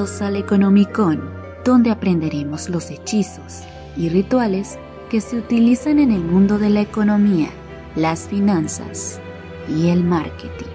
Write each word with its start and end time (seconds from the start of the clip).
Bienvenidos 0.00 0.22
al 0.22 0.36
Economicon, 0.36 1.30
donde 1.62 1.90
aprenderemos 1.90 2.70
los 2.70 2.90
hechizos 2.90 3.64
y 3.98 4.08
rituales 4.08 4.78
que 5.10 5.20
se 5.20 5.36
utilizan 5.36 5.98
en 5.98 6.10
el 6.10 6.22
mundo 6.22 6.58
de 6.58 6.70
la 6.70 6.80
economía, 6.80 7.50
las 7.96 8.26
finanzas 8.26 9.20
y 9.68 9.88
el 9.88 10.02
marketing. 10.02 10.72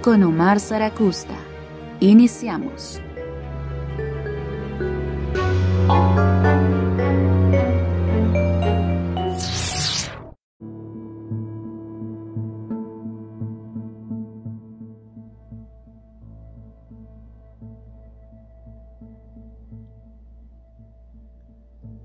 Con 0.00 0.22
Omar 0.22 0.60
Zaracusta, 0.60 1.36
iniciamos. 2.00 3.02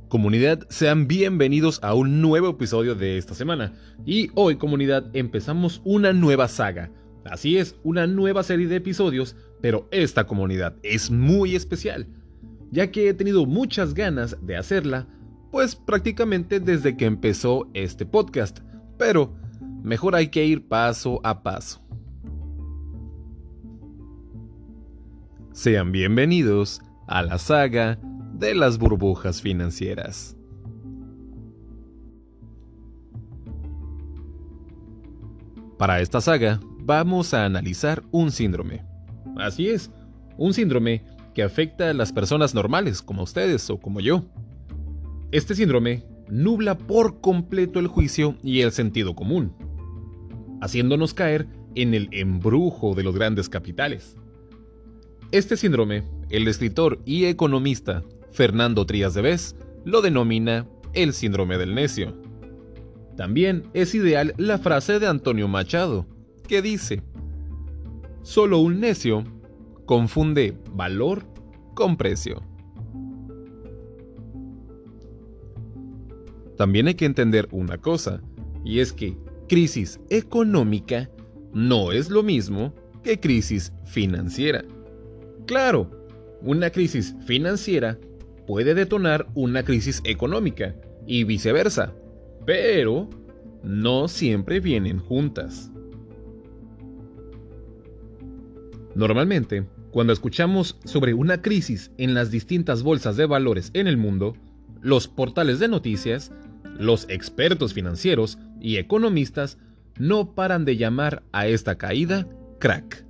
Comunidad, 0.09 0.65
sean 0.69 1.07
bienvenidos 1.07 1.79
a 1.83 1.93
un 1.93 2.19
nuevo 2.19 2.49
episodio 2.49 2.95
de 2.95 3.19
esta 3.19 3.35
semana. 3.35 3.73
Y 4.07 4.31
hoy, 4.33 4.55
comunidad, 4.55 5.05
empezamos 5.13 5.83
una 5.85 6.13
nueva 6.13 6.47
saga. 6.47 6.89
Así 7.25 7.59
es, 7.59 7.75
una 7.83 8.07
nueva 8.07 8.41
serie 8.41 8.65
de 8.65 8.77
episodios, 8.77 9.35
pero 9.61 9.87
esta 9.91 10.25
comunidad 10.25 10.73
es 10.81 11.11
muy 11.11 11.55
especial, 11.55 12.07
ya 12.71 12.89
que 12.89 13.07
he 13.07 13.13
tenido 13.13 13.45
muchas 13.45 13.93
ganas 13.93 14.35
de 14.41 14.57
hacerla, 14.57 15.07
pues 15.51 15.75
prácticamente 15.75 16.59
desde 16.59 16.97
que 16.97 17.05
empezó 17.05 17.69
este 17.75 18.07
podcast. 18.07 18.61
Pero 18.97 19.35
mejor 19.83 20.15
hay 20.15 20.29
que 20.29 20.43
ir 20.43 20.67
paso 20.67 21.21
a 21.23 21.43
paso. 21.43 21.83
Sean 25.51 25.91
bienvenidos 25.91 26.81
a 27.05 27.21
la 27.21 27.37
saga 27.37 27.99
de 28.39 28.55
las 28.55 28.77
burbujas 28.77 29.41
financieras. 29.41 30.37
Para 35.77 35.99
esta 35.99 36.21
saga 36.21 36.61
vamos 36.79 37.33
a 37.33 37.43
analizar 37.43 38.01
un 38.11 38.31
síndrome. 38.31 38.85
Así 39.37 39.67
es, 39.67 39.91
un 40.37 40.53
síndrome 40.53 41.03
que 41.35 41.43
afecta 41.43 41.89
a 41.89 41.93
las 41.93 42.13
personas 42.13 42.55
normales 42.55 43.01
como 43.01 43.23
ustedes 43.23 43.69
o 43.69 43.77
como 43.77 43.99
yo. 43.99 44.25
Este 45.31 45.53
síndrome 45.53 46.05
nubla 46.29 46.77
por 46.77 47.19
completo 47.19 47.79
el 47.79 47.87
juicio 47.87 48.37
y 48.41 48.61
el 48.61 48.71
sentido 48.71 49.15
común, 49.15 49.53
haciéndonos 50.61 51.13
caer 51.13 51.47
en 51.75 51.93
el 51.93 52.07
embrujo 52.11 52.95
de 52.95 53.03
los 53.03 53.15
grandes 53.15 53.49
capitales. 53.49 54.15
Este 55.31 55.57
síndrome, 55.57 56.03
el 56.29 56.47
escritor 56.47 57.01
y 57.05 57.25
economista 57.25 58.03
Fernando 58.31 58.85
Trías 58.85 59.13
de 59.13 59.21
Bes 59.21 59.55
lo 59.85 60.01
denomina 60.01 60.67
el 60.93 61.13
síndrome 61.13 61.57
del 61.57 61.75
necio. 61.75 62.13
También 63.15 63.63
es 63.73 63.95
ideal 63.95 64.33
la 64.37 64.57
frase 64.57 64.99
de 64.99 65.07
Antonio 65.07 65.47
Machado, 65.47 66.05
que 66.47 66.61
dice, 66.61 67.03
solo 68.21 68.59
un 68.59 68.79
necio 68.79 69.23
confunde 69.85 70.57
valor 70.73 71.25
con 71.75 71.97
precio. 71.97 72.41
También 76.57 76.87
hay 76.87 76.95
que 76.95 77.05
entender 77.05 77.47
una 77.51 77.77
cosa, 77.77 78.21
y 78.65 78.79
es 78.79 78.91
que 78.91 79.17
crisis 79.47 79.99
económica 80.09 81.09
no 81.53 81.91
es 81.91 82.09
lo 82.09 82.21
mismo 82.23 82.73
que 83.03 83.19
crisis 83.19 83.73
financiera. 83.85 84.63
Claro, 85.45 85.89
una 86.41 86.69
crisis 86.69 87.15
financiera 87.25 87.97
puede 88.49 88.73
detonar 88.73 89.27
una 89.35 89.61
crisis 89.61 90.01
económica 90.05 90.73
y 91.05 91.23
viceversa, 91.23 91.93
pero 92.47 93.07
no 93.61 94.07
siempre 94.07 94.59
vienen 94.59 94.97
juntas. 94.97 95.71
Normalmente, 98.95 99.67
cuando 99.91 100.13
escuchamos 100.13 100.79
sobre 100.83 101.13
una 101.13 101.43
crisis 101.43 101.91
en 101.99 102.15
las 102.15 102.31
distintas 102.31 102.81
bolsas 102.81 103.17
de 103.17 103.27
valores 103.27 103.69
en 103.75 103.85
el 103.85 103.97
mundo, 103.97 104.35
los 104.81 105.07
portales 105.07 105.59
de 105.59 105.67
noticias, 105.67 106.31
los 106.75 107.07
expertos 107.07 107.75
financieros 107.75 108.39
y 108.59 108.77
economistas 108.77 109.59
no 109.99 110.33
paran 110.33 110.65
de 110.65 110.75
llamar 110.75 111.21
a 111.33 111.45
esta 111.45 111.77
caída 111.77 112.27
crack. 112.57 113.05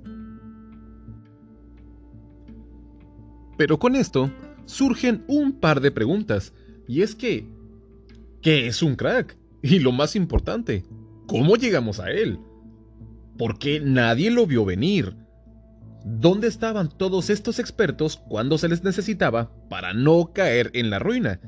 Pero 3.56 3.78
con 3.78 3.96
esto, 3.96 4.30
surgen 4.66 5.24
un 5.26 5.52
par 5.52 5.80
de 5.80 5.90
preguntas. 5.90 6.52
Y 6.86 7.02
es 7.02 7.14
que, 7.14 7.46
¿qué 8.42 8.66
es 8.66 8.82
un 8.82 8.96
crack? 8.96 9.36
Y 9.62 9.78
lo 9.78 9.92
más 9.92 10.16
importante, 10.16 10.84
¿cómo 11.26 11.56
llegamos 11.56 12.00
a 12.00 12.10
él? 12.10 12.38
¿Por 13.36 13.58
qué 13.58 13.80
nadie 13.80 14.30
lo 14.30 14.46
vio 14.46 14.64
venir? 14.64 15.16
¿Dónde 16.04 16.48
estaban 16.48 16.88
todos 16.88 17.30
estos 17.30 17.58
expertos 17.58 18.16
cuando 18.16 18.56
se 18.58 18.68
les 18.68 18.82
necesitaba 18.82 19.52
para 19.68 19.92
no 19.92 20.32
caer 20.32 20.70
en 20.74 20.90
la 20.90 20.98
ruina? 20.98 21.40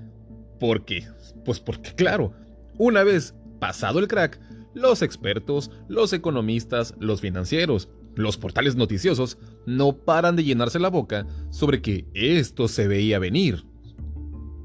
¿Por 0.61 0.85
qué? 0.85 1.07
Pues 1.45 1.59
porque 1.59 1.95
claro, 1.95 2.35
una 2.79 3.03
vez 3.03 3.35
pasado 3.59 3.99
el 3.99 4.09
crack, 4.09 4.39
los 4.75 5.03
expertos, 5.03 5.71
los 5.89 6.13
economistas, 6.13 6.95
los 6.99 7.21
financieros, 7.21 7.89
los 8.15 8.37
portales 8.37 8.77
noticiosos 8.77 9.39
no 9.67 9.97
paran 9.97 10.37
de 10.37 10.45
llenarse 10.45 10.79
la 10.79 10.89
boca 10.89 11.27
sobre 11.51 11.81
que 11.81 12.07
esto 12.15 12.69
se 12.69 12.87
veía 12.89 13.19
venir. 13.19 13.65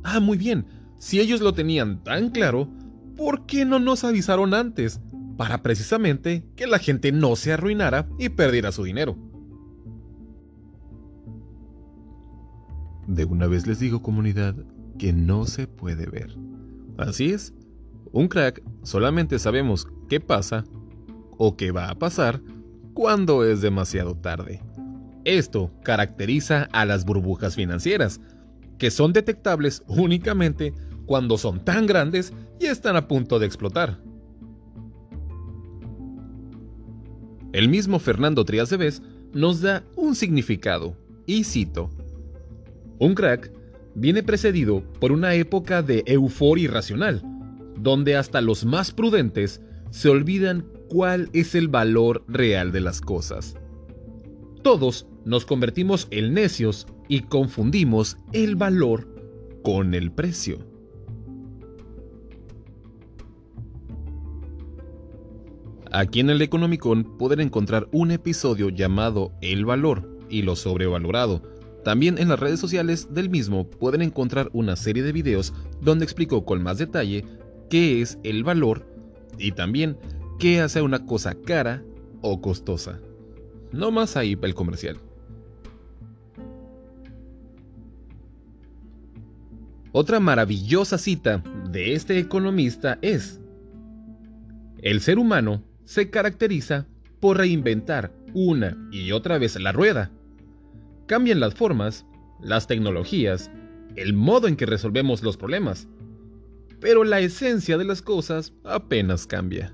Ah, 0.04 0.20
muy 0.20 0.38
bien, 0.38 0.66
si 0.98 1.20
ellos 1.20 1.42
lo 1.42 1.54
tenían 1.54 2.04
tan 2.04 2.30
claro, 2.30 2.70
¿por 3.16 3.46
qué 3.46 3.66
no 3.66 3.80
nos 3.80 4.04
avisaron 4.04 4.54
antes? 4.54 5.00
Para 5.38 5.62
precisamente 5.62 6.44
que 6.56 6.68
la 6.68 6.80
gente 6.80 7.12
no 7.12 7.36
se 7.36 7.54
arruinara 7.54 8.10
y 8.18 8.30
perdiera 8.30 8.72
su 8.72 8.84
dinero. 8.84 9.16
De 13.08 13.24
una 13.26 13.48
vez 13.48 13.68
les 13.68 13.80
digo 13.80 14.02
comunidad 14.02 14.56
que 14.98 15.14
no 15.14 15.46
se 15.46 15.68
puede 15.68 16.08
ver. 16.08 16.36
Así 16.98 17.32
es, 17.32 17.54
un 18.12 18.28
crack 18.28 18.62
solamente 18.84 19.40
sabemos 19.40 19.88
qué 20.10 20.20
pasa 20.20 20.64
o 21.38 21.56
qué 21.56 21.72
va 21.72 21.90
a 21.90 22.00
pasar 22.00 22.42
cuando 22.98 23.46
es 23.46 23.62
demasiado 23.62 24.16
tarde. 24.16 24.60
Esto 25.24 25.70
caracteriza 25.84 26.68
a 26.72 26.84
las 26.84 27.06
burbujas 27.06 27.54
financieras, 27.56 28.20
que 28.80 28.90
son 28.90 29.14
detectables 29.14 29.84
únicamente 29.86 30.74
cuando 31.06 31.38
son 31.38 31.64
tan 31.64 31.86
grandes 31.86 32.34
y 32.60 32.66
están 32.66 32.96
a 32.96 33.08
punto 33.08 33.38
de 33.38 33.46
explotar. 33.46 34.00
El 37.54 37.70
mismo 37.70 38.00
Fernando 38.00 38.44
Trias 38.46 38.72
de 38.72 38.78
Bes 38.78 39.04
nos 39.32 39.62
da 39.62 39.84
un 39.96 40.16
significado, 40.16 40.98
y 41.28 41.44
cito: 41.44 41.92
Un 42.98 43.14
crack 43.14 43.52
viene 43.94 44.24
precedido 44.24 44.82
por 45.00 45.12
una 45.12 45.36
época 45.36 45.84
de 45.84 46.02
euforia 46.08 46.64
irracional, 46.64 47.22
donde 47.78 48.16
hasta 48.16 48.42
los 48.42 48.66
más 48.66 48.92
prudentes 48.92 49.62
se 49.92 50.10
olvidan 50.10 50.66
cuál 50.90 51.30
es 51.34 51.56
el 51.56 51.68
valor 51.68 52.24
real 52.28 52.72
de 52.72 52.82
las 52.82 53.02
cosas. 53.02 53.56
Todos 54.64 55.08
nos 55.26 55.46
convertimos 55.46 56.08
en 56.12 56.34
necios 56.34 56.88
y 57.08 57.22
confundimos 57.22 58.18
el 58.34 58.56
valor 58.56 59.08
con 59.64 59.94
el 59.94 60.12
precio. 60.12 60.60
Aquí 65.92 66.20
en 66.20 66.30
el 66.30 66.42
Economicon 66.42 67.18
pueden 67.18 67.40
encontrar 67.40 67.88
un 67.92 68.12
episodio 68.12 68.70
llamado 68.70 69.32
El 69.42 69.66
valor 69.66 70.20
y 70.30 70.42
lo 70.42 70.56
sobrevalorado. 70.56 71.42
También 71.84 72.18
en 72.18 72.28
las 72.28 72.40
redes 72.40 72.60
sociales 72.60 73.14
del 73.14 73.30
mismo 73.30 73.70
pueden 73.70 74.02
encontrar 74.02 74.50
una 74.52 74.76
serie 74.76 75.04
de 75.04 75.14
videos 75.14 75.54
donde 75.82 76.04
explico 76.04 76.44
con 76.44 76.62
más 76.62 76.78
detalle 76.78 77.24
qué 77.70 78.02
es 78.02 78.20
el 78.24 78.44
valor 78.44 78.86
y 79.38 79.54
también 79.54 79.98
qué 80.40 80.62
hace 80.62 80.82
una 80.82 81.06
cosa 81.06 81.36
cara 81.36 81.84
o 82.22 82.42
costosa. 82.42 83.00
No 83.72 83.92
más 83.92 84.16
ahí 84.16 84.38
el 84.42 84.54
comercial. 84.56 85.00
Otra 89.92 90.20
maravillosa 90.20 90.98
cita 90.98 91.44
de 91.72 91.94
este 91.94 92.20
economista 92.20 93.00
es, 93.02 93.40
el 94.82 95.02
ser 95.02 95.18
humano 95.18 95.64
se 95.86 96.10
caracteriza 96.10 96.86
por 97.20 97.38
reinventar 97.38 98.12
una 98.34 98.78
y 98.92 99.12
otra 99.12 99.40
vez 99.40 99.60
la 99.60 99.72
rueda. 99.72 100.12
Cambian 101.08 101.40
las 101.40 101.56
formas, 101.56 102.06
las 102.40 102.68
tecnologías, 102.68 103.50
el 103.96 104.14
modo 104.14 104.48
en 104.48 104.56
que 104.56 104.68
resolvemos 104.68 105.24
los 105.24 105.36
problemas, 105.36 105.88
pero 106.80 107.04
la 107.04 107.20
esencia 107.20 107.78
de 107.78 107.86
las 107.86 108.04
cosas 108.04 108.54
apenas 108.64 109.26
cambia. 109.26 109.74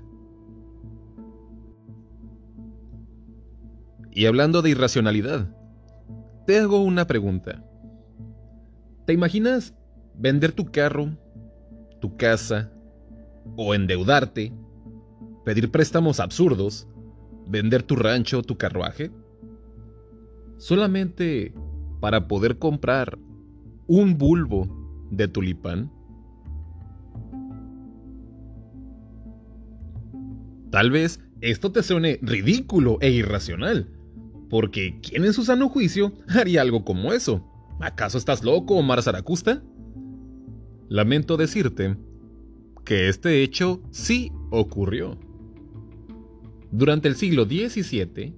Y 4.14 4.26
hablando 4.26 4.62
de 4.62 4.70
irracionalidad, 4.70 5.48
te 6.46 6.58
hago 6.58 6.82
una 6.84 7.06
pregunta. 7.06 7.64
¿Te 9.06 9.12
imaginas 9.12 9.74
vender 10.14 10.52
tu 10.52 10.66
carro, 10.66 11.10
tu 12.00 12.16
casa, 12.16 12.70
o 13.56 13.74
endeudarte, 13.74 14.52
pedir 15.44 15.70
préstamos 15.70 16.20
absurdos, 16.20 16.86
vender 17.48 17.82
tu 17.82 17.96
rancho 17.96 18.42
tu 18.42 18.56
carruaje? 18.56 19.10
Solamente 20.58 21.52
para 22.00 22.28
poder 22.28 22.58
comprar 22.58 23.18
un 23.88 24.16
bulbo 24.16 24.68
de 25.10 25.26
tulipán. 25.26 25.90
Tal 30.70 30.90
vez 30.92 31.20
esto 31.40 31.72
te 31.72 31.82
suene 31.82 32.18
ridículo 32.22 32.98
e 33.00 33.10
irracional, 33.10 33.93
porque 34.54 35.00
¿quién 35.00 35.24
en 35.24 35.32
su 35.32 35.44
sano 35.44 35.68
juicio 35.68 36.12
haría 36.28 36.62
algo 36.62 36.84
como 36.84 37.12
eso? 37.12 37.44
¿Acaso 37.80 38.18
estás 38.18 38.44
loco, 38.44 38.76
Omar 38.76 39.02
Zaracusta? 39.02 39.64
Lamento 40.88 41.36
decirte 41.36 41.96
que 42.84 43.08
este 43.08 43.42
hecho 43.42 43.82
sí 43.90 44.30
ocurrió. 44.52 45.18
Durante 46.70 47.08
el 47.08 47.16
siglo 47.16 47.46
XVII, 47.46 48.32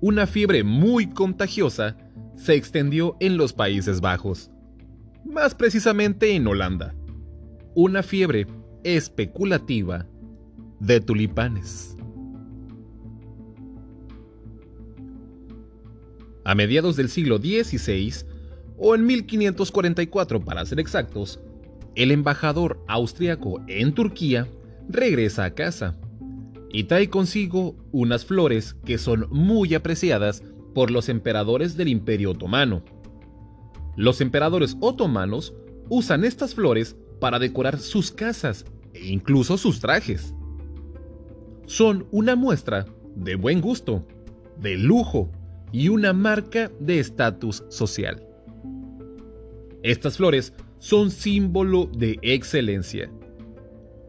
una 0.00 0.26
fiebre 0.26 0.64
muy 0.64 1.08
contagiosa 1.08 1.96
se 2.34 2.56
extendió 2.56 3.16
en 3.20 3.36
los 3.36 3.52
Países 3.52 4.00
Bajos, 4.00 4.50
más 5.24 5.54
precisamente 5.54 6.34
en 6.34 6.48
Holanda. 6.48 6.96
Una 7.76 8.02
fiebre 8.02 8.48
especulativa 8.82 10.04
de 10.80 11.00
tulipanes. 11.00 11.96
A 16.44 16.54
mediados 16.54 16.96
del 16.96 17.08
siglo 17.08 17.38
XVI, 17.38 18.24
o 18.78 18.94
en 18.94 19.04
1544 19.04 20.40
para 20.40 20.64
ser 20.64 20.80
exactos, 20.80 21.40
el 21.94 22.10
embajador 22.10 22.82
austriaco 22.88 23.60
en 23.68 23.92
Turquía 23.92 24.48
regresa 24.88 25.44
a 25.44 25.54
casa 25.54 25.96
y 26.72 26.84
trae 26.84 27.10
consigo 27.10 27.76
unas 27.92 28.24
flores 28.24 28.74
que 28.84 28.96
son 28.96 29.26
muy 29.30 29.74
apreciadas 29.74 30.42
por 30.74 30.90
los 30.90 31.08
emperadores 31.08 31.76
del 31.76 31.88
Imperio 31.88 32.30
Otomano. 32.30 32.82
Los 33.96 34.20
emperadores 34.20 34.76
otomanos 34.80 35.52
usan 35.88 36.24
estas 36.24 36.54
flores 36.54 36.96
para 37.18 37.38
decorar 37.38 37.78
sus 37.78 38.10
casas 38.10 38.64
e 38.94 39.08
incluso 39.08 39.58
sus 39.58 39.80
trajes. 39.80 40.34
Son 41.66 42.06
una 42.12 42.34
muestra 42.34 42.86
de 43.14 43.34
buen 43.34 43.60
gusto, 43.60 44.06
de 44.58 44.76
lujo 44.76 45.30
y 45.72 45.88
una 45.88 46.12
marca 46.12 46.70
de 46.80 47.00
estatus 47.00 47.64
social. 47.68 48.22
Estas 49.82 50.16
flores 50.16 50.52
son 50.78 51.10
símbolo 51.10 51.90
de 51.96 52.18
excelencia. 52.22 53.10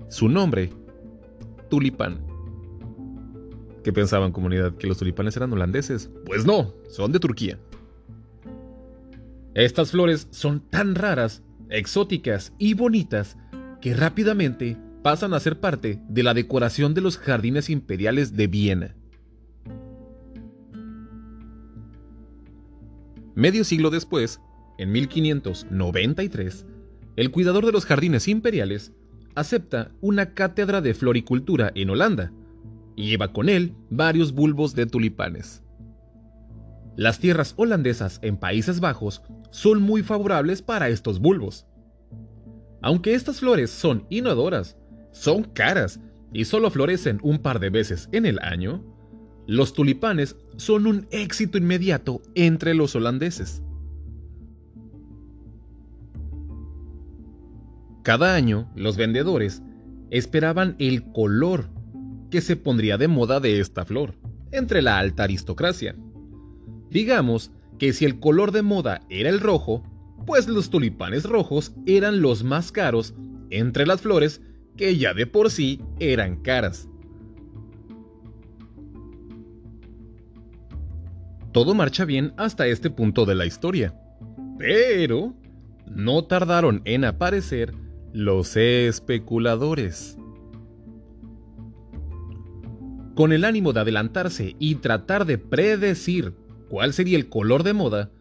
Su 0.10 0.28
nombre, 0.28 0.72
tulipán. 1.70 2.26
¿Qué 3.84 3.92
pensaban 3.94 4.32
comunidad? 4.32 4.76
¿Que 4.76 4.88
los 4.88 4.98
tulipanes 4.98 5.36
eran 5.38 5.54
holandeses? 5.54 6.12
Pues 6.26 6.46
no, 6.46 6.74
son 6.90 7.12
de 7.12 7.20
Turquía. 7.20 7.58
Estas 9.54 9.92
flores 9.92 10.28
son 10.32 10.62
tan 10.70 10.96
raras, 10.96 11.44
exóticas 11.70 12.54
y 12.58 12.74
bonitas 12.74 13.38
que 13.82 13.94
rápidamente 13.94 14.78
pasan 15.04 15.34
a 15.34 15.40
ser 15.40 15.60
parte 15.60 16.00
de 16.08 16.24
la 16.24 16.34
decoración 16.34 16.94
de 16.94 17.02
los 17.02 17.18
jardines 17.18 17.70
imperiales 17.70 18.36
de 18.36 18.48
Viena. 18.48 18.96
Medio 23.36 23.64
siglo 23.64 23.90
después, 23.90 24.42
en 24.78 24.92
1593, 24.92 26.66
el 27.16 27.32
cuidador 27.32 27.66
de 27.66 27.72
los 27.72 27.86
jardines 27.86 28.28
imperiales 28.28 28.94
acepta 29.36 29.92
una 30.02 30.34
cátedra 30.34 30.82
de 30.82 30.94
floricultura 30.94 31.72
en 31.76 31.90
Holanda 31.90 32.34
y 32.96 33.10
lleva 33.10 33.32
con 33.32 33.48
él 33.48 33.74
varios 33.90 34.34
bulbos 34.34 34.76
de 34.76 34.86
tulipanes. 34.86 35.64
Las 36.98 37.20
tierras 37.20 37.54
holandesas 37.56 38.20
en 38.22 38.38
Países 38.38 38.80
Bajos 38.80 39.24
son 39.50 39.82
muy 39.82 40.04
favorables 40.04 40.62
para 40.62 40.90
estos 40.90 41.20
bulbos. 41.20 41.66
Aunque 42.82 43.14
estas 43.14 43.40
flores 43.40 43.70
son 43.70 44.06
inodoras, 44.10 44.78
son 45.12 45.44
caras 45.44 46.00
y 46.34 46.46
solo 46.46 46.70
florecen 46.70 47.20
un 47.24 47.40
par 47.40 47.60
de 47.60 47.70
veces 47.70 48.10
en 48.12 48.26
el 48.26 48.40
año, 48.40 48.84
los 49.48 49.74
tulipanes 49.74 50.36
son 50.58 50.88
un 50.88 51.08
éxito 51.12 51.58
inmediato 51.58 52.22
entre 52.36 52.74
los 52.74 52.96
holandeses. 52.96 53.62
Cada 58.04 58.34
año, 58.34 58.72
los 58.76 58.98
vendedores 58.98 59.62
esperaban 60.10 60.76
el 60.80 61.04
color 61.12 61.70
que 62.32 62.42
se 62.42 62.56
pondría 62.56 62.98
de 62.98 63.08
moda 63.08 63.40
de 63.40 63.60
esta 63.60 63.86
flor 63.86 64.16
entre 64.52 64.82
la 64.82 64.98
alta 64.98 65.24
aristocracia. 65.24 65.96
Digamos 66.90 67.52
que 67.78 67.94
si 67.94 68.06
el 68.06 68.20
color 68.20 68.52
de 68.52 68.62
moda 68.62 69.02
era 69.10 69.30
el 69.30 69.40
rojo, 69.40 69.84
pues 70.26 70.48
los 70.48 70.70
tulipanes 70.70 71.24
rojos 71.24 71.74
eran 71.86 72.22
los 72.22 72.44
más 72.44 72.72
caros 72.72 73.14
entre 73.50 73.86
las 73.86 74.02
flores 74.02 74.42
que 74.78 74.98
ya 74.98 75.14
de 75.14 75.28
por 75.28 75.52
sí 75.52 75.82
eran 76.00 76.38
caras. 76.42 76.88
Todo 81.52 81.74
marcha 81.74 82.06
bien 82.06 82.34
hasta 82.38 82.68
este 82.68 82.90
punto 82.90 83.26
de 83.26 83.36
la 83.36 83.46
historia, 83.46 83.94
pero 84.58 85.34
no 85.86 86.24
tardaron 86.24 86.82
en 86.86 87.04
aparecer 87.04 87.74
los 88.14 88.56
especuladores. 88.56 90.18
Con 93.16 93.34
el 93.34 93.44
ánimo 93.44 93.74
de 93.74 93.82
adelantarse 93.82 94.56
y 94.60 94.76
tratar 94.76 95.26
de 95.26 95.38
predecir 95.38 96.34
cuál 96.70 96.94
sería 96.94 97.18
el 97.18 97.28
color 97.28 97.64
de 97.64 97.74
moda, 97.74 98.12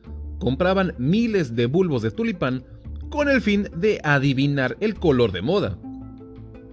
compraban 0.41 0.95
miles 0.99 1.55
de 1.55 1.67
bulbos 1.67 2.03
de 2.03 2.11
tulipán 2.11 2.65
con 3.11 3.29
el 3.29 3.41
fin 3.41 3.69
de 3.77 4.01
adivinar 4.03 4.77
el 4.81 4.95
color 4.95 5.31
de 5.31 5.43
moda, 5.43 5.79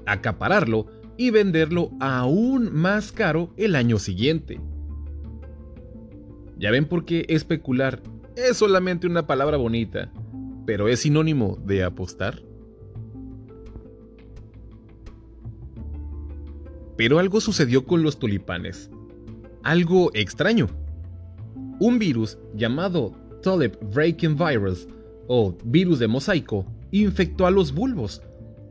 acapararlo 0.08 0.88
y 1.18 1.30
venderlo 1.30 1.92
aún 2.00 2.74
más 2.74 3.12
caro 3.12 3.54
el 3.58 3.76
año 3.76 4.00
siguiente. 4.00 4.60
Ya 6.58 6.72
ven 6.72 6.86
por 6.86 7.06
qué 7.06 7.26
especular 7.30 8.02
es 8.36 8.58
solamente 8.58 9.08
una 9.08 9.28
palabra 9.28 9.58
bonita, 9.58 10.12
pero 10.66 10.88
es 10.88 11.02
sinónimo 11.02 11.58
de 11.66 11.84
apostar. 11.84 12.42
Pero 16.96 17.20
algo 17.20 17.40
sucedió 17.42 17.86
con 17.86 18.02
los 18.02 18.18
tulipanes. 18.18 18.90
Algo 19.64 20.10
extraño. 20.16 20.68
Un 21.80 22.00
virus 22.00 22.40
llamado 22.56 23.12
Tulip 23.44 23.76
Breaking 23.94 24.36
Virus 24.36 24.88
o 25.28 25.56
virus 25.64 26.00
de 26.00 26.08
mosaico 26.08 26.66
infectó 26.92 27.46
a 27.46 27.52
los 27.52 27.72
bulbos 27.72 28.22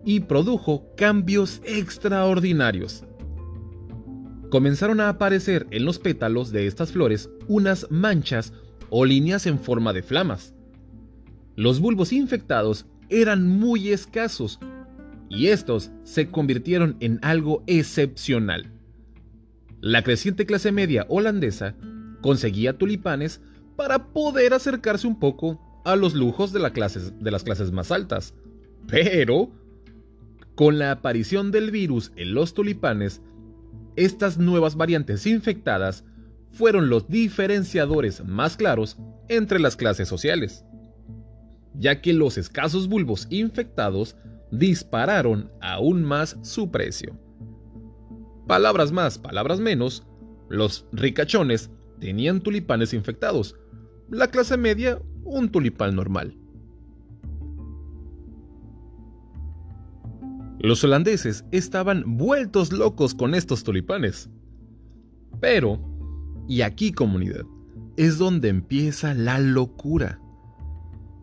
y 0.04 0.20
produjo 0.20 0.92
cambios 0.96 1.60
extraordinarios. 1.64 3.04
Comenzaron 4.56 5.02
a 5.02 5.10
aparecer 5.10 5.66
en 5.70 5.84
los 5.84 5.98
pétalos 5.98 6.50
de 6.50 6.66
estas 6.66 6.92
flores 6.92 7.28
unas 7.46 7.90
manchas 7.90 8.54
o 8.88 9.04
líneas 9.04 9.44
en 9.44 9.58
forma 9.58 9.92
de 9.92 10.02
flamas. 10.02 10.54
Los 11.56 11.78
bulbos 11.78 12.10
infectados 12.10 12.86
eran 13.10 13.46
muy 13.46 13.90
escasos 13.90 14.58
y 15.28 15.48
estos 15.48 15.90
se 16.04 16.30
convirtieron 16.30 16.96
en 17.00 17.18
algo 17.20 17.64
excepcional. 17.66 18.72
La 19.82 20.02
creciente 20.02 20.46
clase 20.46 20.72
media 20.72 21.04
holandesa 21.10 21.74
conseguía 22.22 22.78
tulipanes 22.78 23.42
para 23.76 24.06
poder 24.06 24.54
acercarse 24.54 25.06
un 25.06 25.20
poco 25.20 25.60
a 25.84 25.96
los 25.96 26.14
lujos 26.14 26.54
de, 26.54 26.60
de 26.60 27.30
las 27.30 27.44
clases 27.44 27.72
más 27.72 27.92
altas. 27.92 28.32
Pero, 28.88 29.50
con 30.54 30.78
la 30.78 30.92
aparición 30.92 31.50
del 31.50 31.70
virus 31.70 32.10
en 32.16 32.32
los 32.32 32.54
tulipanes, 32.54 33.20
estas 33.96 34.38
nuevas 34.38 34.76
variantes 34.76 35.26
infectadas 35.26 36.04
fueron 36.52 36.88
los 36.88 37.08
diferenciadores 37.08 38.24
más 38.24 38.56
claros 38.56 38.98
entre 39.28 39.58
las 39.58 39.76
clases 39.76 40.08
sociales, 40.08 40.64
ya 41.74 42.00
que 42.00 42.12
los 42.12 42.38
escasos 42.38 42.88
bulbos 42.88 43.26
infectados 43.30 44.16
dispararon 44.50 45.50
aún 45.60 46.02
más 46.02 46.38
su 46.42 46.70
precio. 46.70 47.18
Palabras 48.46 48.92
más, 48.92 49.18
palabras 49.18 49.60
menos, 49.60 50.04
los 50.48 50.86
ricachones 50.92 51.70
tenían 51.98 52.40
tulipanes 52.40 52.94
infectados, 52.94 53.56
la 54.08 54.30
clase 54.30 54.56
media 54.56 55.00
un 55.24 55.50
tulipán 55.50 55.96
normal. 55.96 56.36
Los 60.58 60.82
holandeses 60.84 61.44
estaban 61.50 62.16
vueltos 62.16 62.72
locos 62.72 63.14
con 63.14 63.34
estos 63.34 63.62
tulipanes. 63.62 64.30
Pero, 65.40 65.80
y 66.48 66.62
aquí 66.62 66.92
comunidad, 66.92 67.44
es 67.96 68.18
donde 68.18 68.48
empieza 68.48 69.14
la 69.14 69.38
locura, 69.38 70.20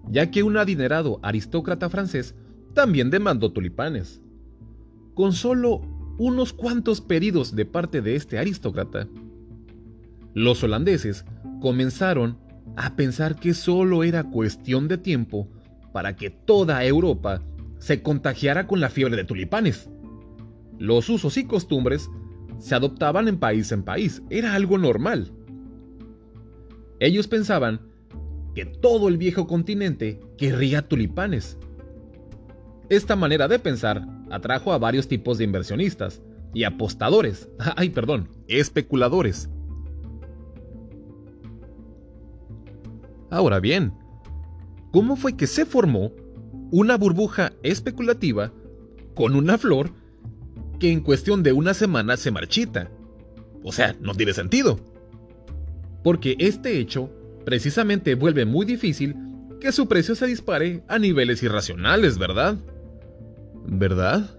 ya 0.10 0.30
que 0.30 0.44
un 0.44 0.58
adinerado 0.58 1.20
aristócrata 1.24 1.90
francés 1.90 2.36
también 2.74 3.10
demandó 3.10 3.52
tulipanes. 3.52 4.22
Con 5.16 5.34
solo 5.34 5.82
unos 6.20 6.54
cuantos 6.54 7.02
pedidos 7.02 7.56
de 7.56 7.66
parte 7.66 8.02
de 8.02 8.16
este 8.16 8.38
aristócrata, 8.38 9.08
los 10.36 10.64
holandeses 10.64 11.26
comenzaron 11.60 12.38
a 12.76 12.96
pensar 12.96 13.36
que 13.36 13.54
solo 13.54 14.04
era 14.04 14.24
cuestión 14.24 14.88
de 14.88 14.98
tiempo 14.98 15.48
para 15.92 16.16
que 16.16 16.30
toda 16.30 16.84
Europa 16.86 17.42
se 17.84 18.02
contagiara 18.02 18.66
con 18.66 18.80
la 18.80 18.88
fiebre 18.88 19.18
de 19.18 19.26
tulipanes. 19.26 19.90
Los 20.80 21.10
usos 21.10 21.36
y 21.36 21.44
costumbres 21.44 22.10
se 22.58 22.76
adoptaban 22.76 23.28
en 23.28 23.38
país 23.38 23.74
en 23.74 23.84
país, 23.84 24.24
era 24.30 24.56
algo 24.56 24.78
normal. 24.78 25.34
Ellos 27.02 27.28
pensaban 27.28 27.82
que 28.56 28.66
todo 28.66 29.10
el 29.10 29.18
viejo 29.18 29.48
continente 29.48 30.22
querría 30.38 30.88
tulipanes. 30.88 31.58
Esta 32.88 33.18
manera 33.18 33.50
de 33.50 33.60
pensar 33.60 34.08
atrajo 34.32 34.72
a 34.72 34.78
varios 34.78 35.10
tipos 35.10 35.38
de 35.38 35.44
inversionistas 35.44 36.22
y 36.54 36.64
apostadores, 36.64 37.50
ay 37.76 37.90
perdón, 37.90 38.30
especuladores. 38.48 39.50
Ahora 43.30 43.60
bien, 43.60 43.94
¿cómo 44.94 45.18
fue 45.18 45.36
que 45.36 45.48
se 45.48 45.66
formó 45.66 46.14
una 46.74 46.98
burbuja 46.98 47.54
especulativa 47.62 48.52
con 49.14 49.36
una 49.36 49.60
flor 49.60 49.92
que 50.80 50.92
en 50.92 51.02
cuestión 51.02 51.44
de 51.44 51.54
una 51.54 51.76
semana 51.76 52.18
se 52.18 52.32
marchita? 52.32 52.90
O 53.62 53.72
sea, 53.72 53.96
no 54.02 54.16
tiene 54.16 54.34
sentido. 54.34 54.80
Porque 56.04 56.36
este 56.40 56.80
hecho 56.80 57.12
precisamente 57.46 58.16
vuelve 58.16 58.46
muy 58.46 58.66
difícil 58.66 59.16
que 59.62 59.72
su 59.72 59.88
precio 59.88 60.16
se 60.16 60.26
dispare 60.26 60.84
a 60.88 60.98
niveles 60.98 61.44
irracionales, 61.44 62.18
¿verdad? 62.18 62.58
¿Verdad? 63.68 64.36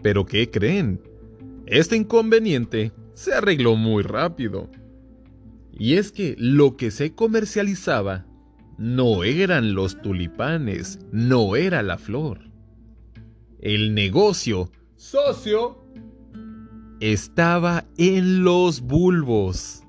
Pero 0.00 0.24
¿qué 0.24 0.48
creen? 0.48 1.02
Este 1.66 1.96
inconveniente 1.96 2.92
se 3.14 3.34
arregló 3.34 3.74
muy 3.74 4.04
rápido. 4.04 4.70
Y 5.76 5.94
es 5.94 6.12
que 6.12 6.36
lo 6.38 6.76
que 6.76 6.90
se 6.90 7.14
comercializaba 7.14 8.26
no 8.78 9.24
eran 9.24 9.74
los 9.74 10.00
tulipanes, 10.00 11.00
no 11.12 11.56
era 11.56 11.82
la 11.82 11.98
flor. 11.98 12.50
El 13.60 13.94
negocio, 13.94 14.70
socio, 14.94 15.84
estaba 17.00 17.84
en 17.96 18.44
los 18.44 18.82
bulbos. 18.82 19.82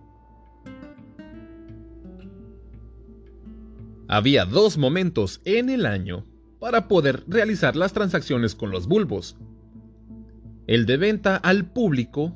Había 4.08 4.46
dos 4.46 4.78
momentos 4.78 5.42
en 5.46 5.70
el 5.70 5.86
año 5.86 6.26
para 6.60 6.88
poder 6.88 7.24
realizar 7.28 7.76
las 7.76 7.94
transacciones 7.94 8.56
con 8.56 8.72
los 8.72 8.88
bulbos. 8.88 9.38
El 10.68 10.86
de 10.86 10.98
venta 10.98 11.36
al 11.36 11.66
público 11.66 12.36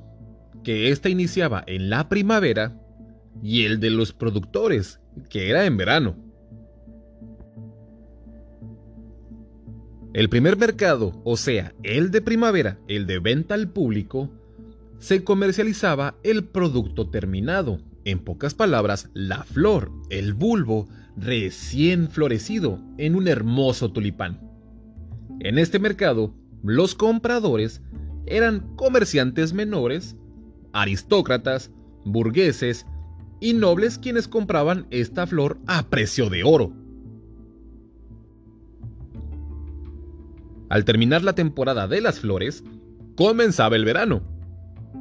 que 0.64 0.90
ésta 0.92 1.10
iniciaba 1.10 1.64
en 1.66 1.90
la 1.90 2.10
primavera, 2.10 2.80
y 3.42 3.66
el 3.66 3.80
de 3.80 3.90
los 3.90 4.14
productores, 4.14 5.00
que 5.30 5.50
era 5.50 5.66
en 5.66 5.78
verano. 5.78 6.16
El 10.14 10.28
primer 10.30 10.58
mercado, 10.58 11.22
o 11.24 11.38
sea, 11.38 11.74
el 11.84 12.10
de 12.12 12.22
primavera, 12.22 12.80
el 12.88 13.06
de 13.06 13.20
venta 13.20 13.54
al 13.54 13.70
público, 13.70 14.30
se 14.98 15.24
comercializaba 15.24 16.16
el 16.24 16.46
producto 16.46 17.10
terminado, 17.10 17.80
en 18.06 18.20
pocas 18.20 18.54
palabras, 18.54 19.10
la 19.14 19.44
flor, 19.44 19.92
el 20.10 20.34
bulbo, 20.34 20.88
recién 21.16 22.10
florecido 22.10 22.82
en 22.98 23.16
un 23.16 23.28
hermoso 23.28 23.92
tulipán. 23.92 24.42
En 25.40 25.58
este 25.58 25.80
mercado, 25.80 26.34
los 26.64 26.96
compradores 26.96 27.82
eran 28.26 28.76
comerciantes 28.76 29.54
menores 29.54 30.16
aristócratas, 30.74 31.72
burgueses 32.04 32.86
y 33.40 33.54
nobles 33.54 33.98
quienes 33.98 34.28
compraban 34.28 34.88
esta 34.90 35.28
flor 35.28 35.58
a 35.68 35.84
precio 35.84 36.30
de 36.30 36.44
oro. 36.44 36.74
Al 40.70 40.86
terminar 40.86 41.24
la 41.24 41.34
temporada 41.34 41.88
de 41.88 42.02
las 42.02 42.20
flores, 42.20 42.64
comenzaba 43.16 43.76
el 43.76 43.86
verano. 43.86 44.22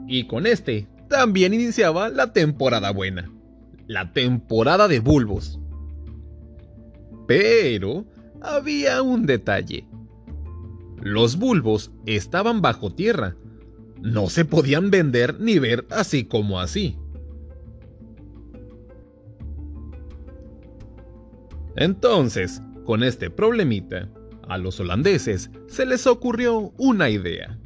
Y 0.07 0.27
con 0.27 0.47
este 0.47 0.89
también 1.09 1.53
iniciaba 1.53 2.09
la 2.09 2.33
temporada 2.33 2.91
buena, 2.91 3.31
la 3.87 4.13
temporada 4.13 4.89
de 4.89 5.01
bulbos. 5.01 5.61
Pero 7.27 8.07
había 8.41 9.03
un 9.03 9.27
detalle. 9.27 9.87
Los 11.03 11.37
bulbos 11.39 11.93
estaban 12.07 12.63
bajo 12.63 12.93
tierra, 12.93 13.37
no 14.01 14.29
se 14.29 14.45
podían 14.45 14.91
vender 14.91 15.39
ni 15.41 15.59
ver 15.59 15.87
así 15.91 16.25
como 16.25 16.61
así. 16.61 16.97
Entonces, 21.81 22.61
con 22.85 23.05
este 23.05 23.31
problemita, 23.31 24.09
a 24.49 24.59
los 24.59 24.81
holandeses 24.81 25.49
se 25.69 25.87
les 25.87 26.09
ocurrió 26.09 26.73
una 26.77 27.09
idea. 27.09 27.57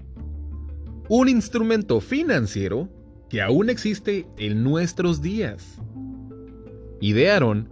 Un 1.08 1.30
instrumento 1.30 1.98
financiero 1.98 2.90
que 3.30 3.40
aún 3.40 3.70
existe 3.70 4.26
en 4.36 4.62
nuestros 4.62 5.22
días. 5.22 5.80
Idearon 7.00 7.70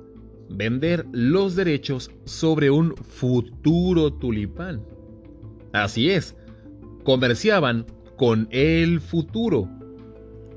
vender 0.48 1.04
los 1.12 1.56
derechos 1.56 2.10
sobre 2.24 2.70
un 2.70 2.96
futuro 2.96 4.10
tulipán. 4.10 4.82
Así 5.74 6.10
es, 6.10 6.34
comerciaban 7.04 7.84
con 8.16 8.48
el 8.50 9.02
futuro, 9.02 9.68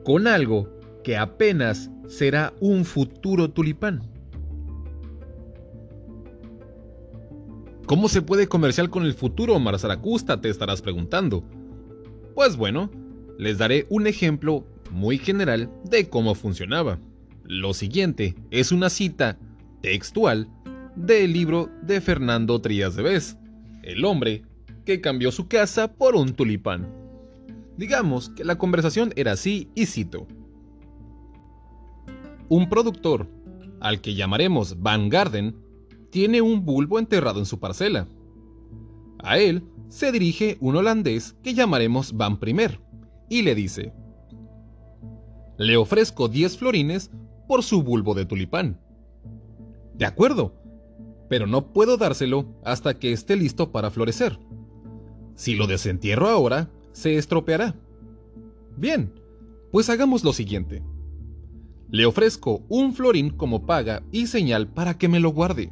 con 0.05 0.27
algo 0.27 0.69
que 1.03 1.17
apenas 1.17 1.91
será 2.07 2.53
un 2.61 2.85
futuro 2.85 3.49
tulipán. 3.51 4.12
¿Cómo 7.85 8.07
se 8.07 8.21
puede 8.21 8.47
comerciar 8.47 8.89
con 8.89 9.03
el 9.03 9.13
futuro, 9.13 9.59
Marzaracusta? 9.59 10.39
Te 10.39 10.49
estarás 10.49 10.81
preguntando. 10.81 11.43
Pues 12.33 12.55
bueno, 12.55 12.89
les 13.37 13.57
daré 13.57 13.87
un 13.89 14.07
ejemplo 14.07 14.65
muy 14.89 15.17
general 15.17 15.69
de 15.83 16.07
cómo 16.07 16.33
funcionaba. 16.33 16.97
Lo 17.43 17.73
siguiente 17.73 18.35
es 18.51 18.71
una 18.71 18.89
cita 18.89 19.37
textual 19.81 20.47
del 20.95 21.33
libro 21.33 21.69
de 21.81 21.99
Fernando 21.99 22.61
Trías 22.61 22.95
de 22.95 23.03
Bes, 23.03 23.37
el 23.83 24.05
hombre 24.05 24.43
que 24.85 25.01
cambió 25.01 25.33
su 25.33 25.49
casa 25.49 25.93
por 25.93 26.15
un 26.15 26.33
tulipán. 26.33 26.87
Digamos 27.75 28.29
que 28.29 28.45
la 28.45 28.57
conversación 28.57 29.11
era 29.17 29.33
así 29.33 29.69
y 29.75 29.87
cito. 29.87 30.25
Un 32.47 32.69
productor, 32.69 33.27
al 33.81 33.99
que 33.99 34.15
llamaremos 34.15 34.81
Van 34.81 35.09
Garden, 35.09 35.62
tiene 36.13 36.43
un 36.43 36.63
bulbo 36.63 36.99
enterrado 36.99 37.39
en 37.39 37.47
su 37.47 37.59
parcela. 37.59 38.07
A 39.23 39.39
él 39.39 39.63
se 39.89 40.11
dirige 40.11 40.57
un 40.61 40.75
holandés 40.75 41.35
que 41.41 41.55
llamaremos 41.55 42.15
Van 42.15 42.39
Primer 42.39 42.79
y 43.29 43.41
le 43.41 43.55
dice, 43.55 43.93
le 45.57 45.75
ofrezco 45.75 46.27
10 46.27 46.59
florines 46.59 47.09
por 47.47 47.63
su 47.63 47.81
bulbo 47.81 48.13
de 48.13 48.27
tulipán. 48.27 48.79
De 49.95 50.05
acuerdo, 50.05 50.53
pero 51.29 51.47
no 51.47 51.73
puedo 51.73 51.97
dárselo 51.97 52.45
hasta 52.63 52.99
que 52.99 53.11
esté 53.11 53.35
listo 53.35 53.71
para 53.71 53.89
florecer. 53.89 54.37
Si 55.33 55.55
lo 55.55 55.65
desentierro 55.65 56.27
ahora, 56.27 56.69
se 56.91 57.17
estropeará. 57.17 57.73
Bien, 58.77 59.11
pues 59.71 59.89
hagamos 59.89 60.23
lo 60.23 60.31
siguiente. 60.31 60.83
Le 61.89 62.05
ofrezco 62.05 62.61
un 62.69 62.93
florín 62.93 63.31
como 63.31 63.65
paga 63.65 64.03
y 64.11 64.27
señal 64.27 64.67
para 64.67 64.95
que 64.99 65.07
me 65.07 65.19
lo 65.19 65.31
guarde. 65.31 65.71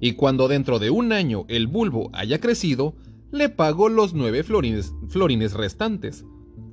Y 0.00 0.12
cuando 0.12 0.48
dentro 0.48 0.78
de 0.78 0.90
un 0.90 1.12
año 1.12 1.44
el 1.48 1.66
bulbo 1.66 2.10
haya 2.12 2.40
crecido, 2.40 2.94
le 3.30 3.48
pago 3.48 3.88
los 3.88 4.14
nueve 4.14 4.42
florines, 4.42 4.94
florines 5.08 5.52
restantes. 5.52 6.24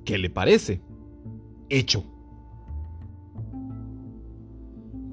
¿Qué 0.05 0.17
le 0.17 0.29
parece? 0.29 0.81
Hecho. 1.69 2.03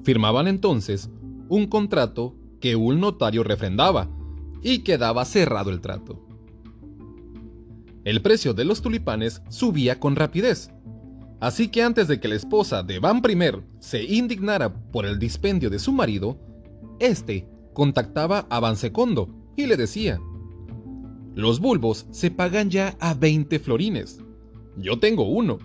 Firmaban 0.03 0.47
entonces 0.47 1.09
un 1.49 1.67
contrato 1.67 2.35
que 2.61 2.75
un 2.75 2.99
notario 2.99 3.43
refrendaba 3.43 4.09
y 4.61 4.79
quedaba 4.79 5.25
cerrado 5.25 5.69
el 5.69 5.81
trato 5.81 6.25
el 8.05 8.21
precio 8.21 8.53
de 8.53 8.65
los 8.65 8.83
tulipanes 8.83 9.41
subía 9.49 9.99
con 9.99 10.15
rapidez. 10.15 10.69
Así 11.41 11.67
que 11.67 11.81
antes 11.81 12.07
de 12.07 12.19
que 12.19 12.27
la 12.27 12.35
esposa 12.35 12.83
de 12.83 12.99
Van 12.99 13.21
Primer 13.21 13.63
se 13.79 14.03
indignara 14.03 14.73
por 14.91 15.07
el 15.07 15.17
dispendio 15.17 15.71
de 15.71 15.79
su 15.79 15.91
marido, 15.91 16.39
este 16.99 17.49
contactaba 17.75 18.47
a 18.49 18.59
Van 18.59 18.75
Secondo 18.75 19.29
y 19.55 19.67
le 19.67 19.77
decía: 19.77 20.19
Los 21.35 21.59
bulbos 21.59 22.07
se 22.09 22.31
pagan 22.31 22.71
ya 22.71 22.97
a 22.99 23.13
20 23.13 23.59
florines. 23.59 24.19
Yo 24.77 24.97
tengo 24.97 25.29
uno. 25.29 25.59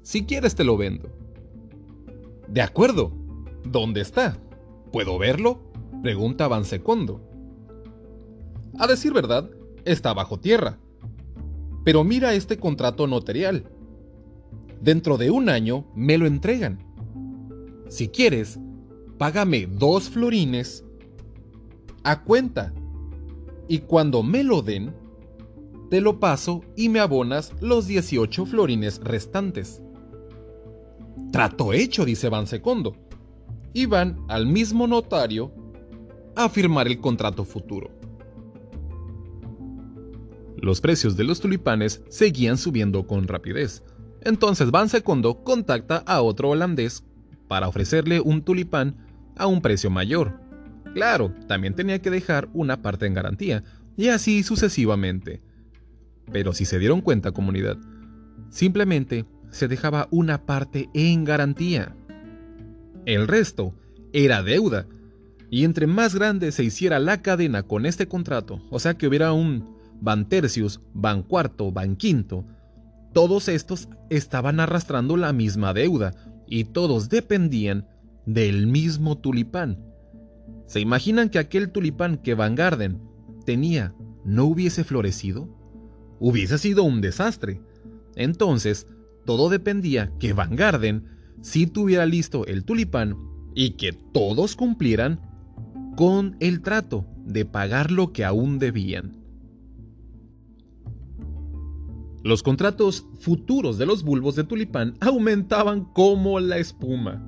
Si 0.00 0.24
quieres 0.24 0.54
te 0.54 0.64
lo 0.64 0.78
vendo. 0.78 1.10
De 2.48 2.62
acuerdo. 2.62 3.12
¿Dónde 3.64 4.00
está? 4.00 4.38
¿Puedo 4.92 5.18
verlo? 5.18 5.60
Pregunta 6.02 6.48
Bansecondo. 6.48 7.20
A 8.78 8.86
decir 8.86 9.12
verdad, 9.12 9.50
está 9.84 10.14
bajo 10.14 10.40
tierra. 10.40 10.78
Pero 11.84 12.04
mira 12.04 12.32
este 12.32 12.56
contrato 12.56 13.06
notarial. 13.06 13.70
Dentro 14.80 15.18
de 15.18 15.30
un 15.30 15.50
año 15.50 15.84
me 15.94 16.16
lo 16.16 16.26
entregan. 16.26 16.78
Si 17.88 18.08
quieres, 18.08 18.58
págame 19.18 19.66
dos 19.66 20.08
florines 20.08 20.84
a 22.10 22.22
cuenta. 22.22 22.72
Y 23.68 23.80
cuando 23.80 24.22
me 24.22 24.42
lo 24.42 24.62
den, 24.62 24.94
te 25.90 26.00
lo 26.00 26.18
paso 26.18 26.62
y 26.74 26.88
me 26.88 27.00
abonas 27.00 27.52
los 27.60 27.86
18 27.86 28.46
florines 28.46 28.98
restantes. 29.04 29.82
Trato 31.32 31.74
hecho, 31.74 32.06
dice 32.06 32.30
Van 32.30 32.46
Secondo. 32.46 32.96
Y 33.74 33.84
van 33.84 34.18
al 34.28 34.46
mismo 34.46 34.86
notario 34.86 35.52
a 36.34 36.48
firmar 36.48 36.86
el 36.86 36.98
contrato 36.98 37.44
futuro. 37.44 37.90
Los 40.56 40.80
precios 40.80 41.16
de 41.16 41.24
los 41.24 41.40
tulipanes 41.40 42.02
seguían 42.08 42.56
subiendo 42.56 43.06
con 43.06 43.28
rapidez. 43.28 43.82
Entonces 44.22 44.70
Van 44.70 44.88
Secondo 44.88 45.44
contacta 45.44 45.98
a 46.06 46.22
otro 46.22 46.48
holandés 46.50 47.04
para 47.48 47.68
ofrecerle 47.68 48.20
un 48.20 48.42
tulipán 48.42 48.96
a 49.36 49.46
un 49.46 49.60
precio 49.60 49.90
mayor. 49.90 50.47
Claro, 50.98 51.32
también 51.46 51.74
tenía 51.74 52.02
que 52.02 52.10
dejar 52.10 52.48
una 52.54 52.82
parte 52.82 53.06
en 53.06 53.14
garantía, 53.14 53.62
y 53.96 54.08
así 54.08 54.42
sucesivamente. 54.42 55.40
Pero 56.32 56.52
si 56.52 56.64
se 56.64 56.80
dieron 56.80 57.02
cuenta, 57.02 57.30
comunidad, 57.30 57.76
simplemente 58.50 59.24
se 59.48 59.68
dejaba 59.68 60.08
una 60.10 60.44
parte 60.44 60.90
en 60.94 61.22
garantía. 61.22 61.94
El 63.06 63.28
resto 63.28 63.76
era 64.12 64.42
deuda, 64.42 64.88
y 65.50 65.62
entre 65.62 65.86
más 65.86 66.16
grande 66.16 66.50
se 66.50 66.64
hiciera 66.64 66.98
la 66.98 67.22
cadena 67.22 67.62
con 67.62 67.86
este 67.86 68.08
contrato, 68.08 68.60
o 68.68 68.80
sea 68.80 68.94
que 68.94 69.06
hubiera 69.06 69.32
un 69.32 69.76
Van 70.00 70.28
Tercius, 70.28 70.80
Van 70.94 71.22
Cuarto, 71.22 71.70
Van 71.70 71.94
Quinto, 71.94 72.44
todos 73.12 73.46
estos 73.48 73.88
estaban 74.10 74.58
arrastrando 74.58 75.16
la 75.16 75.32
misma 75.32 75.72
deuda 75.72 76.12
y 76.48 76.64
todos 76.64 77.08
dependían 77.08 77.86
del 78.26 78.66
mismo 78.66 79.16
tulipán. 79.16 79.87
¿Se 80.68 80.80
imaginan 80.80 81.30
que 81.30 81.38
aquel 81.38 81.72
tulipán 81.72 82.18
que 82.18 82.34
Van 82.34 82.54
Garden 82.54 83.00
tenía 83.46 83.94
no 84.22 84.44
hubiese 84.44 84.84
florecido? 84.84 85.48
Hubiese 86.20 86.58
sido 86.58 86.84
un 86.84 87.00
desastre. 87.00 87.62
Entonces, 88.16 88.86
todo 89.24 89.48
dependía 89.48 90.12
que 90.18 90.34
Van 90.34 90.56
Garden 90.56 91.06
sí 91.40 91.66
tuviera 91.66 92.04
listo 92.04 92.44
el 92.46 92.64
tulipán 92.64 93.16
y 93.54 93.70
que 93.72 93.94
todos 93.94 94.56
cumplieran 94.56 95.22
con 95.96 96.36
el 96.38 96.60
trato 96.60 97.06
de 97.24 97.46
pagar 97.46 97.90
lo 97.90 98.12
que 98.12 98.26
aún 98.26 98.58
debían. 98.58 99.16
Los 102.22 102.42
contratos 102.42 103.06
futuros 103.20 103.78
de 103.78 103.86
los 103.86 104.02
bulbos 104.02 104.36
de 104.36 104.44
tulipán 104.44 104.98
aumentaban 105.00 105.86
como 105.94 106.40
la 106.40 106.58
espuma. 106.58 107.24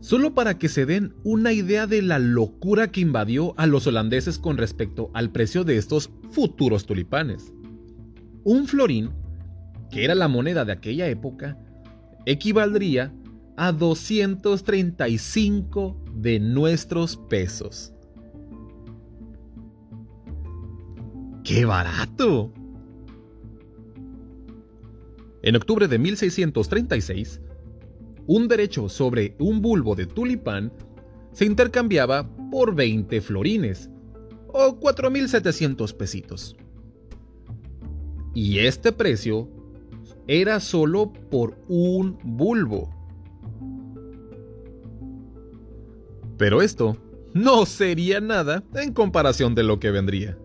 Solo 0.00 0.34
para 0.34 0.58
que 0.58 0.68
se 0.68 0.84
den 0.86 1.14
una 1.24 1.52
idea 1.52 1.86
de 1.86 2.00
la 2.00 2.18
locura 2.18 2.90
que 2.90 3.02
invadió 3.02 3.52
a 3.58 3.66
los 3.66 3.86
holandeses 3.86 4.38
con 4.38 4.56
respecto 4.56 5.10
al 5.12 5.30
precio 5.30 5.64
de 5.64 5.76
estos 5.76 6.08
futuros 6.30 6.86
tulipanes. 6.86 7.52
Un 8.42 8.66
florín, 8.66 9.10
que 9.90 10.04
era 10.04 10.14
la 10.14 10.28
moneda 10.28 10.64
de 10.64 10.72
aquella 10.72 11.06
época, 11.08 11.58
equivaldría 12.24 13.12
a 13.56 13.72
235 13.72 16.02
de 16.14 16.40
nuestros 16.40 17.18
pesos. 17.28 17.92
¡Qué 21.44 21.66
barato! 21.66 22.54
En 25.42 25.56
octubre 25.56 25.88
de 25.88 25.98
1636, 25.98 27.40
un 28.30 28.46
derecho 28.46 28.88
sobre 28.88 29.34
un 29.40 29.60
bulbo 29.60 29.96
de 29.96 30.06
tulipán 30.06 30.72
se 31.32 31.44
intercambiaba 31.44 32.30
por 32.52 32.76
20 32.76 33.20
florines, 33.22 33.90
o 34.46 34.78
4.700 34.78 35.92
pesitos. 35.96 36.56
Y 38.32 38.60
este 38.60 38.92
precio 38.92 39.48
era 40.28 40.60
solo 40.60 41.12
por 41.12 41.58
un 41.66 42.18
bulbo. 42.22 42.88
Pero 46.36 46.62
esto 46.62 46.96
no 47.34 47.66
sería 47.66 48.20
nada 48.20 48.62
en 48.74 48.92
comparación 48.92 49.56
de 49.56 49.64
lo 49.64 49.80
que 49.80 49.90
vendría. 49.90 50.38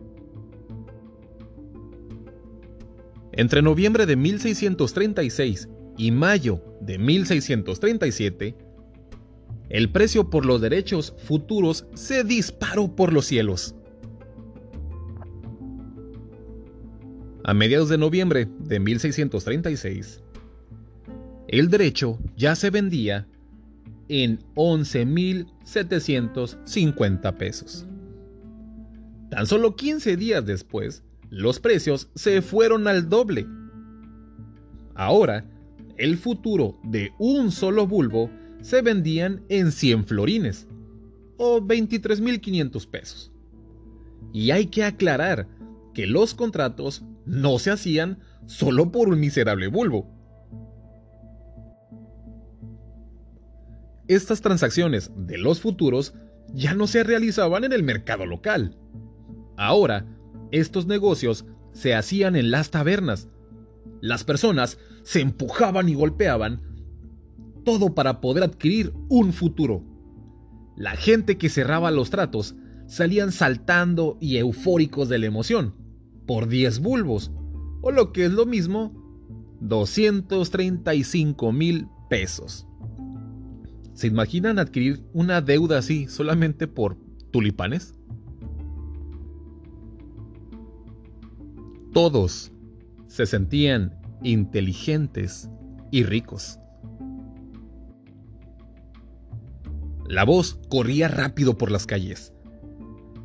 Entre 3.31 3.61
noviembre 3.61 4.07
de 4.07 4.15
1636 4.15 5.69
y 5.97 6.11
mayo 6.11 6.61
de 6.81 6.97
1637, 6.97 8.55
el 9.69 9.89
precio 9.91 10.29
por 10.29 10.45
los 10.45 10.61
derechos 10.61 11.13
futuros 11.25 11.85
se 11.93 12.23
disparó 12.23 12.95
por 12.95 13.11
los 13.11 13.25
cielos. 13.25 13.75
A 17.43 17.53
mediados 17.53 17.89
de 17.89 17.97
noviembre 17.97 18.47
de 18.59 18.79
1636, 18.79 20.23
el 21.47 21.69
derecho 21.69 22.17
ya 22.35 22.55
se 22.55 22.71
vendía 22.71 23.27
en 24.07 24.39
11.750 24.55 27.37
pesos. 27.37 27.85
Tan 29.29 29.45
solo 29.47 29.75
15 29.75 30.15
días 30.17 30.45
después, 30.45 31.03
los 31.29 31.59
precios 31.59 32.09
se 32.15 32.41
fueron 32.41 32.87
al 32.87 33.09
doble. 33.09 33.45
Ahora, 34.95 35.45
el 35.97 36.17
futuro 36.17 36.77
de 36.83 37.13
un 37.19 37.51
solo 37.51 37.87
bulbo 37.87 38.29
se 38.61 38.81
vendían 38.81 39.43
en 39.49 39.71
100 39.71 40.05
florines, 40.05 40.67
o 41.37 41.61
23.500 41.61 42.87
pesos. 42.87 43.31
Y 44.33 44.51
hay 44.51 44.67
que 44.67 44.83
aclarar 44.83 45.47
que 45.93 46.07
los 46.07 46.33
contratos 46.33 47.03
no 47.25 47.59
se 47.59 47.71
hacían 47.71 48.19
solo 48.45 48.91
por 48.91 49.09
un 49.09 49.19
miserable 49.19 49.67
bulbo. 49.67 50.07
Estas 54.07 54.41
transacciones 54.41 55.11
de 55.15 55.37
los 55.37 55.61
futuros 55.61 56.13
ya 56.53 56.73
no 56.75 56.85
se 56.85 57.03
realizaban 57.03 57.63
en 57.63 57.73
el 57.73 57.81
mercado 57.81 58.25
local. 58.25 58.77
Ahora, 59.57 60.05
estos 60.51 60.85
negocios 60.85 61.45
se 61.73 61.95
hacían 61.95 62.35
en 62.35 62.51
las 62.51 62.69
tabernas. 62.69 63.29
Las 64.01 64.23
personas 64.23 64.77
se 65.05 65.21
empujaban 65.21 65.87
y 65.87 65.93
golpeaban, 65.93 66.61
todo 67.63 67.93
para 67.93 68.19
poder 68.21 68.43
adquirir 68.43 68.91
un 69.07 69.33
futuro. 69.33 69.83
La 70.75 70.95
gente 70.95 71.37
que 71.37 71.47
cerraba 71.47 71.91
los 71.91 72.09
tratos 72.09 72.55
salían 72.87 73.31
saltando 73.31 74.17
y 74.19 74.37
eufóricos 74.37 75.07
de 75.07 75.19
la 75.19 75.27
emoción, 75.27 75.75
por 76.25 76.47
10 76.47 76.79
bulbos, 76.79 77.31
o 77.81 77.91
lo 77.91 78.11
que 78.11 78.25
es 78.25 78.31
lo 78.31 78.47
mismo, 78.47 78.93
235 79.61 81.51
mil 81.51 81.87
pesos. 82.09 82.67
¿Se 83.93 84.07
imaginan 84.07 84.57
adquirir 84.57 85.03
una 85.13 85.39
deuda 85.39 85.77
así 85.77 86.07
solamente 86.07 86.67
por 86.67 86.97
tulipanes? 87.31 87.93
Todos 91.93 92.51
se 93.07 93.25
sentían 93.27 94.04
inteligentes 94.25 95.49
y 95.91 96.03
ricos. 96.03 96.59
La 100.07 100.23
voz 100.23 100.59
corría 100.69 101.07
rápido 101.07 101.57
por 101.57 101.71
las 101.71 101.85
calles. 101.85 102.33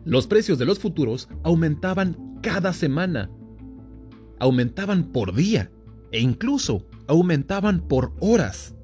Los 0.04 0.26
precios 0.26 0.58
de 0.58 0.64
los 0.64 0.78
futuros 0.78 1.28
aumentaban 1.42 2.38
cada 2.42 2.72
semana. 2.72 3.30
Aumentaban 4.38 5.12
por 5.12 5.34
día 5.34 5.70
e 6.12 6.20
incluso 6.20 6.86
aumentaban 7.06 7.80
por 7.80 8.12
horas. 8.20 8.74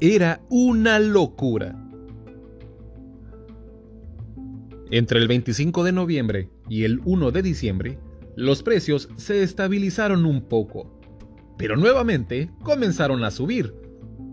Era 0.00 0.40
una 0.48 0.98
locura. 0.98 1.80
Entre 4.90 5.18
el 5.18 5.28
25 5.28 5.82
de 5.82 5.92
noviembre 5.92 6.50
y 6.68 6.84
el 6.84 7.00
1 7.04 7.30
de 7.32 7.42
diciembre, 7.42 7.98
los 8.36 8.62
precios 8.62 9.08
se 9.16 9.42
estabilizaron 9.42 10.26
un 10.26 10.42
poco, 10.42 10.98
pero 11.56 11.76
nuevamente 11.76 12.50
comenzaron 12.62 13.24
a 13.24 13.30
subir. 13.30 13.74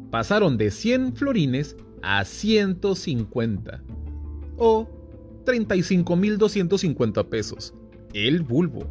Pasaron 0.10 0.58
de 0.58 0.72
100 0.72 1.16
florines 1.16 1.78
a 2.02 2.26
150 2.26 3.84
o 4.58 4.90
35.250 5.46 7.30
pesos 7.30 7.74
el 8.14 8.42
bulbo. 8.42 8.88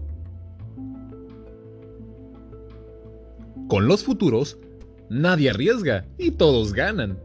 Con 3.69 3.87
los 3.87 4.03
futuros, 4.03 4.59
nadie 5.11 5.51
arriesga 5.51 6.07
y 6.19 6.33
todos 6.33 6.73
ganan. 6.73 7.19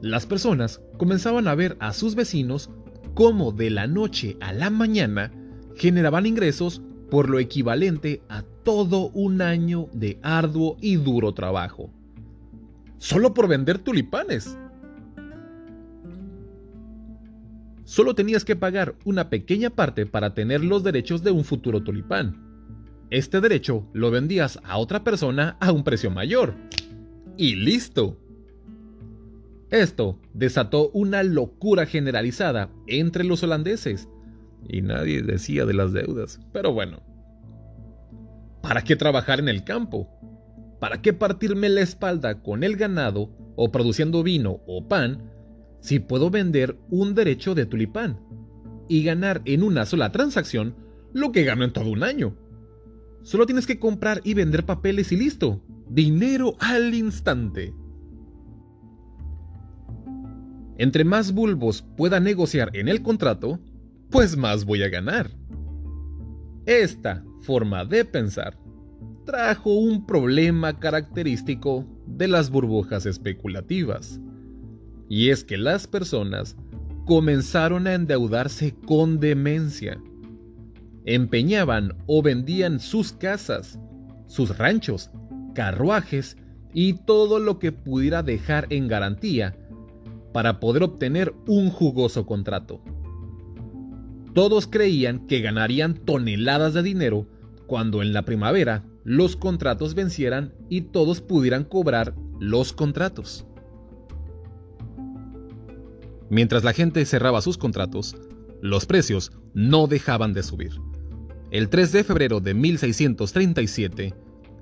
Las 0.00 0.26
personas 0.26 0.80
comenzaban 0.98 1.46
a 1.46 1.54
ver 1.54 1.76
a 1.80 1.92
sus 1.92 2.14
vecinos 2.14 2.70
como 3.14 3.52
de 3.52 3.70
la 3.70 3.86
noche 3.86 4.36
a 4.40 4.52
la 4.52 4.70
mañana 4.70 5.30
generaban 5.76 6.26
ingresos 6.26 6.82
por 7.12 7.28
lo 7.28 7.38
equivalente 7.38 8.22
a 8.30 8.40
todo 8.40 9.10
un 9.10 9.42
año 9.42 9.86
de 9.92 10.18
arduo 10.22 10.78
y 10.80 10.96
duro 10.96 11.34
trabajo. 11.34 11.90
Solo 12.96 13.34
por 13.34 13.48
vender 13.48 13.76
tulipanes. 13.76 14.56
Solo 17.84 18.14
tenías 18.14 18.46
que 18.46 18.56
pagar 18.56 18.94
una 19.04 19.28
pequeña 19.28 19.68
parte 19.68 20.06
para 20.06 20.32
tener 20.32 20.64
los 20.64 20.82
derechos 20.84 21.22
de 21.22 21.32
un 21.32 21.44
futuro 21.44 21.82
tulipán. 21.82 22.34
Este 23.10 23.42
derecho 23.42 23.86
lo 23.92 24.10
vendías 24.10 24.58
a 24.64 24.78
otra 24.78 25.04
persona 25.04 25.58
a 25.60 25.70
un 25.70 25.84
precio 25.84 26.10
mayor. 26.10 26.54
Y 27.36 27.56
listo. 27.56 28.16
Esto 29.68 30.18
desató 30.32 30.88
una 30.94 31.22
locura 31.22 31.84
generalizada 31.84 32.70
entre 32.86 33.22
los 33.22 33.42
holandeses. 33.42 34.08
Y 34.68 34.82
nadie 34.82 35.22
decía 35.22 35.64
de 35.66 35.74
las 35.74 35.92
deudas. 35.92 36.40
Pero 36.52 36.72
bueno. 36.72 37.02
¿Para 38.62 38.82
qué 38.84 38.96
trabajar 38.96 39.40
en 39.40 39.48
el 39.48 39.64
campo? 39.64 40.08
¿Para 40.80 41.02
qué 41.02 41.12
partirme 41.12 41.68
la 41.68 41.80
espalda 41.80 42.42
con 42.42 42.64
el 42.64 42.76
ganado 42.76 43.30
o 43.56 43.70
produciendo 43.70 44.22
vino 44.22 44.60
o 44.66 44.88
pan 44.88 45.30
si 45.80 45.98
puedo 45.98 46.30
vender 46.30 46.76
un 46.90 47.14
derecho 47.14 47.54
de 47.54 47.66
tulipán 47.66 48.18
y 48.88 49.04
ganar 49.04 49.42
en 49.44 49.62
una 49.62 49.84
sola 49.84 50.12
transacción 50.12 50.74
lo 51.12 51.32
que 51.32 51.44
gano 51.44 51.64
en 51.64 51.72
todo 51.72 51.90
un 51.90 52.02
año? 52.02 52.36
Solo 53.22 53.46
tienes 53.46 53.66
que 53.66 53.78
comprar 53.78 54.20
y 54.24 54.34
vender 54.34 54.64
papeles 54.64 55.12
y 55.12 55.16
listo. 55.16 55.62
Dinero 55.88 56.56
al 56.58 56.94
instante. 56.94 57.74
Entre 60.78 61.04
más 61.04 61.32
bulbos 61.32 61.82
pueda 61.96 62.18
negociar 62.18 62.76
en 62.76 62.88
el 62.88 63.02
contrato, 63.02 63.60
pues 64.12 64.36
más 64.36 64.66
voy 64.66 64.82
a 64.82 64.90
ganar. 64.90 65.30
Esta 66.66 67.24
forma 67.40 67.86
de 67.86 68.04
pensar 68.04 68.58
trajo 69.24 69.72
un 69.72 70.06
problema 70.06 70.78
característico 70.78 71.86
de 72.06 72.28
las 72.28 72.50
burbujas 72.50 73.06
especulativas. 73.06 74.20
Y 75.08 75.30
es 75.30 75.44
que 75.44 75.56
las 75.56 75.86
personas 75.86 76.56
comenzaron 77.06 77.86
a 77.86 77.94
endeudarse 77.94 78.74
con 78.86 79.18
demencia. 79.18 79.98
Empeñaban 81.06 81.96
o 82.06 82.22
vendían 82.22 82.80
sus 82.80 83.12
casas, 83.12 83.78
sus 84.26 84.56
ranchos, 84.58 85.10
carruajes 85.54 86.36
y 86.74 86.92
todo 86.92 87.38
lo 87.38 87.58
que 87.58 87.72
pudiera 87.72 88.22
dejar 88.22 88.66
en 88.68 88.88
garantía 88.88 89.56
para 90.32 90.60
poder 90.60 90.82
obtener 90.82 91.34
un 91.46 91.70
jugoso 91.70 92.26
contrato. 92.26 92.82
Todos 94.34 94.66
creían 94.66 95.26
que 95.26 95.40
ganarían 95.40 95.94
toneladas 95.94 96.74
de 96.74 96.82
dinero 96.82 97.26
cuando 97.66 98.02
en 98.02 98.12
la 98.12 98.24
primavera 98.24 98.84
los 99.04 99.36
contratos 99.36 99.94
vencieran 99.94 100.54
y 100.68 100.82
todos 100.82 101.20
pudieran 101.20 101.64
cobrar 101.64 102.14
los 102.38 102.72
contratos. 102.72 103.46
Mientras 106.30 106.64
la 106.64 106.72
gente 106.72 107.04
cerraba 107.04 107.42
sus 107.42 107.58
contratos, 107.58 108.16
los 108.62 108.86
precios 108.86 109.32
no 109.54 109.86
dejaban 109.86 110.32
de 110.32 110.42
subir. 110.42 110.72
El 111.50 111.68
3 111.68 111.92
de 111.92 112.04
febrero 112.04 112.40
de 112.40 112.54
1637 112.54 114.14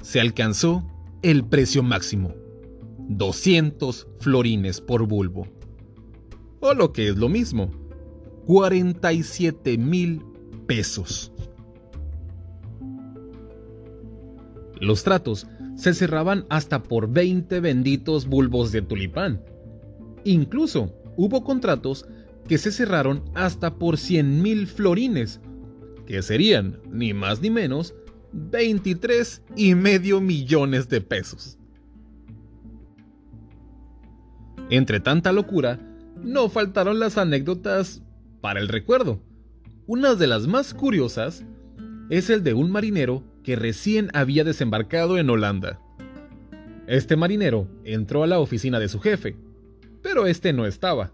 se 0.02 0.20
alcanzó 0.20 0.84
el 1.22 1.44
precio 1.44 1.82
máximo, 1.84 2.34
200 3.08 4.08
florines 4.18 4.80
por 4.80 5.06
bulbo 5.06 5.46
o 6.60 6.74
lo 6.74 6.92
que 6.92 7.08
es 7.08 7.16
lo 7.16 7.28
mismo, 7.28 7.70
47 8.46 9.78
mil 9.78 10.22
pesos. 10.66 11.32
Los 14.80 15.04
tratos 15.04 15.46
se 15.76 15.94
cerraban 15.94 16.46
hasta 16.48 16.82
por 16.82 17.10
20 17.10 17.60
benditos 17.60 18.26
bulbos 18.26 18.72
de 18.72 18.82
tulipán. 18.82 19.42
Incluso 20.24 20.94
hubo 21.16 21.44
contratos 21.44 22.06
que 22.48 22.58
se 22.58 22.72
cerraron 22.72 23.22
hasta 23.34 23.74
por 23.74 23.98
100 23.98 24.42
mil 24.42 24.66
florines, 24.66 25.40
que 26.06 26.22
serían, 26.22 26.80
ni 26.90 27.14
más 27.14 27.40
ni 27.40 27.50
menos, 27.50 27.94
23 28.32 29.42
y 29.56 29.74
medio 29.74 30.20
millones 30.20 30.88
de 30.88 31.00
pesos. 31.00 31.58
Entre 34.70 35.00
tanta 35.00 35.32
locura, 35.32 35.80
no 36.22 36.48
faltaron 36.48 37.00
las 37.00 37.18
anécdotas 37.18 38.02
para 38.40 38.60
el 38.60 38.68
recuerdo. 38.68 39.20
Una 39.86 40.14
de 40.14 40.26
las 40.26 40.46
más 40.46 40.74
curiosas 40.74 41.44
es 42.10 42.30
el 42.30 42.42
de 42.42 42.54
un 42.54 42.70
marinero 42.70 43.22
que 43.42 43.56
recién 43.56 44.10
había 44.14 44.44
desembarcado 44.44 45.18
en 45.18 45.30
Holanda. 45.30 45.80
Este 46.86 47.16
marinero 47.16 47.68
entró 47.84 48.22
a 48.22 48.26
la 48.26 48.40
oficina 48.40 48.78
de 48.80 48.88
su 48.88 49.00
jefe, 49.00 49.36
pero 50.02 50.26
este 50.26 50.52
no 50.52 50.66
estaba. 50.66 51.12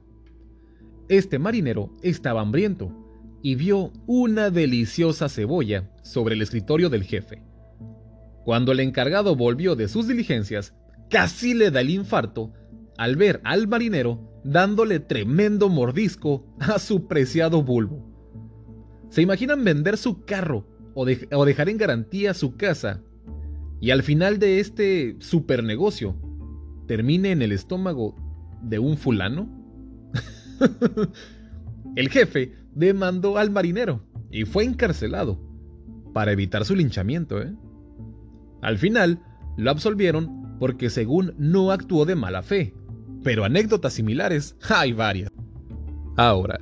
Este 1.09 1.39
marinero 1.39 1.91
estaba 2.03 2.41
hambriento 2.41 2.91
y 3.43 3.55
vio 3.55 3.93
una 4.07 4.51
deliciosa 4.51 5.29
cebolla 5.29 5.91
sobre 6.03 6.35
el 6.35 6.43
escritorio 6.43 6.89
del 6.89 7.05
jefe. 7.05 7.43
Cuando 8.45 8.73
el 8.73 8.81
encargado 8.81 9.37
volvió 9.37 9.77
de 9.77 9.89
sus 9.89 10.09
diligencias, 10.09 10.75
casi 11.11 11.55
le 11.55 11.71
da 11.71 11.81
el 11.81 11.91
infarto 11.91 12.53
al 12.99 13.17
ver 13.17 13.41
al 13.45 13.69
marinero 13.69 14.21
dándole 14.45 15.01
tremendo 15.01 15.69
mordisco 15.69 16.47
a 16.59 16.79
su 16.79 17.07
preciado 17.07 17.63
bulbo. 17.63 18.07
¿Se 19.11 19.23
imaginan 19.23 19.65
vender 19.65 19.97
su 19.97 20.25
carro 20.25 20.67
o, 20.95 21.05
dejar 21.05 21.69
en 21.69 21.79
garantía 21.79 22.33
su 22.35 22.57
casa 22.57 23.03
y 23.81 23.91
al 23.91 24.03
final 24.03 24.39
de 24.39 24.61
este 24.61 25.17
super 25.21 25.63
negocio 25.63 26.17
termine 26.87 27.33
en 27.33 27.43
el 27.43 27.53
estómago 27.53 28.17
de 28.63 28.79
un 28.79 28.97
fulano? 28.97 29.49
el 31.97 32.09
jefe 32.09 32.55
demandó 32.75 33.39
al 33.39 33.51
marinero 33.51 34.03
y 34.31 34.45
fue 34.45 34.65
encarcelado 34.65 35.41
para 36.13 36.33
evitar 36.33 36.65
su 36.65 36.75
linchamiento. 36.75 37.41
¿eh? 37.41 37.55
Al 38.63 38.79
final 38.79 39.21
lo 39.57 39.71
absolvieron 39.71 40.57
porque 40.59 40.91
según 40.91 41.35
no 41.39 41.71
actuó 41.71 42.07
de 42.07 42.15
mala 42.15 42.43
fe, 42.43 42.75
pero 43.27 43.45
anécdotas 43.45 43.95
similares 43.95 44.55
hay 44.69 44.93
varias. 44.93 45.33
Ahora, 46.17 46.61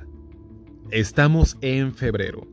estamos 0.89 1.57
en 1.61 1.93
febrero. 1.93 2.47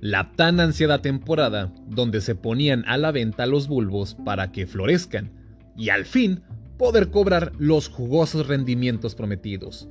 La 0.00 0.32
tan 0.32 0.60
ansiada 0.60 1.00
temporada 1.00 1.72
donde 1.86 2.20
se 2.20 2.34
ponían 2.34 2.84
a 2.86 2.98
la 2.98 3.12
venta 3.12 3.46
los 3.46 3.68
bulbos 3.68 4.18
para 4.26 4.52
que 4.52 4.66
florezcan 4.66 5.32
y 5.78 5.88
al 5.88 6.04
fin 6.04 6.42
poder 6.76 7.10
cobrar 7.10 7.52
los 7.58 7.88
jugosos 7.88 8.48
rendimientos 8.48 9.14
prometidos. 9.14 9.88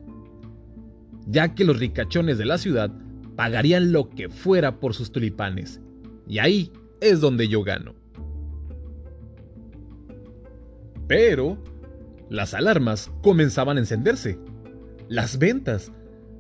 Ya 1.25 1.55
que 1.55 1.65
los 1.65 1.79
ricachones 1.79 2.38
de 2.38 2.45
la 2.45 2.59
ciudad 2.59 2.91
pagarían 3.35 3.91
lo 3.91 4.07
que 4.11 4.29
fuera 4.29 4.79
por 4.79 4.93
sus 4.93 5.11
tulipanes. 5.11 5.81
Y 6.27 6.38
ahí 6.38 6.71
es 7.01 7.21
donde 7.21 7.47
yo 7.47 7.63
gano. 7.63 7.95
Pero 11.07 11.57
las 12.29 12.53
alarmas 12.53 13.11
comenzaban 13.21 13.77
a 13.77 13.81
encenderse. 13.81 14.39
Las 15.07 15.38
ventas, 15.38 15.91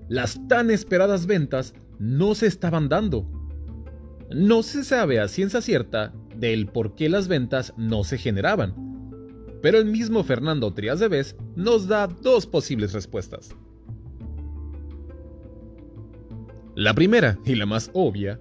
las 0.09 0.39
tan 0.47 0.71
esperadas 0.71 1.25
ventas, 1.25 1.73
no 1.99 2.35
se 2.35 2.47
estaban 2.47 2.89
dando. 2.89 3.27
No 4.31 4.63
se 4.63 4.83
sabe 4.83 5.19
a 5.19 5.27
ciencia 5.27 5.61
cierta 5.61 6.13
del 6.35 6.67
por 6.67 6.95
qué 6.95 7.09
las 7.09 7.27
ventas 7.27 7.73
no 7.77 8.03
se 8.03 8.17
generaban, 8.17 8.73
pero 9.61 9.77
el 9.77 9.85
mismo 9.85 10.23
Fernando 10.23 10.73
Trias 10.73 10.99
de 10.99 11.07
Vez 11.07 11.35
nos 11.55 11.87
da 11.87 12.07
dos 12.07 12.45
posibles 12.45 12.93
respuestas. 12.93 13.55
La 16.75 16.93
primera, 16.93 17.39
y 17.45 17.55
la 17.55 17.65
más 17.65 17.89
obvia, 17.93 18.37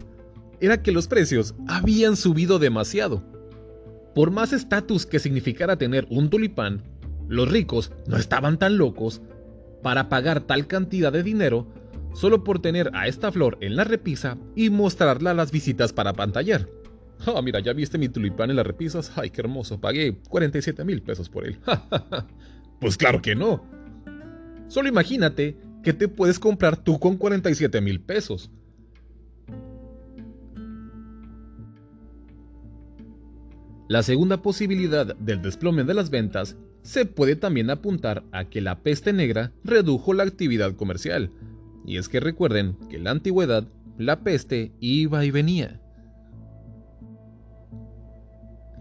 era 0.61 0.83
que 0.83 0.91
los 0.91 1.07
precios 1.07 1.55
habían 1.69 2.17
subido 2.17 2.59
demasiado. 2.59 3.23
Por 4.15 4.31
más 4.31 4.53
estatus 4.53 5.07
que 5.07 5.19
significara 5.19 5.77
tener 5.77 6.07
un 6.11 6.31
tulipán, 6.31 6.83
los 7.29 7.51
ricos 7.51 7.93
no 8.07 8.17
estaban 8.17 8.59
tan 8.59 8.77
locos 8.77 9.23
para 9.83 10.09
pagar 10.09 10.41
tal 10.41 10.67
cantidad 10.67 11.13
de 11.13 11.23
dinero 11.23 11.67
solo 12.15 12.45
por 12.45 12.61
tener 12.61 12.91
a 12.95 13.07
esta 13.07 13.33
flor 13.33 13.59
en 13.61 13.77
la 13.77 13.85
repisa 13.85 14.39
y 14.55 14.71
mostrarla 14.71 15.33
a 15.33 15.35
las 15.35 15.51
visitas 15.51 15.93
para 15.93 16.13
pantallar. 16.13 16.69
Ah, 17.27 17.41
mira, 17.43 17.61
ya 17.61 17.73
viste 17.73 17.99
mi 17.99 18.09
tulipán 18.09 18.51
en 18.51 18.57
las 18.57 18.67
repisas. 18.67 19.13
Ay, 19.17 19.31
qué 19.31 19.41
hermoso. 19.41 19.81
Pagué 19.81 20.19
47 20.29 20.85
mil 20.85 21.03
pesos 21.03 21.29
por 21.29 21.47
él. 21.47 21.59
pues 22.81 22.97
claro 22.97 23.23
que 23.23 23.35
no. 23.35 23.65
Solo 24.69 24.89
imagínate 24.89 25.57
que 25.83 25.93
te 25.93 26.09
puedes 26.09 26.39
comprar 26.39 26.77
tú 26.77 26.99
con 26.99 27.17
47 27.17 27.81
mil 27.81 28.01
pesos. 28.01 28.51
La 33.89 34.03
segunda 34.03 34.41
posibilidad 34.41 35.15
del 35.17 35.43
desplome 35.43 35.85
de 35.85 35.95
las 35.95 36.11
ventas 36.11 36.57
se 36.85 37.07
puede 37.07 37.35
también 37.35 37.71
apuntar 37.71 38.25
a 38.31 38.45
que 38.45 38.61
la 38.61 38.83
peste 38.83 39.13
negra 39.13 39.53
redujo 39.65 40.13
la 40.13 40.23
actividad 40.23 40.77
comercial. 40.77 41.33
Y 41.87 41.97
es 41.97 42.09
que 42.09 42.21
recuerden 42.21 42.77
que 42.91 42.97
en 42.97 43.05
la 43.05 43.11
antigüedad 43.11 43.67
la 43.99 44.23
peste 44.23 44.71
iba 44.81 45.25
y 45.25 45.31
venía. 45.31 45.81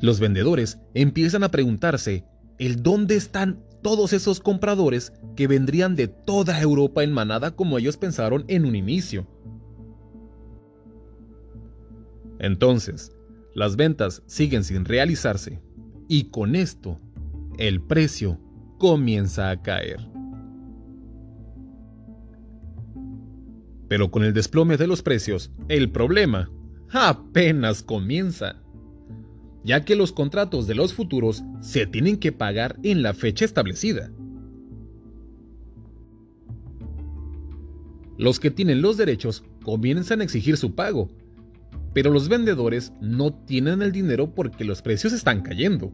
Los 0.01 0.19
vendedores 0.19 0.79
empiezan 0.93 1.43
a 1.43 1.51
preguntarse 1.51 2.25
el 2.59 2.83
dónde 2.83 3.15
están 3.15 3.63
todos 3.81 4.11
esos 4.11 4.41
compradores 4.41 5.13
que 5.37 5.47
vendrían 5.47 5.95
de 5.95 6.09
toda 6.09 6.59
Europa 6.59 7.03
en 7.03 7.13
manada 7.13 7.55
como 7.55 7.77
ellos 7.77 7.95
pensaron 7.95 8.43
en 8.49 8.65
un 8.65 8.75
inicio. 8.75 9.25
Entonces, 12.39 13.13
las 13.55 13.77
ventas 13.77 14.23
siguen 14.25 14.65
sin 14.65 14.83
realizarse 14.83 15.61
y 16.09 16.25
con 16.25 16.55
esto 16.55 16.99
el 17.57 17.81
precio 17.81 18.39
comienza 18.79 19.49
a 19.49 19.61
caer. 19.61 19.99
Pero 23.87 24.09
con 24.09 24.23
el 24.23 24.33
desplome 24.33 24.77
de 24.77 24.87
los 24.87 25.03
precios, 25.03 25.51
el 25.67 25.91
problema 25.91 26.49
apenas 26.89 27.83
comienza, 27.83 28.61
ya 29.63 29.85
que 29.85 29.95
los 29.95 30.11
contratos 30.11 30.67
de 30.67 30.75
los 30.75 30.93
futuros 30.93 31.43
se 31.61 31.85
tienen 31.85 32.17
que 32.17 32.31
pagar 32.31 32.77
en 32.83 33.03
la 33.03 33.13
fecha 33.13 33.45
establecida. 33.45 34.11
Los 38.17 38.39
que 38.39 38.51
tienen 38.51 38.81
los 38.81 38.97
derechos 38.97 39.43
comienzan 39.63 40.21
a 40.21 40.23
exigir 40.23 40.57
su 40.57 40.75
pago, 40.75 41.09
pero 41.93 42.11
los 42.11 42.29
vendedores 42.29 42.93
no 43.01 43.33
tienen 43.33 43.81
el 43.81 43.91
dinero 43.91 44.33
porque 44.33 44.65
los 44.65 44.81
precios 44.81 45.13
están 45.13 45.41
cayendo. 45.41 45.91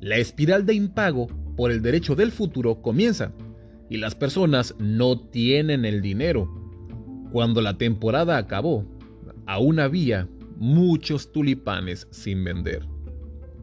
La 0.00 0.16
espiral 0.16 0.64
de 0.64 0.74
impago 0.74 1.26
por 1.56 1.72
el 1.72 1.82
derecho 1.82 2.14
del 2.14 2.30
futuro 2.30 2.80
comienza 2.82 3.32
y 3.90 3.96
las 3.96 4.14
personas 4.14 4.74
no 4.78 5.18
tienen 5.18 5.84
el 5.84 6.02
dinero. 6.02 6.48
Cuando 7.32 7.60
la 7.60 7.76
temporada 7.78 8.36
acabó, 8.36 8.86
aún 9.46 9.80
había 9.80 10.28
muchos 10.56 11.32
tulipanes 11.32 12.06
sin 12.10 12.44
vender 12.44 12.86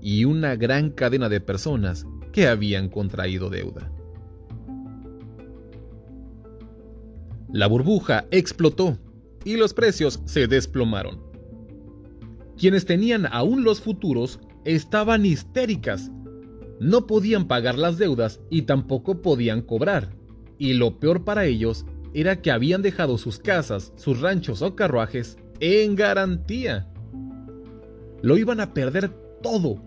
y 0.02 0.26
una 0.26 0.56
gran 0.56 0.90
cadena 0.90 1.30
de 1.30 1.40
personas 1.40 2.06
que 2.34 2.48
habían 2.48 2.90
contraído 2.90 3.50
deuda. 3.50 3.92
La 7.52 7.68
burbuja 7.68 8.26
explotó 8.32 8.98
y 9.46 9.56
los 9.56 9.74
precios 9.74 10.20
se 10.26 10.48
desplomaron. 10.48 11.24
Quienes 12.58 12.86
tenían 12.86 13.26
aún 13.32 13.64
los 13.64 13.80
futuros 13.80 14.42
estaban 14.66 15.26
histéricas 15.26 16.12
no 16.80 17.08
podían 17.08 17.48
pagar 17.48 17.78
las 17.78 17.98
deudas 17.98 18.42
y 18.50 18.64
tampoco 18.64 19.22
podían 19.22 19.62
cobrar. 19.62 20.10
Y 20.58 20.74
lo 20.74 21.00
peor 21.00 21.24
para 21.24 21.46
ellos 21.46 21.86
era 22.14 22.42
que 22.42 22.52
habían 22.52 22.82
dejado 22.82 23.18
sus 23.18 23.40
casas, 23.40 23.94
sus 23.96 24.22
ranchos 24.22 24.62
o 24.62 24.76
carruajes 24.76 25.38
en 25.60 25.96
garantía. 25.96 26.88
Lo 28.22 28.38
iban 28.38 28.60
a 28.60 28.74
perder 28.74 29.10
todo. 29.42 29.82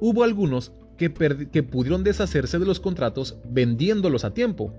Hubo 0.00 0.24
algunos 0.24 0.72
que, 0.96 1.10
pudieron 1.10 2.04
deshacerse 2.04 2.58
de 2.58 2.66
los 2.66 2.80
contratos 2.80 3.38
vendiéndolos 3.48 4.24
a 4.24 4.32
tiempo, 4.32 4.72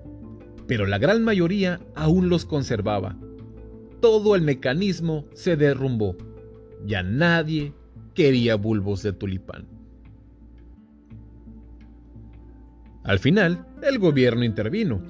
pero 0.68 0.86
la 0.86 0.98
gran 0.98 1.24
mayoría 1.24 1.82
aún 1.96 2.30
los 2.30 2.46
conservaba. 2.46 3.18
Todo 4.02 4.36
el 4.36 4.42
mecanismo 4.42 5.26
se 5.34 5.56
derrumbó. 5.56 6.16
Ya 6.86 7.04
nadie 7.04 7.74
quería 8.14 8.56
bulbos 8.56 9.04
de 9.04 9.14
tulipán. 9.14 9.75
Al 13.06 13.20
final, 13.20 13.66
el 13.84 14.00
gobierno 14.00 14.44
intervino 14.44 15.02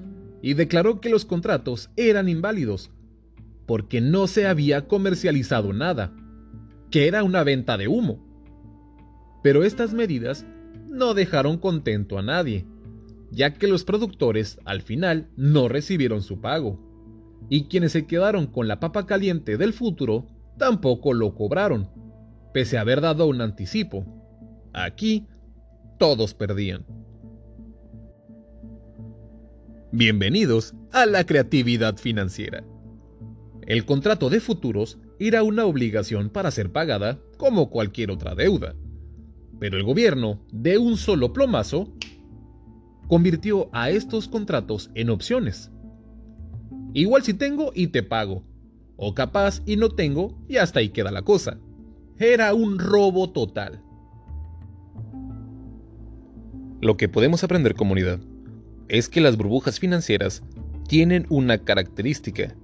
y 0.41 0.53
declaró 0.53 0.99
que 0.99 1.09
los 1.09 1.25
contratos 1.25 1.89
eran 1.95 2.27
inválidos, 2.27 2.91
porque 3.65 4.01
no 4.01 4.27
se 4.27 4.45
había 4.47 4.87
comercializado 4.87 5.71
nada, 5.71 6.13
que 6.91 7.07
era 7.07 7.23
una 7.23 7.43
venta 7.43 7.77
de 7.77 7.87
humo. 7.87 8.19
Pero 9.41 9.63
estas 9.63 9.93
medidas 9.93 10.45
no 10.89 11.13
dejaron 11.13 11.57
contento 11.57 12.19
a 12.19 12.21
nadie, 12.21 12.65
ya 13.31 13.53
que 13.53 13.67
los 13.67 13.85
productores 13.85 14.59
al 14.65 14.81
final 14.81 15.29
no 15.37 15.69
recibieron 15.69 16.21
su 16.21 16.41
pago, 16.41 16.79
y 17.49 17.65
quienes 17.65 17.93
se 17.93 18.05
quedaron 18.05 18.47
con 18.47 18.67
la 18.67 18.79
papa 18.79 19.05
caliente 19.05 19.57
del 19.57 19.71
futuro 19.71 20.27
tampoco 20.57 21.13
lo 21.13 21.33
cobraron, 21.33 21.89
pese 22.53 22.77
a 22.77 22.81
haber 22.81 22.99
dado 22.99 23.27
un 23.27 23.41
anticipo. 23.41 24.05
Aquí, 24.73 25.27
todos 25.97 26.33
perdían. 26.33 26.85
Bienvenidos 29.97 30.75
a 30.91 31.05
la 31.05 31.25
creatividad 31.25 31.95
financiera. 31.95 32.65
El 33.65 33.85
contrato 33.85 34.29
de 34.29 34.41
futuros 34.41 34.99
era 35.19 35.41
una 35.41 35.63
obligación 35.63 36.29
para 36.29 36.51
ser 36.51 36.69
pagada 36.73 37.17
como 37.37 37.69
cualquier 37.69 38.11
otra 38.11 38.35
deuda. 38.35 38.75
Pero 39.57 39.77
el 39.77 39.83
gobierno, 39.85 40.45
de 40.51 40.77
un 40.77 40.97
solo 40.97 41.31
plomazo, 41.31 41.93
convirtió 43.07 43.69
a 43.71 43.89
estos 43.89 44.27
contratos 44.27 44.91
en 44.95 45.11
opciones. 45.11 45.71
Igual 46.93 47.23
si 47.23 47.33
tengo 47.33 47.71
y 47.73 47.87
te 47.87 48.03
pago. 48.03 48.43
O 48.97 49.15
capaz 49.15 49.61
y 49.65 49.77
no 49.77 49.87
tengo 49.87 50.37
y 50.49 50.57
hasta 50.57 50.81
ahí 50.81 50.89
queda 50.89 51.09
la 51.09 51.21
cosa. 51.21 51.57
Era 52.19 52.53
un 52.53 52.79
robo 52.79 53.29
total. 53.29 53.81
Lo 56.81 56.97
que 56.97 57.07
podemos 57.07 57.45
aprender 57.45 57.75
comunidad 57.75 58.19
es 58.87 59.09
que 59.09 59.21
las 59.21 59.37
burbujas 59.37 59.79
financieras 59.79 60.43
tienen 60.87 61.25
una 61.29 61.57
característica 61.57 62.55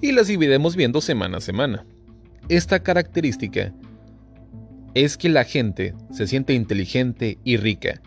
y 0.00 0.12
las 0.12 0.28
iremos 0.30 0.76
viendo 0.76 1.00
semana 1.00 1.38
a 1.38 1.40
semana. 1.40 1.86
Esta 2.48 2.82
característica 2.82 3.72
es 4.94 5.16
que 5.16 5.28
la 5.28 5.44
gente 5.44 5.94
se 6.10 6.26
siente 6.26 6.54
inteligente 6.54 7.38
y 7.44 7.56
rica. 7.56 8.00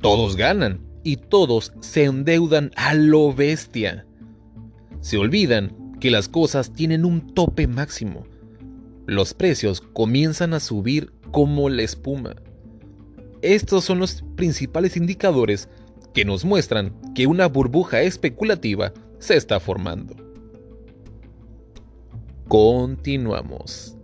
Todos 0.00 0.36
ganan 0.36 0.80
y 1.04 1.16
todos 1.16 1.72
se 1.80 2.04
endeudan 2.04 2.70
a 2.76 2.94
lo 2.94 3.32
bestia. 3.32 4.06
Se 5.00 5.18
olvidan 5.18 5.96
que 6.00 6.10
las 6.10 6.28
cosas 6.28 6.72
tienen 6.72 7.04
un 7.04 7.34
tope 7.34 7.66
máximo. 7.66 8.26
Los 9.06 9.34
precios 9.34 9.80
comienzan 9.80 10.52
a 10.54 10.60
subir 10.60 11.12
como 11.30 11.68
la 11.68 11.82
espuma. 11.82 12.36
Estos 13.42 13.84
son 13.84 13.98
los 13.98 14.24
principales 14.36 14.96
indicadores 14.96 15.68
que 16.16 16.24
nos 16.24 16.46
muestran 16.46 16.98
que 17.14 17.26
una 17.26 17.46
burbuja 17.46 18.00
especulativa 18.00 18.94
se 19.18 19.36
está 19.36 19.60
formando. 19.60 20.16
Continuamos. 22.48 23.95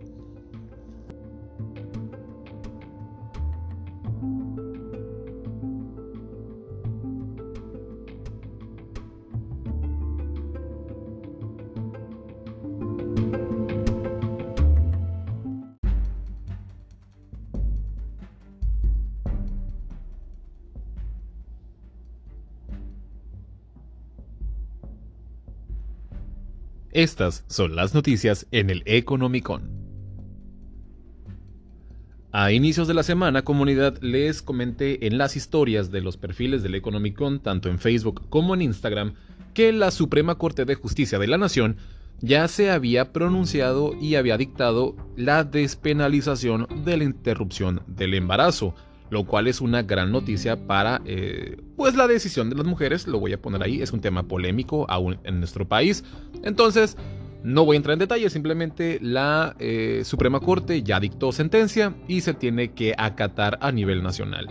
Estas 26.93 27.43
son 27.47 27.75
las 27.75 27.95
noticias 27.95 28.45
en 28.51 28.69
el 28.69 28.83
Economicon. 28.85 29.67
A 32.31 32.51
inicios 32.51 32.87
de 32.87 32.93
la 32.93 33.01
semana, 33.01 33.41
comunidad, 33.41 33.97
les 34.01 34.43
comenté 34.43 35.07
en 35.07 35.17
las 35.17 35.35
historias 35.35 35.89
de 35.89 36.01
los 36.01 36.17
perfiles 36.17 36.61
del 36.61 36.75
Economicon, 36.75 37.39
tanto 37.39 37.69
en 37.69 37.79
Facebook 37.79 38.29
como 38.29 38.53
en 38.53 38.61
Instagram, 38.61 39.15
que 39.55 39.73
la 39.73 39.89
Suprema 39.89 40.35
Corte 40.35 40.65
de 40.65 40.75
Justicia 40.75 41.17
de 41.17 41.25
la 41.25 41.39
Nación 41.39 41.77
ya 42.21 42.47
se 42.47 42.69
había 42.69 43.11
pronunciado 43.11 43.95
y 43.99 44.13
había 44.13 44.37
dictado 44.37 44.95
la 45.15 45.43
despenalización 45.43 46.67
de 46.85 46.97
la 46.97 47.05
interrupción 47.05 47.81
del 47.87 48.13
embarazo 48.13 48.75
lo 49.09 49.25
cual 49.25 49.47
es 49.47 49.61
una 49.61 49.83
gran 49.83 50.11
noticia 50.11 50.67
para 50.67 51.01
eh, 51.05 51.57
pues 51.75 51.95
la 51.95 52.07
decisión 52.07 52.49
de 52.49 52.55
las 52.55 52.65
mujeres, 52.65 53.07
lo 53.07 53.19
voy 53.19 53.33
a 53.33 53.41
poner 53.41 53.63
ahí, 53.63 53.81
es 53.81 53.91
un 53.93 54.01
tema 54.01 54.23
polémico 54.27 54.85
aún 54.89 55.19
en 55.23 55.39
nuestro 55.39 55.67
país. 55.67 56.03
Entonces, 56.43 56.97
no 57.43 57.65
voy 57.65 57.75
a 57.75 57.77
entrar 57.77 57.93
en 57.93 57.99
detalles, 57.99 58.31
simplemente 58.31 58.99
la 59.01 59.55
eh, 59.59 60.01
Suprema 60.05 60.39
Corte 60.39 60.81
ya 60.81 60.99
dictó 60.99 61.31
sentencia 61.31 61.93
y 62.07 62.21
se 62.21 62.33
tiene 62.33 62.71
que 62.71 62.95
acatar 62.97 63.57
a 63.61 63.71
nivel 63.71 64.01
nacional. 64.01 64.47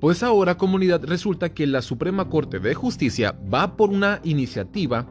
Pues 0.00 0.22
ahora 0.22 0.58
comunidad 0.58 1.04
resulta 1.04 1.54
que 1.54 1.66
la 1.66 1.80
Suprema 1.80 2.28
Corte 2.28 2.58
de 2.58 2.74
Justicia 2.74 3.34
va 3.52 3.76
por 3.76 3.90
una 3.90 4.20
iniciativa 4.24 5.06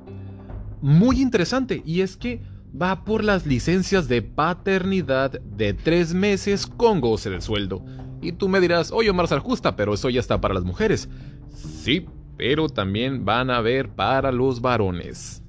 muy 0.82 1.22
interesante 1.22 1.82
y 1.86 2.02
es 2.02 2.17
que 2.17 2.41
va 2.80 3.06
por 3.06 3.24
las 3.24 3.46
licencias 3.46 4.08
de 4.08 4.22
paternidad 4.22 5.32
de 5.32 5.74
tres 5.74 6.13
meses 6.13 6.67
con 6.67 7.00
goce 7.00 7.30
de 7.30 7.41
sueldo. 7.41 7.86
Y 8.23 8.31
tú 8.31 8.47
me 8.47 8.62
dirás, 8.62 8.91
oye 8.91 9.09
Omar 9.09 9.27
Justa, 9.39 9.75
pero 9.75 9.93
eso 9.93 10.09
ya 10.09 10.19
está 10.19 10.39
para 10.39 10.53
las 10.53 10.63
mujeres. 10.63 11.09
Sí, 11.53 12.05
pero 12.38 12.69
también 12.69 13.25
van 13.25 13.49
a 13.49 13.57
haber 13.57 13.89
para 13.89 14.31
los 14.31 14.62
varones. 14.62 15.43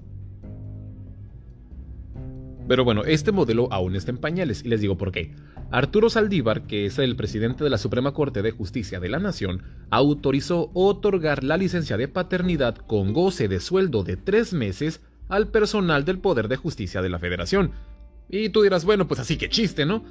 Pero 2.66 2.84
bueno, 2.84 3.04
este 3.04 3.30
modelo 3.30 3.68
aún 3.70 3.94
está 3.94 4.10
en 4.10 4.18
pañales 4.18 4.64
y 4.64 4.68
les 4.68 4.80
digo 4.80 4.96
por 4.96 5.12
qué. 5.12 5.34
Arturo 5.70 6.08
Saldívar, 6.08 6.66
que 6.66 6.86
es 6.86 6.98
el 6.98 7.16
presidente 7.16 7.62
de 7.62 7.70
la 7.70 7.78
Suprema 7.78 8.12
Corte 8.12 8.42
de 8.42 8.52
Justicia 8.52 9.00
de 9.00 9.08
la 9.08 9.18
Nación, 9.18 9.62
autorizó 9.90 10.70
otorgar 10.72 11.44
la 11.44 11.56
licencia 11.56 11.96
de 11.96 12.08
paternidad 12.08 12.76
con 12.76 13.12
goce 13.12 13.48
de 13.48 13.60
sueldo 13.60 14.02
de 14.02 14.16
tres 14.16 14.52
meses 14.52 15.00
al 15.28 15.48
personal 15.48 16.04
del 16.04 16.18
Poder 16.18 16.48
de 16.48 16.56
Justicia 16.56 17.02
de 17.02 17.08
la 17.08 17.18
Federación. 17.18 17.72
Y 18.28 18.48
tú 18.48 18.62
dirás, 18.62 18.84
bueno, 18.84 19.06
pues 19.06 19.20
así 19.20 19.36
que 19.36 19.48
chiste, 19.48 19.84
¿no? 19.84 20.04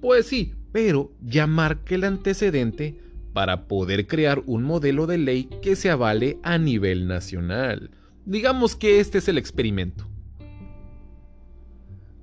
Pues 0.00 0.26
sí, 0.26 0.54
pero 0.72 1.12
ya 1.20 1.46
marca 1.46 1.94
el 1.94 2.04
antecedente 2.04 2.98
para 3.32 3.68
poder 3.68 4.06
crear 4.06 4.42
un 4.46 4.62
modelo 4.62 5.06
de 5.06 5.18
ley 5.18 5.48
que 5.62 5.76
se 5.76 5.90
avale 5.90 6.38
a 6.42 6.58
nivel 6.58 7.06
nacional. 7.06 7.90
Digamos 8.24 8.76
que 8.76 9.00
este 9.00 9.18
es 9.18 9.28
el 9.28 9.38
experimento. 9.38 10.06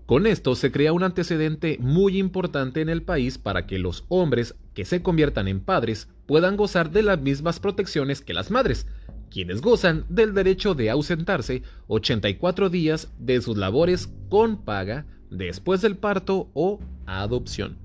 Con 0.05 0.25
esto 0.25 0.55
se 0.55 0.71
crea 0.71 0.93
un 0.93 1.03
antecedente 1.03 1.77
muy 1.81 2.17
importante 2.17 2.79
en 2.79 2.87
el 2.87 3.03
país 3.03 3.37
para 3.37 3.67
que 3.67 3.77
los 3.77 4.05
hombres 4.07 4.55
que 4.73 4.85
se 4.85 5.01
conviertan 5.01 5.49
en 5.49 5.59
padres 5.59 6.07
puedan 6.25 6.55
gozar 6.55 6.91
de 6.91 7.03
las 7.03 7.19
mismas 7.19 7.59
protecciones 7.59 8.21
que 8.21 8.33
las 8.33 8.49
madres, 8.49 8.87
quienes 9.29 9.59
gozan 9.59 10.05
del 10.07 10.33
derecho 10.33 10.75
de 10.75 10.89
ausentarse 10.89 11.61
84 11.87 12.69
días 12.69 13.11
de 13.19 13.41
sus 13.41 13.57
labores 13.57 14.09
con 14.29 14.63
paga 14.63 15.05
después 15.29 15.81
del 15.81 15.97
parto 15.97 16.49
o 16.53 16.79
adopción. 17.05 17.77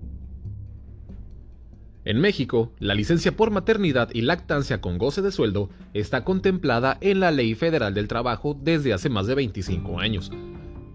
En 2.04 2.20
México, 2.20 2.72
la 2.80 2.94
licencia 2.94 3.36
por 3.36 3.52
maternidad 3.52 4.10
y 4.12 4.22
lactancia 4.22 4.80
con 4.80 4.98
goce 4.98 5.22
de 5.22 5.30
sueldo 5.30 5.70
está 5.94 6.24
contemplada 6.24 6.98
en 7.00 7.20
la 7.20 7.30
Ley 7.30 7.54
Federal 7.54 7.94
del 7.94 8.08
Trabajo 8.08 8.58
desde 8.60 8.92
hace 8.92 9.08
más 9.08 9.28
de 9.28 9.36
25 9.36 10.00
años, 10.00 10.32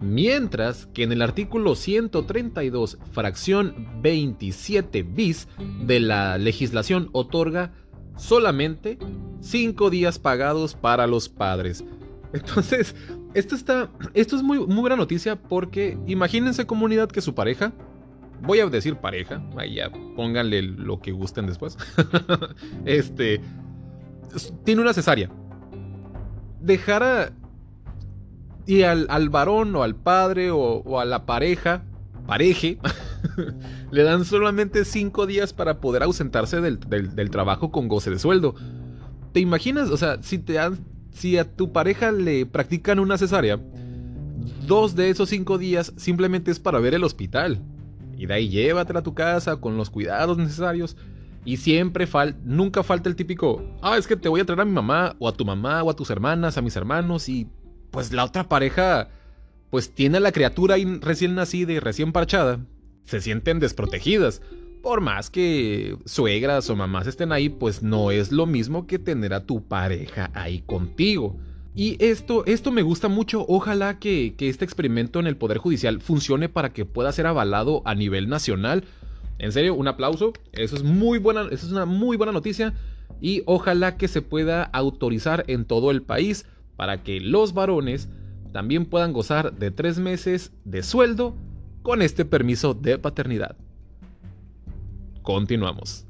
mientras 0.01 0.87
que 0.87 1.03
en 1.03 1.13
el 1.13 1.21
artículo 1.21 1.75
132, 1.75 2.97
fracción 3.11 3.87
27 4.01 5.03
bis 5.03 5.47
de 5.85 6.01
la 6.01 6.37
legislación 6.37 7.09
otorga 7.13 7.71
solamente 8.17 8.97
5 9.39 9.89
días 9.89 10.19
pagados 10.19 10.75
para 10.75 11.07
los 11.07 11.29
padres. 11.29 11.85
Entonces, 12.33 12.95
esto, 13.37 13.53
está, 13.53 13.89
esto 14.15 14.35
es 14.35 14.41
muy, 14.41 14.57
muy 14.59 14.81
buena 14.81 14.95
noticia 14.95 15.35
porque 15.35 15.97
imagínense 16.07 16.65
comunidad 16.65 17.09
que 17.09 17.21
su 17.21 17.35
pareja, 17.35 17.71
voy 18.41 18.59
a 18.59 18.65
decir 18.65 18.95
pareja, 18.95 19.43
vaya, 19.53 19.91
pónganle 20.15 20.63
lo 20.63 20.99
que 20.99 21.11
gusten 21.11 21.45
después, 21.45 21.77
este, 22.85 23.41
tiene 24.63 24.81
una 24.81 24.93
cesárea. 24.93 25.29
Dejara 26.59 27.31
y 28.65 28.81
al, 28.81 29.29
varón 29.29 29.75
o 29.75 29.83
al 29.83 29.95
padre 29.95 30.49
o, 30.49 30.99
a 30.99 31.05
la 31.05 31.27
pareja, 31.27 31.83
pareje, 32.25 32.79
le 33.91 34.01
dan 34.01 34.25
solamente 34.25 34.83
cinco 34.83 35.27
días 35.27 35.53
para 35.53 35.79
poder 35.79 36.01
ausentarse 36.01 36.59
del, 36.59 37.29
trabajo 37.29 37.71
con 37.71 37.87
goce 37.87 38.09
de 38.09 38.17
sueldo. 38.17 38.55
¿Te 39.31 39.39
imaginas? 39.41 39.91
O 39.91 39.97
sea, 39.97 40.23
si, 40.23 40.39
te 40.39 40.57
si 41.17 41.37
a 41.37 41.55
tu 41.55 41.71
pareja 41.71 42.11
le 42.11 42.45
practican 42.45 42.99
una 42.99 43.17
cesárea, 43.17 43.59
dos 44.67 44.95
de 44.95 45.09
esos 45.09 45.29
cinco 45.29 45.57
días 45.57 45.93
simplemente 45.97 46.51
es 46.51 46.59
para 46.59 46.79
ver 46.79 46.93
el 46.93 47.03
hospital. 47.03 47.59
Y 48.17 48.25
de 48.25 48.33
ahí 48.33 48.49
llévatela 48.49 48.99
a 48.99 49.03
tu 49.03 49.13
casa 49.13 49.57
con 49.57 49.77
los 49.77 49.89
cuidados 49.89 50.37
necesarios. 50.37 50.95
Y 51.43 51.57
siempre 51.57 52.07
falta, 52.07 52.39
nunca 52.43 52.83
falta 52.83 53.07
el 53.09 53.15
típico, 53.15 53.63
ah, 53.81 53.97
es 53.97 54.05
que 54.05 54.17
te 54.17 54.27
voy 54.27 54.41
a 54.41 54.45
traer 54.45 54.59
a 54.59 54.65
mi 54.65 54.73
mamá, 54.73 55.15
o 55.17 55.29
a 55.29 55.33
tu 55.33 55.45
mamá, 55.45 55.81
o 55.81 55.89
a 55.89 55.95
tus 55.95 56.09
hermanas, 56.09 56.57
a 56.57 56.61
mis 56.61 56.75
hermanos, 56.75 57.29
y 57.29 57.47
pues 57.89 58.11
la 58.11 58.25
otra 58.25 58.49
pareja 58.49 59.09
pues 59.69 59.93
tiene 59.93 60.17
a 60.17 60.19
la 60.21 60.31
criatura 60.31 60.75
recién 61.01 61.35
nacida 61.35 61.71
y 61.71 61.79
recién 61.79 62.11
parchada, 62.11 62.59
se 63.05 63.21
sienten 63.21 63.59
desprotegidas. 63.59 64.41
Por 64.81 65.01
más 65.01 65.29
que 65.29 65.97
suegras 66.05 66.69
o 66.69 66.75
mamás 66.75 67.07
estén 67.07 67.31
ahí, 67.31 67.49
pues 67.49 67.83
no 67.83 68.11
es 68.11 68.31
lo 68.31 68.45
mismo 68.45 68.87
que 68.87 68.99
tener 68.99 69.33
a 69.33 69.45
tu 69.45 69.63
pareja 69.63 70.31
ahí 70.33 70.61
contigo. 70.61 71.37
Y 71.75 72.03
esto, 72.03 72.45
esto 72.45 72.71
me 72.71 72.81
gusta 72.81 73.07
mucho. 73.07 73.45
Ojalá 73.47 73.99
que, 73.99 74.35
que, 74.35 74.49
este 74.49 74.65
experimento 74.65 75.19
en 75.19 75.27
el 75.27 75.37
Poder 75.37 75.59
Judicial 75.59 76.01
funcione 76.01 76.49
para 76.49 76.73
que 76.73 76.85
pueda 76.85 77.11
ser 77.11 77.27
avalado 77.27 77.81
a 77.85 77.93
nivel 77.93 78.29
nacional. 78.29 78.83
En 79.37 79.51
serio, 79.51 79.75
un 79.75 79.87
aplauso. 79.87 80.33
Eso 80.53 80.75
es 80.75 80.83
muy 80.83 81.19
buena, 81.19 81.43
eso 81.51 81.67
es 81.67 81.71
una 81.71 81.85
muy 81.85 82.17
buena 82.17 82.31
noticia. 82.31 82.73
Y 83.21 83.43
ojalá 83.45 83.97
que 83.97 84.07
se 84.07 84.21
pueda 84.21 84.63
autorizar 84.63 85.43
en 85.47 85.65
todo 85.65 85.91
el 85.91 86.01
país 86.01 86.45
para 86.75 87.03
que 87.03 87.19
los 87.19 87.53
varones 87.53 88.09
también 88.53 88.85
puedan 88.85 89.13
gozar 89.13 89.53
de 89.53 89.71
tres 89.71 89.99
meses 89.99 90.51
de 90.63 90.81
sueldo 90.81 91.35
con 91.83 92.01
este 92.01 92.25
permiso 92.25 92.73
de 92.73 92.97
paternidad. 92.97 93.55
Continuamos. 95.27 96.05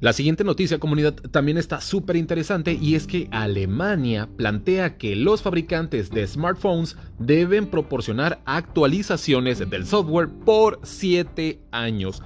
La 0.00 0.12
siguiente 0.12 0.42
noticia, 0.42 0.80
comunidad, 0.80 1.14
también 1.14 1.56
está 1.56 1.80
súper 1.80 2.16
interesante 2.16 2.72
y 2.72 2.96
es 2.96 3.06
que 3.06 3.28
Alemania 3.30 4.28
plantea 4.36 4.98
que 4.98 5.14
los 5.14 5.40
fabricantes 5.40 6.10
de 6.10 6.26
smartphones 6.26 6.96
deben 7.20 7.68
proporcionar 7.68 8.42
actualizaciones 8.44 9.70
del 9.70 9.86
software 9.86 10.30
por 10.44 10.80
7 10.82 11.60
años 11.70 12.20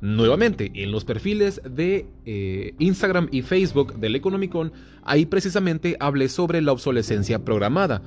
Nuevamente, 0.00 0.70
en 0.72 0.92
los 0.92 1.04
perfiles 1.04 1.60
de 1.68 2.06
eh, 2.26 2.74
Instagram 2.78 3.28
y 3.32 3.42
Facebook 3.42 3.96
del 3.96 4.14
Economicon, 4.14 4.70
ahí 5.02 5.26
precisamente 5.26 5.96
hablé 5.98 6.28
sobre 6.28 6.62
la 6.62 6.70
obsolescencia 6.70 7.44
programada. 7.44 8.00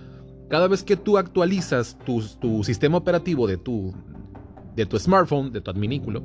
Cada 0.49 0.67
vez 0.67 0.83
que 0.83 0.95
tú 0.95 1.17
actualizas 1.17 1.97
tu, 2.05 2.63
sistema 2.63 2.97
operativo 2.97 3.47
de 3.47 3.57
tu, 3.57 3.93
de 4.79 4.85
tu 4.85 4.97
smartphone, 4.97 5.51
de 5.51 5.59
tu 5.59 5.69
adminículo, 5.69 6.23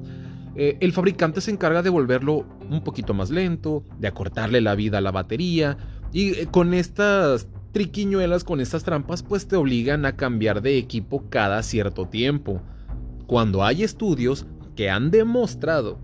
eh, 0.55 0.79
el 0.81 0.93
fabricante 0.93 1.41
se 1.41 1.51
encarga 1.51 1.83
de 1.83 1.91
volverlo 1.91 2.47
un 2.71 2.85
poquito 2.85 3.13
más 3.13 3.31
lento, 3.31 3.83
de 3.99 4.07
acortarle 4.07 4.61
la 4.61 4.77
vida 4.77 4.99
a 4.99 5.01
la 5.01 5.11
batería, 5.11 5.77
y 6.13 6.31
eh, 6.31 6.49
con 6.51 6.73
estas 6.73 7.49
triquiñuelas, 7.73 8.45
con 8.45 8.61
estas 8.61 8.85
trampas, 8.85 9.25
pues 9.25 9.49
te 9.49 9.57
obligan 9.57 10.07
a 10.07 10.15
cambiar 10.15 10.63
de 10.63 10.79
equipo 10.79 11.29
cada 11.29 11.63
cierto 11.65 12.07
tiempo. 12.07 12.63
Cuando 13.27 13.65
hay 13.65 13.83
estudios 13.83 14.47
que 14.77 14.89
han 14.89 15.11
demostrado 15.11 15.99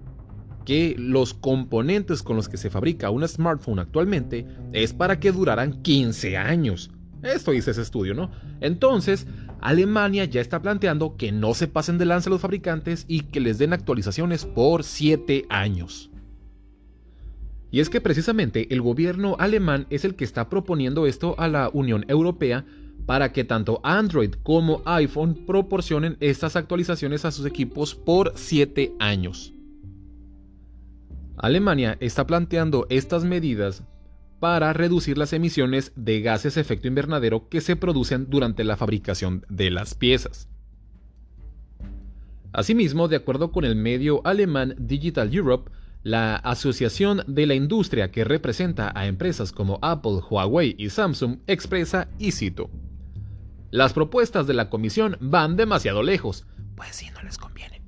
que 0.65 0.97
los 0.99 1.33
componentes 1.33 2.23
con 2.25 2.35
los 2.35 2.49
que 2.49 2.57
se 2.57 2.71
fabrica 2.71 3.11
un 3.11 3.27
smartphone 3.27 3.79
actualmente 3.79 4.47
es 4.73 4.93
para 4.93 5.21
que 5.21 5.31
duraran 5.31 5.81
15 5.83 6.37
años. 6.37 6.91
Esto 7.23 7.53
dice 7.53 7.71
ese 7.71 7.83
estudio, 7.83 8.15
¿no? 8.15 8.31
Entonces, 8.61 9.27
Alemania 9.61 10.25
ya 10.25 10.41
está 10.41 10.63
planteando 10.63 11.17
que 11.17 11.33
no 11.33 11.55
se 11.55 11.69
pasen 11.69 11.99
de 11.99 12.07
lanza 12.07 12.31
los 12.31 12.41
fabricantes 12.41 13.05
y 13.09 13.21
que 13.23 13.41
les 13.41 13.59
den 13.59 13.73
actualizaciones 13.73 14.45
por 14.45 14.85
7 14.85 15.47
años. 15.49 16.11
Y 17.71 17.81
es 17.81 17.89
que 17.89 18.01
precisamente 18.01 18.73
el 18.73 18.81
gobierno 18.81 19.37
alemán 19.39 19.87
es 19.91 20.05
el 20.05 20.17
que 20.17 20.25
está 20.25 20.49
proponiendo 20.49 21.07
esto 21.07 21.35
a 21.39 21.47
la 21.47 21.71
Unión 21.73 22.05
Europea 22.09 22.65
para 23.07 23.33
que 23.33 23.45
tanto 23.45 23.81
Android 23.83 24.35
como 24.43 24.83
iPhone 24.85 25.35
proporcionen 25.47 26.17
estas 26.21 26.57
actualizaciones 26.57 27.25
a 27.25 27.31
sus 27.31 27.47
equipos 27.47 27.95
por 27.95 28.33
7 28.35 28.95
años. 28.99 29.53
Alemania 31.37 31.97
está 32.01 32.27
planteando 32.27 32.87
estas 32.91 33.25
medidas 33.25 33.83
para 34.41 34.73
reducir 34.73 35.19
las 35.19 35.35
emisiones 35.35 35.93
de 35.95 36.23
gases 36.23 36.57
efecto 36.57 36.89
invernadero 36.89 37.49
que 37.49 37.61
se 37.61 37.77
producen 37.77 38.29
durante 38.31 38.65
la 38.65 38.77
fabricación 38.77 39.45
de 39.49 39.71
las 39.71 39.95
piezas. 39.95 40.49
Asimismo, 42.53 43.07
de 43.07 43.17
acuerdo 43.17 43.53
con 43.53 43.65
el 43.65 43.77
medio 43.77 44.27
alemán 44.27 44.75
Digital 44.79 45.33
Europe, 45.33 45.71
la 46.03 46.37
Asociación 46.37 47.23
de 47.27 47.47
la 47.47 47.55
Industria 47.55 48.11
que 48.11 48.25
representa 48.25 48.91
a 48.95 49.07
empresas 49.07 49.53
como 49.53 49.79
Apple, 49.83 50.21
Huawei 50.29 50.75
y 50.79 50.89
Samsung 50.89 51.39
expresa, 51.47 52.09
y 52.19 52.33
cito, 52.33 52.71
las 53.71 53.93
propuestas 53.93 54.47
de 54.47 54.55
la 54.55 54.71
comisión 54.71 55.17
van 55.21 55.57
demasiado 55.57 56.03
lejos, 56.03 56.47
pues 56.75 56.97
si 56.97 57.11
no 57.11 57.23
les 57.23 57.37
conviene, 57.37 57.83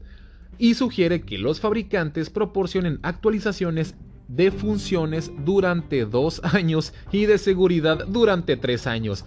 y 0.59 0.75
sugiere 0.75 1.23
que 1.23 1.39
los 1.39 1.59
fabricantes 1.59 2.29
proporcionen 2.29 3.01
actualizaciones 3.03 3.97
de 4.29 4.51
funciones 4.51 5.31
durante 5.45 6.05
dos 6.05 6.41
años 6.45 6.93
y 7.11 7.27
de 7.27 7.39
seguridad 7.39 8.07
durante 8.07 8.57
tres 8.57 8.87
años. 8.87 9.25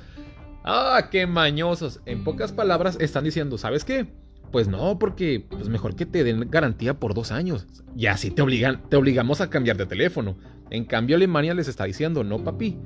¡Ah, 0.63 1.09
qué 1.11 1.27
mañosos! 1.27 2.01
En 2.05 2.23
pocas 2.23 2.51
palabras 2.51 2.97
están 2.99 3.23
diciendo, 3.23 3.57
¿sabes 3.57 3.85
qué? 3.85 4.07
Pues 4.51 4.67
no, 4.67 4.97
porque 4.97 5.45
pues 5.49 5.69
mejor 5.69 5.95
que 5.95 6.05
te 6.05 6.23
den 6.23 6.49
garantía 6.49 6.99
por 6.99 7.13
dos 7.13 7.31
años. 7.31 7.67
Y 7.95 8.07
así 8.07 8.31
te 8.31 8.41
obligan, 8.41 8.81
te 8.89 8.95
obligamos 8.95 9.41
a 9.41 9.49
cambiar 9.49 9.77
de 9.77 9.85
teléfono. 9.85 10.37
En 10.69 10.85
cambio, 10.85 11.15
Alemania 11.15 11.53
les 11.53 11.67
está 11.67 11.85
diciendo, 11.85 12.23
no, 12.23 12.43
papi. 12.43 12.77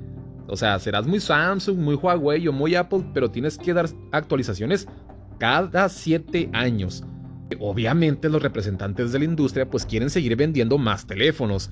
O 0.46 0.56
sea, 0.56 0.78
serás 0.78 1.06
muy 1.06 1.20
Samsung, 1.20 1.78
muy 1.78 1.94
Huawei 1.94 2.48
o 2.48 2.52
muy 2.52 2.74
Apple, 2.74 3.04
pero 3.14 3.30
tienes 3.30 3.56
que 3.56 3.72
dar 3.72 3.88
actualizaciones 4.10 4.88
cada 5.38 5.88
7 5.88 6.50
años. 6.52 7.04
Obviamente 7.58 8.28
los 8.28 8.42
representantes 8.42 9.12
de 9.12 9.20
la 9.20 9.24
industria 9.24 9.68
pues 9.68 9.86
quieren 9.86 10.10
seguir 10.10 10.36
vendiendo 10.36 10.76
más 10.76 11.06
teléfonos. 11.06 11.70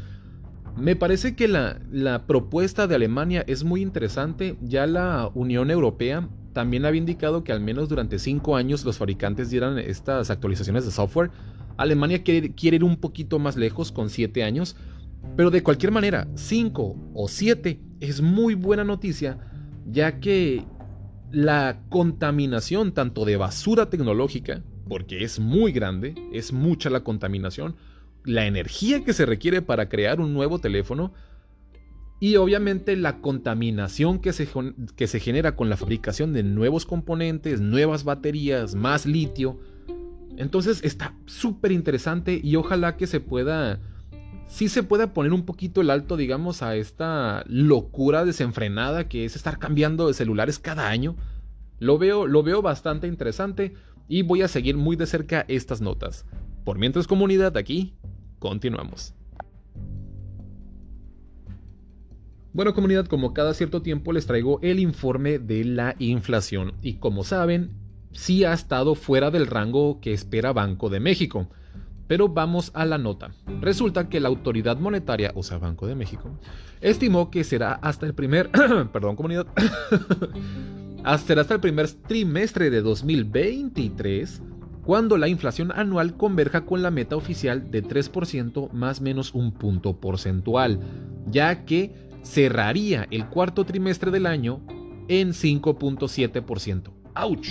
Me 0.77 0.95
parece 0.97 1.35
que 1.35 1.49
la, 1.49 1.81
la, 1.91 2.27
propuesta 2.27 2.87
de 2.87 2.95
Alemania 2.95 3.45
es 3.47 3.65
muy 3.65 3.83
interesante. 3.83 4.57
Ya 4.61 4.87
la 4.87 5.31
Unión 5.35 5.71
Europea 5.71 6.29
también 6.53 6.85
había 6.85 6.99
indicado 7.01 7.45
que 7.45 7.53
al 7.53 7.61
menos 7.61 7.89
durante 7.89 8.19
5 8.19 8.57
años 8.57 8.85
los 8.85 8.99
fabricantes 8.99 9.51
dieran 9.51 9.79
estas 9.79 10.31
actualizaciones 10.31 10.85
de 10.85 10.91
software. 10.91 11.31
Alemania 11.77 12.23
quiere, 12.23 12.53
quiere 12.55 12.77
ir 12.77 12.85
un 12.85 12.97
poquito 12.97 13.39
más 13.39 13.57
lejos 13.57 13.93
con 13.93 14.11
7 14.11 14.43
años. 14.45 14.77
Pero 15.37 15.51
de 15.51 15.63
cualquier 15.63 15.93
manera, 15.93 16.29
5 16.35 16.97
o 17.15 17.29
7 17.29 17.81
es 18.01 18.21
muy 18.21 18.55
buena 18.55 18.85
noticia, 18.85 19.39
ya 19.87 20.21
que 20.21 20.65
la 21.31 21.83
contaminación 21.89 22.93
tanto 22.93 23.25
de 23.25 23.37
basura 23.37 23.91
tecnológica, 23.91 24.63
porque 24.89 25.23
es 25.25 25.39
muy 25.39 25.73
grande, 25.73 26.15
es 26.33 26.53
mucha 26.53 26.91
la 26.91 27.05
contaminación, 27.05 27.77
la 28.25 28.47
energía 28.47 29.05
que 29.05 29.13
se 29.13 29.27
requiere 29.27 29.63
para 29.63 29.89
crear 29.89 30.21
un 30.21 30.35
nuevo 30.35 30.59
teléfono 30.59 31.13
y 32.21 32.37
obviamente 32.37 32.97
la 32.97 33.21
contaminación 33.21 34.19
que 34.19 34.33
se, 34.33 34.49
que 34.97 35.07
se 35.07 35.21
genera 35.21 35.55
con 35.55 35.69
la 35.69 35.77
fabricación 35.77 36.33
de 36.33 36.43
nuevos 36.43 36.85
componentes, 36.85 37.61
nuevas 37.61 38.05
baterías, 38.05 38.75
más 38.75 39.07
litio. 39.07 39.61
Entonces 40.37 40.81
está 40.83 41.15
súper 41.27 41.73
interesante 41.73 42.41
y 42.43 42.57
ojalá 42.57 42.97
que 42.97 43.07
se 43.07 43.21
pueda 43.21 43.81
sí 44.49 44.69
se 44.69 44.83
puede 44.83 45.07
poner 45.07 45.33
un 45.33 45.45
poquito 45.45 45.81
el 45.81 45.91
alto, 45.91 46.17
digamos, 46.17 46.63
a 46.63 46.75
esta 46.75 47.45
locura 47.47 48.25
desenfrenada 48.25 49.09
que 49.09 49.25
es 49.25 49.37
estar 49.37 49.59
cambiando 49.59 50.09
de 50.09 50.15
celulares 50.15 50.59
cada 50.59 50.89
año. 50.89 51.17
Lo 51.79 51.99
veo, 51.99 52.27
lo 52.27 52.43
veo 52.43 52.63
bastante 52.63 53.07
interesante 53.07 53.75
y 54.09 54.23
voy 54.23 54.43
a 54.43 54.49
seguir 54.49 54.77
muy 54.77 54.97
de 54.97 55.07
cerca 55.07 55.45
estas 55.49 55.81
notas. 55.81 56.25
Por 56.69 56.79
mientras 56.79 57.07
comunidad 57.07 57.57
aquí, 57.57 57.95
continuamos. 58.39 59.15
Bueno 62.53 62.75
comunidad, 62.75 63.07
como 63.07 63.33
cada 63.33 63.55
cierto 63.55 63.81
tiempo 63.81 64.13
les 64.13 64.27
traigo 64.27 64.61
el 64.61 64.79
informe 64.79 65.39
de 65.39 65.65
la 65.65 65.97
inflación 65.99 66.75
y 66.83 66.97
como 66.97 67.25
saben, 67.25 67.71
sí 68.13 68.45
ha 68.45 68.53
estado 68.53 68.95
fuera 68.97 69.31
del 69.31 69.47
rango 69.47 69.99
que 70.03 70.13
espera 70.13 70.53
Banco 70.53 70.91
de 70.91 71.01
México. 71.01 71.49
Pero 72.07 72.29
vamos 72.29 72.71
a 72.75 72.85
la 72.85 72.99
nota. 72.99 73.31
Resulta 73.63 74.11
que 74.11 74.21
la 74.21 74.29
autoridad 74.29 74.77
monetaria, 74.77 75.33
o 75.37 75.43
sea, 75.43 75.57
Banco 75.57 75.87
de 75.87 75.95
México, 75.95 76.39
estimó 76.83 77.31
que 77.31 77.45
será 77.45 77.77
hasta 77.77 78.05
el 78.05 78.13
primer, 78.13 78.51
perdón 78.93 79.17
comunidad, 79.17 79.47
será 81.25 81.41
hasta 81.41 81.55
el 81.55 81.61
primer 81.61 81.91
trimestre 82.07 82.69
de 82.69 82.83
2023 82.83 84.43
cuando 84.89 85.19
la 85.19 85.29
inflación 85.29 85.71
anual 85.71 86.17
converja 86.17 86.65
con 86.65 86.81
la 86.81 86.91
meta 86.91 87.15
oficial 87.15 87.71
de 87.71 87.85
3% 87.85 88.73
más 88.73 89.03
menos 89.03 89.35
un 89.35 89.53
punto 89.53 90.01
porcentual, 90.01 90.81
ya 91.31 91.67
que 91.67 91.93
cerraría 92.23 93.07
el 93.11 93.27
cuarto 93.27 93.67
trimestre 93.67 94.11
del 94.11 94.25
año 94.25 94.63
en 95.09 95.35
5.7%. 95.35 96.91
¡Auch! 97.15 97.47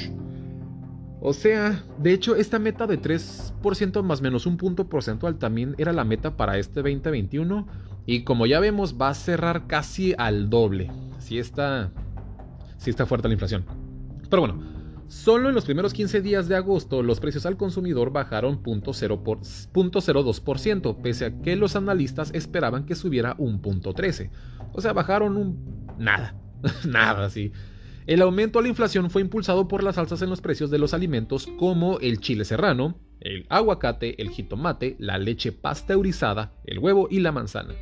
O 1.22 1.32
sea, 1.32 1.84
de 2.00 2.14
hecho, 2.14 2.36
esta 2.36 2.58
meta 2.58 2.88
de 2.88 3.00
3% 3.00 4.02
más 4.02 4.20
menos 4.20 4.48
un 4.48 4.58
punto 4.58 4.90
porcentual 4.90 5.38
también 5.38 5.76
era 5.78 5.94
la 5.94 6.06
meta 6.06 6.38
para 6.38 6.58
este 6.58 6.82
2021. 6.82 7.68
Y 8.08 8.24
como 8.24 8.48
ya 8.48 8.60
vemos, 8.60 8.96
va 9.00 9.10
a 9.10 9.14
cerrar 9.14 9.68
casi 9.68 10.16
al 10.18 10.50
doble. 10.50 10.90
Si 11.20 11.38
está, 11.38 11.92
si 12.80 12.90
está 12.90 13.06
fuerte 13.06 13.28
la 13.28 13.36
inflación. 13.36 13.64
Pero 14.28 14.42
bueno, 14.42 14.77
solo 15.08 15.50
en 15.50 15.56
los 15.56 15.66
primeros 15.66 15.94
15 15.94 16.22
días 16.22 16.48
de 16.48 16.56
agosto 16.56 17.04
los 17.04 17.20
precios 17.20 17.46
al 17.46 17.58
consumidor 17.58 18.12
bajaron 18.12 18.62
0.02%, 18.62 21.02
pese 21.02 21.26
a 21.26 21.42
que 21.42 21.56
los 21.56 21.76
analistas 21.76 22.32
esperaban 22.34 22.86
que 22.86 22.94
subiera 22.96 23.36
un 23.38 23.62
punto 23.62 23.94
13. 23.94 24.32
O 24.74 24.82
sea, 24.82 24.94
bajaron 24.94 25.38
un... 25.38 25.86
nada, 25.98 26.36
nada, 26.88 27.30
sí. 27.30 27.52
El 28.06 28.22
aumento 28.22 28.60
a 28.60 28.62
la 28.62 28.70
inflación 28.70 29.10
fue 29.10 29.22
impulsado 29.22 29.68
por 29.68 29.84
las 29.84 29.98
alzas 29.98 30.22
en 30.22 30.30
los 30.30 30.40
precios 30.40 30.72
de 30.72 30.80
los 30.80 30.94
alimentos 30.94 31.48
como 31.58 32.00
el 32.00 32.22
chile 32.22 32.46
serrano, 32.46 32.98
el 33.20 33.46
aguacate, 33.50 34.22
el 34.22 34.30
jitomate, 34.30 34.96
la 35.00 35.18
leche 35.18 35.52
pasteurizada, 35.52 36.54
el 36.64 36.80
huevo 36.80 37.10
y 37.12 37.20
la 37.20 37.34
manzana. 37.34 37.74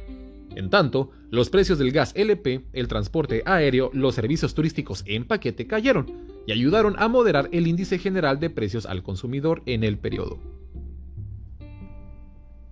En 0.56 0.70
tanto, 0.70 1.12
los 1.30 1.50
precios 1.50 1.78
del 1.78 1.92
gas 1.92 2.14
LP, 2.16 2.66
el 2.74 2.88
transporte 2.88 3.44
aéreo, 3.46 3.92
los 3.94 4.16
servicios 4.16 4.56
turísticos 4.56 5.04
en 5.06 5.26
paquete 5.26 5.68
cayeron 5.68 6.35
y 6.48 6.52
ayudaron 6.52 6.96
a 6.98 7.08
moderar 7.08 7.50
el 7.52 7.68
índice 7.68 7.98
general 7.98 8.40
de 8.40 8.50
precios 8.50 8.86
al 8.86 9.04
consumidor 9.04 9.64
en 9.66 9.84
el 9.84 9.98
periodo. 9.98 10.40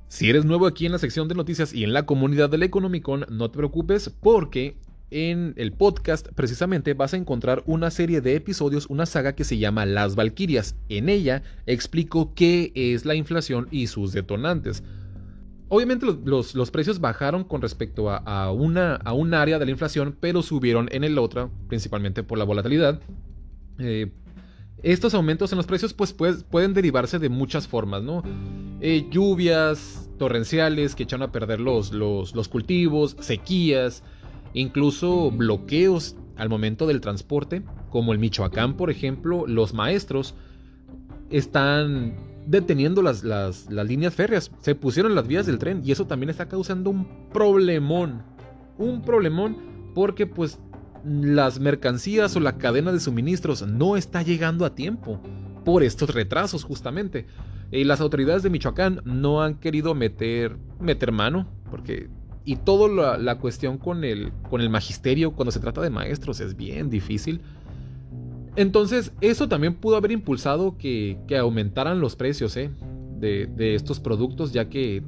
Si 0.08 0.30
eres 0.30 0.46
nuevo 0.46 0.68
aquí 0.68 0.86
en 0.86 0.92
la 0.92 1.00
sección 1.00 1.28
de 1.28 1.34
noticias 1.34 1.74
y 1.74 1.84
en 1.84 1.92
la 1.92 2.06
comunidad 2.06 2.50
del 2.50 2.62
Economicon, 2.62 3.26
no 3.30 3.50
te 3.50 3.58
preocupes 3.58 4.10
porque 4.10 4.78
en 5.10 5.54
el 5.58 5.72
podcast 5.72 6.28
precisamente 6.36 6.94
vas 6.94 7.14
a 7.14 7.18
encontrar 7.18 7.64
una 7.66 7.92
serie 7.92 8.22
de 8.22 8.36
episodios, 8.36 8.88
una 8.88 9.06
saga 9.06 9.34
que 9.34 9.44
se 9.44 9.58
llama 9.58 9.86
Las 9.86 10.16
Valquirias. 10.16 10.76
En 10.90 11.10
ella 11.10 11.44
explico 11.66 12.34
qué 12.36 12.72
es 12.76 13.06
la 13.06 13.16
inflación 13.16 13.68
y 13.72 13.88
sus 13.88 14.12
detonantes. 14.12 14.84
Obviamente 15.70 16.06
los, 16.06 16.72
precios 16.72 17.00
bajaron 17.00 17.44
con 17.44 17.62
respecto 17.62 18.12
a, 18.12 18.52
una, 18.52 18.96
a 18.98 19.14
un 19.14 19.34
área 19.34 19.58
de 19.58 19.66
la 19.66 19.72
inflación, 19.72 20.16
pero 20.20 20.44
subieron 20.44 20.90
en 20.92 21.04
el 21.04 21.18
otro, 21.18 21.50
principalmente 21.68 22.22
por 22.22 22.38
la 22.38 22.44
volatilidad. 22.44 23.00
Eh, 23.80 24.12
estos 24.82 25.14
aumentos 25.14 25.52
en 25.52 25.58
los 25.58 25.66
precios 25.66 25.94
pues, 25.94 26.14
pueden 26.14 26.74
derivarse 26.74 27.20
de 27.20 27.30
muchas 27.30 27.68
formas, 27.68 28.04
¿no? 28.04 28.22
Eh, 28.82 29.08
lluvias 29.10 30.10
torrenciales 30.18 30.96
que 30.96 31.04
echan 31.04 31.22
a 31.22 31.32
perder 31.32 31.60
los, 31.60 31.94
los, 31.94 32.36
los 32.36 32.50
cultivos, 32.50 33.16
sequías, 33.20 34.04
incluso 34.54 35.32
bloqueos 35.32 36.16
al 36.36 36.50
momento 36.50 36.86
del 36.88 37.02
transporte, 37.02 37.64
como 37.90 38.12
el 38.12 38.20
Michoacán, 38.20 38.76
por 38.76 38.90
ejemplo, 38.90 39.46
los 39.48 39.74
maestros 39.74 40.36
están 41.30 42.16
deteniendo 42.46 43.02
las, 43.02 43.24
las, 43.24 43.70
líneas 43.70 44.14
férreas, 44.16 44.52
se 44.60 44.76
pusieron 44.76 45.16
las 45.16 45.28
vías 45.28 45.46
del 45.46 45.60
tren 45.60 45.82
y 45.84 45.92
eso 45.92 46.06
también 46.06 46.30
está 46.30 46.48
causando 46.48 46.90
un 46.90 47.30
problemón, 47.32 48.24
un 48.78 49.02
problemón 49.02 49.58
porque 49.94 50.28
pues 50.28 50.60
las 51.06 51.60
mercancías 51.60 52.36
o 52.36 52.40
la 52.40 52.58
cadena 52.58 52.92
de 52.92 53.00
suministros 53.00 53.66
no 53.68 53.98
está 53.98 54.22
llegando 54.22 54.66
a 54.66 54.76
tiempo 54.76 55.22
por 55.66 55.84
estos 55.84 56.14
retrasos 56.14 56.64
justamente. 56.64 57.26
Y 57.72 57.84
las 57.86 58.02
autoridades 58.02 58.44
de 58.44 58.50
Michoacán 58.50 59.02
no 59.04 59.42
han 59.42 59.56
querido 59.56 59.96
meter, 59.96 60.58
meter 60.80 61.12
mano 61.12 61.48
porque 61.70 62.10
y 62.46 62.58
toda 62.58 63.18
la, 63.18 63.40
cuestión 63.40 63.78
con 63.78 64.04
el, 64.04 64.32
con 64.50 64.62
el 64.62 64.70
magisterio 64.70 65.32
cuando 65.32 65.52
se 65.52 65.60
trata 65.60 65.82
de 65.82 65.90
maestros 65.90 66.40
es 66.42 66.58
bien 66.58 66.90
difícil. 66.90 67.42
Entonces, 68.56 69.14
eso 69.22 69.48
también 69.48 69.76
pudo 69.76 69.96
haber 69.96 70.12
impulsado 70.12 70.78
que, 70.78 71.18
aumentaran 71.40 72.00
los 72.00 72.16
precios 72.16 72.56
¿eh? 72.58 72.70
de, 73.20 73.76
estos 73.76 74.00
productos, 74.00 74.52
ya 74.52 74.70
que 74.70 75.02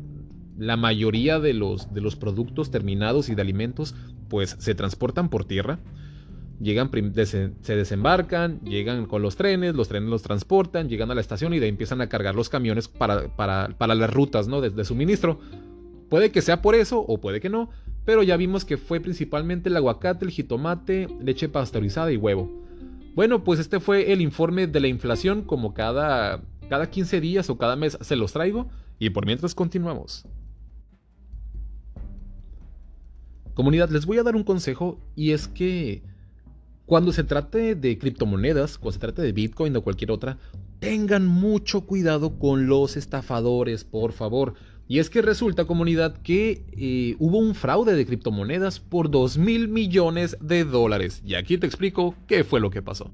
la 0.58 0.78
mayoría 0.78 1.40
de 1.40 1.54
los, 1.54 1.94
de 1.94 2.02
los 2.02 2.16
productos 2.16 2.72
terminados 2.72 3.30
y 3.30 3.36
de 3.36 3.42
alimentos, 3.42 3.96
pues 4.30 4.56
se 4.60 4.76
transportan 4.76 5.30
por 5.30 5.46
tierra. 5.46 5.80
Llegan, 6.62 6.90
se 7.26 7.76
desembarcan, 7.76 8.62
llegan 8.62 9.08
con 9.08 9.22
los 9.22 9.36
trenes, 9.36 9.76
los 9.76 9.90
trenes 9.90 10.10
los 10.10 10.22
transportan, 10.22 10.88
llegan 10.88 11.12
a 11.12 11.16
la 11.16 11.20
estación 11.20 11.54
y 11.54 11.60
de 11.60 11.66
ahí 11.66 11.70
empiezan 11.70 12.00
a 12.00 12.08
cargar 12.08 12.34
los 12.34 12.48
camiones 12.48 12.88
para, 12.88 13.28
para, 13.36 13.96
las 13.96 14.14
rutas 14.14 14.48
¿no? 14.48 14.62
de 14.62 14.86
suministro. 14.86 15.40
Puede 16.10 16.32
que 16.32 16.42
sea 16.42 16.62
por 16.62 16.76
eso 16.76 17.00
o 17.00 17.20
puede 17.20 17.42
que 17.42 17.50
no, 17.50 17.70
pero 18.06 18.24
ya 18.24 18.38
vimos 18.38 18.64
que 18.64 18.78
fue 18.78 19.00
principalmente 19.00 19.70
el 19.70 19.76
aguacate, 19.76 20.24
el 20.24 20.32
jitomate, 20.32 21.10
leche 21.20 21.50
pasteurizada 21.50 22.12
y 22.12 22.18
huevo. 22.18 22.64
Bueno, 23.16 23.44
pues 23.44 23.60
este 23.60 23.80
fue 23.80 24.12
el 24.14 24.22
informe 24.22 24.68
de 24.68 24.80
la 24.80 24.88
inflación 24.88 25.42
como 25.42 25.74
cada, 25.74 26.42
cada 26.70 26.90
15 26.90 27.20
días 27.22 27.50
o 27.50 27.58
cada 27.58 27.76
mes 27.76 27.98
se 28.00 28.16
los 28.16 28.34
traigo 28.34 28.70
y 29.00 29.10
por 29.10 29.26
mientras 29.26 29.56
continuamos. 29.56 30.26
Comunidad, 33.56 33.90
les 33.90 34.06
voy 34.06 34.18
a 34.18 34.24
dar 34.24 34.36
un 34.36 34.44
consejo 34.44 35.00
y 35.16 35.32
es 35.32 35.48
que 35.48 36.04
cuando 36.86 37.14
se 37.14 37.24
trate 37.24 37.74
de 37.74 37.98
criptomonedas, 37.98 38.78
cuando 38.78 38.92
se 38.94 39.00
trate 39.00 39.22
de 39.22 39.32
Bitcoin 39.32 39.76
o 39.78 39.82
cualquier 39.82 40.12
otra, 40.12 40.38
tengan 40.80 41.26
mucho 41.26 41.82
cuidado 41.82 42.38
con 42.38 42.68
los 42.68 42.98
estafadores, 42.98 43.86
por 43.86 44.12
favor. 44.12 44.54
Y 44.88 45.00
es 45.00 45.10
que 45.10 45.22
resulta, 45.22 45.66
comunidad, 45.66 46.18
que 46.18 46.66
eh, 46.74 47.16
hubo 47.18 47.40
un 47.40 47.56
fraude 47.56 47.96
de 47.96 48.06
criptomonedas 48.06 48.82
por 48.82 49.10
2 49.10 49.38
mil 49.38 49.70
millones 49.70 50.38
de 50.42 50.64
dólares. 50.64 51.24
Y 51.26 51.36
aquí 51.36 51.58
te 51.58 51.66
explico 51.66 52.14
qué 52.28 52.44
fue 52.44 52.60
lo 52.60 52.70
que 52.70 52.84
pasó. 52.84 53.10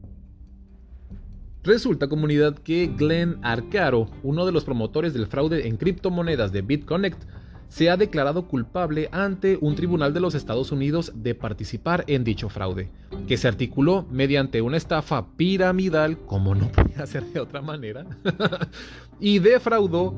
Resulta, 1.64 2.10
comunidad, 2.10 2.56
que 2.58 2.88
Glenn 2.88 3.38
Arcaro, 3.44 4.10
uno 4.24 4.48
de 4.48 4.52
los 4.52 4.66
promotores 4.66 5.14
del 5.14 5.28
fraude 5.28 5.68
en 5.68 5.78
criptomonedas 5.78 6.52
de 6.52 6.64
BitConnect, 6.64 7.24
se 7.72 7.89
ha 7.89 7.95
declarado 7.95 8.49
culpable 8.49 9.07
ante 9.13 9.57
un 9.61 9.76
tribunal 9.76 10.13
de 10.13 10.19
los 10.19 10.36
Estados 10.36 10.74
Unidos 10.74 11.13
de 11.15 11.36
participar 11.36 12.03
en 12.07 12.26
dicho 12.26 12.49
fraude, 12.49 12.89
que 13.30 13.38
se 13.38 13.47
articuló 13.47 14.05
mediante 14.11 14.61
una 14.61 14.76
estafa 14.76 15.26
piramidal, 15.38 16.17
como 16.26 16.53
no 16.53 16.69
podía 16.69 17.07
ser 17.07 17.24
de 17.28 17.39
otra 17.39 17.61
manera, 17.61 18.05
y 19.22 19.39
defraudó 19.39 20.13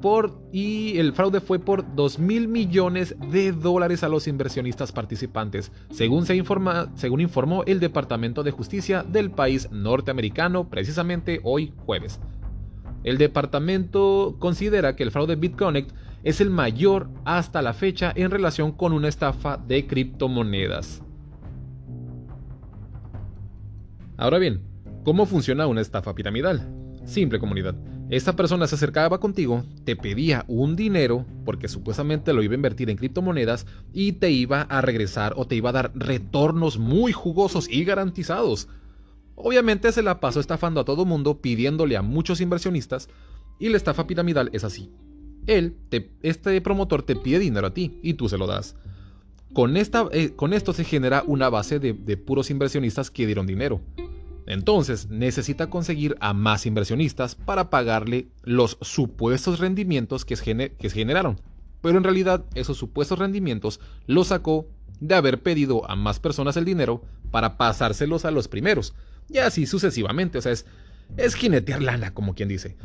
por, 0.00 0.40
y 0.50 0.96
el 0.96 1.12
fraude 1.12 1.42
fue 1.42 1.58
por 1.58 1.94
2 1.94 2.20
mil 2.20 2.48
millones 2.48 3.14
de 3.30 3.52
dólares 3.52 4.02
a 4.02 4.08
los 4.08 4.26
inversionistas 4.26 4.90
participantes, 4.90 5.70
según, 5.90 6.24
se 6.24 6.36
informa, 6.36 6.90
según 6.94 7.20
informó 7.20 7.64
el 7.66 7.80
Departamento 7.80 8.42
de 8.42 8.50
Justicia 8.50 9.02
del 9.02 9.30
país 9.30 9.70
norteamericano 9.70 10.70
precisamente 10.70 11.40
hoy 11.42 11.74
jueves. 11.84 12.18
El 13.04 13.18
departamento 13.18 14.36
considera 14.38 14.96
que 14.96 15.02
el 15.02 15.10
fraude 15.10 15.36
BitConnect 15.36 15.92
es 16.28 16.42
el 16.42 16.50
mayor 16.50 17.08
hasta 17.24 17.62
la 17.62 17.72
fecha 17.72 18.12
en 18.14 18.30
relación 18.30 18.72
con 18.72 18.92
una 18.92 19.08
estafa 19.08 19.56
de 19.56 19.86
criptomonedas. 19.86 21.02
Ahora 24.18 24.36
bien, 24.36 24.60
¿cómo 25.04 25.24
funciona 25.24 25.66
una 25.66 25.80
estafa 25.80 26.14
piramidal? 26.14 26.68
Simple 27.06 27.38
comunidad. 27.38 27.76
Esta 28.10 28.36
persona 28.36 28.66
se 28.66 28.74
acercaba 28.74 29.20
contigo, 29.20 29.64
te 29.84 29.96
pedía 29.96 30.44
un 30.48 30.76
dinero, 30.76 31.24
porque 31.46 31.66
supuestamente 31.66 32.34
lo 32.34 32.42
iba 32.42 32.52
a 32.52 32.56
invertir 32.56 32.90
en 32.90 32.98
criptomonedas, 32.98 33.64
y 33.94 34.12
te 34.12 34.30
iba 34.30 34.60
a 34.60 34.82
regresar 34.82 35.32
o 35.34 35.46
te 35.46 35.54
iba 35.54 35.70
a 35.70 35.72
dar 35.72 35.92
retornos 35.94 36.76
muy 36.76 37.12
jugosos 37.12 37.70
y 37.70 37.84
garantizados. 37.84 38.68
Obviamente 39.34 39.92
se 39.92 40.02
la 40.02 40.20
pasó 40.20 40.40
estafando 40.40 40.82
a 40.82 40.84
todo 40.84 41.06
mundo, 41.06 41.40
pidiéndole 41.40 41.96
a 41.96 42.02
muchos 42.02 42.42
inversionistas, 42.42 43.08
y 43.58 43.70
la 43.70 43.78
estafa 43.78 44.06
piramidal 44.06 44.50
es 44.52 44.64
así 44.64 44.92
él, 45.48 45.76
este 46.22 46.60
promotor 46.60 47.02
te 47.02 47.16
pide 47.16 47.38
dinero 47.38 47.66
a 47.66 47.74
ti 47.74 47.98
y 48.02 48.14
tú 48.14 48.28
se 48.28 48.38
lo 48.38 48.46
das. 48.46 48.76
Con, 49.54 49.76
esta, 49.76 50.06
eh, 50.12 50.34
con 50.36 50.52
esto 50.52 50.72
se 50.74 50.84
genera 50.84 51.24
una 51.26 51.48
base 51.48 51.80
de, 51.80 51.94
puros 52.16 52.50
inversionistas 52.50 53.10
que 53.10 53.26
dieron 53.26 53.46
dinero. 53.46 53.80
Entonces 54.46 55.08
necesita 55.08 55.68
conseguir 55.68 56.16
a 56.20 56.32
más 56.32 56.66
inversionistas 56.66 57.34
para 57.34 57.70
pagarle 57.70 58.28
los 58.42 58.78
supuestos 58.82 59.58
rendimientos 59.58 60.24
que, 60.24 60.36
que 60.78 60.90
se 60.90 60.94
generaron. 60.94 61.40
Pero 61.80 61.96
en 61.98 62.04
realidad 62.04 62.44
esos 62.54 62.76
supuestos 62.76 63.18
rendimientos 63.18 63.80
los 64.06 64.28
sacó 64.28 64.66
de 65.00 65.14
haber 65.14 65.42
pedido 65.42 65.88
a 65.90 65.96
más 65.96 66.20
personas 66.20 66.56
el 66.56 66.64
dinero 66.64 67.02
para 67.30 67.56
pasárselos 67.56 68.24
a 68.24 68.30
los 68.30 68.48
primeros. 68.48 68.94
Y 69.30 69.38
así 69.38 69.66
sucesivamente. 69.66 70.38
O 70.38 70.42
sea, 70.42 70.52
es, 70.52 70.66
es 71.16 71.34
jinetear 71.34 71.82
lana, 71.82 72.12
como 72.12 72.34
quien 72.34 72.48
dice. 72.48 72.76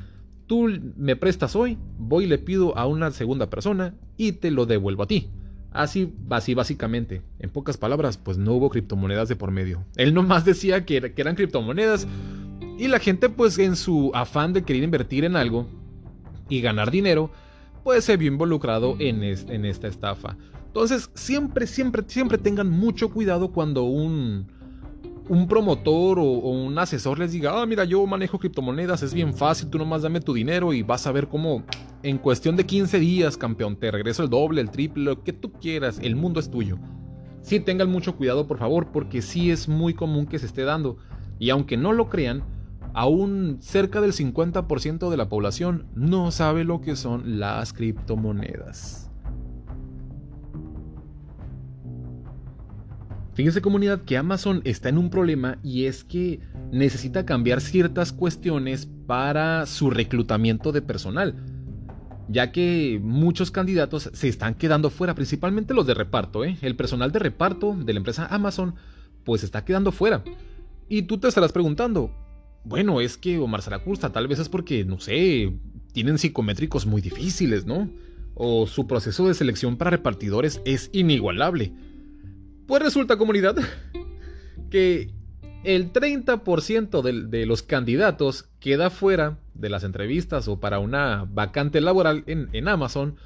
Tú 0.48 0.70
me 0.98 1.16
prestas 1.16 1.56
hoy, 1.56 1.78
voy 1.98 2.26
y 2.26 2.28
le 2.28 2.38
pido 2.38 2.78
a 2.78 2.86
una 2.86 3.12
segunda 3.12 3.50
persona 3.50 3.96
y 4.18 4.34
te 4.34 4.52
lo 4.52 4.66
devuelvo 4.66 5.04
a 5.04 5.08
ti. 5.08 5.30
Así, 5.72 6.14
así 6.30 6.54
básicamente. 6.54 7.22
En 7.40 7.50
pocas 7.50 7.78
palabras, 7.78 8.18
pues 8.18 8.38
no 8.38 8.54
hubo 8.54 8.70
criptomonedas 8.70 9.30
de 9.30 9.36
por 9.36 9.52
medio. 9.52 9.84
Él 9.96 10.14
nomás 10.14 10.46
decía 10.46 10.86
que, 10.86 11.14
eran 11.16 11.36
criptomonedas 11.36 12.08
y 12.78 12.88
la 12.88 13.00
gente 13.00 13.30
pues 13.30 13.58
en 13.58 13.76
su 13.76 14.12
afán 14.14 14.54
de 14.54 14.64
querer 14.64 14.84
invertir 14.84 15.26
en 15.26 15.36
algo 15.36 15.68
y 16.50 16.62
ganar 16.62 16.92
dinero, 16.92 17.32
pues 17.84 18.06
se 18.06 18.18
vio 18.18 18.32
involucrado 18.32 18.96
en, 19.00 19.24
en 19.24 19.66
esta 19.66 19.88
estafa. 19.88 20.38
Entonces, 20.68 21.12
siempre, 21.14 21.68
siempre, 21.68 22.04
siempre 22.08 22.40
tengan 22.40 22.68
mucho 22.68 23.10
cuidado 23.10 23.52
cuando 23.52 23.84
un, 23.84 24.48
un 25.30 25.48
promotor 25.48 26.20
o, 26.20 26.24
un 26.24 26.78
asesor 26.78 27.20
les 27.20 27.32
diga, 27.32 27.62
ah, 27.62 27.66
mira, 27.66 27.86
yo 27.86 28.06
manejo 28.06 28.40
criptomonedas, 28.40 29.04
es 29.04 29.14
bien 29.14 29.34
fácil, 29.34 29.70
tú 29.70 29.78
nomás 29.78 30.02
dame 30.02 30.20
tu 30.20 30.34
dinero 30.34 30.74
y 30.74 30.84
vas 30.84 31.08
a 31.08 31.12
ver 31.12 31.28
cómo 31.28 31.64
en 32.04 32.18
cuestión 32.18 32.56
de 32.56 32.66
15 32.66 33.00
días, 33.00 33.38
campeón, 33.38 33.78
te 33.78 33.92
regreso 33.92 34.24
el 34.24 34.30
doble, 34.30 34.62
el 34.62 34.70
triple, 34.70 35.04
lo 35.06 35.24
que 35.24 35.34
tú 35.34 35.52
quieras, 35.54 36.00
el 36.02 36.16
mundo 36.16 36.40
es 36.40 36.52
tuyo. 36.52 36.78
Sí 37.42 37.60
tengan 37.60 37.90
mucho 37.90 38.16
cuidado, 38.16 38.48
por 38.48 38.58
favor, 38.58 38.88
porque 38.92 39.22
sí 39.22 39.52
es 39.52 39.68
muy 39.68 39.94
común 39.94 40.26
que 40.26 40.40
se 40.40 40.46
esté 40.46 40.64
dando. 40.64 40.98
Y 41.40 41.50
aunque 41.50 41.76
no 41.76 41.92
lo 41.92 42.10
crean, 42.10 42.44
aún 42.94 43.58
cerca 43.60 44.02
del 44.02 44.14
50% 44.14 45.10
de 45.10 45.18
la 45.18 45.30
población 45.30 45.88
no 45.96 46.32
sabe 46.32 46.64
lo 46.64 46.82
que 46.82 46.96
son 46.96 47.40
las 47.40 47.74
criptomonedas. 47.74 49.03
Fíjense 53.34 53.62
comunidad 53.62 54.04
que 54.04 54.18
Amazon 54.18 54.62
está 54.64 54.90
en 54.90 55.00
un 55.00 55.10
problema 55.10 55.58
y 55.64 55.86
es 55.86 56.04
que 56.04 56.40
necesita 56.72 57.26
cambiar 57.26 57.62
ciertas 57.62 58.14
cuestiones 58.14 58.88
para 59.08 59.66
su 59.66 59.90
reclutamiento 59.90 60.72
de 60.72 60.84
personal, 60.84 61.36
ya 62.28 62.52
que 62.52 63.00
muchos 63.02 63.50
candidatos 63.50 64.12
se 64.14 64.28
están 64.28 64.54
quedando 64.54 64.92
fuera, 64.92 65.16
principalmente 65.16 65.74
los 65.74 65.88
de 65.88 65.96
reparto. 65.96 66.46
¿eh? 66.46 66.58
El 66.62 66.76
personal 66.76 67.12
de 67.12 67.20
reparto 67.20 67.76
de 67.76 67.94
la 67.94 67.98
empresa 67.98 68.28
Amazon 68.28 68.76
pues 69.24 69.44
está 69.44 69.66
quedando 69.66 69.92
fuera. 69.92 70.24
Y 70.88 71.04
tú 71.04 71.18
te 71.18 71.28
estarás 71.28 71.52
preguntando, 71.52 72.12
bueno, 72.66 73.02
es 73.02 73.18
que 73.18 73.40
Omar 73.40 73.64
Zaracusta 73.64 74.12
tal 74.12 74.28
vez 74.28 74.38
es 74.38 74.50
porque, 74.50 74.86
no 74.86 75.00
sé, 75.00 75.54
tienen 75.92 76.20
psicométricos 76.20 76.86
muy 76.86 77.02
difíciles, 77.02 77.66
¿no? 77.66 77.90
O 78.36 78.68
su 78.68 78.86
proceso 78.86 79.28
de 79.28 79.34
selección 79.34 79.78
para 79.78 79.90
repartidores 79.90 80.62
es 80.66 80.92
inigualable. 80.94 81.74
Pues 82.74 82.82
resulta, 82.82 83.18
comunidad, 83.18 83.56
que 84.72 85.12
el 85.64 85.94
30% 85.94 87.04
de, 87.04 87.46
los 87.46 87.62
candidatos 87.62 88.50
queda 88.60 88.90
fuera 88.90 89.38
de 89.54 89.70
las 89.70 89.84
entrevistas 89.84 90.48
o 90.48 90.60
para 90.60 90.80
una 90.80 91.28
vacante 91.30 91.82
laboral 91.82 92.24
en, 92.26 92.50
en 92.52 92.68
Amazon 92.68 93.18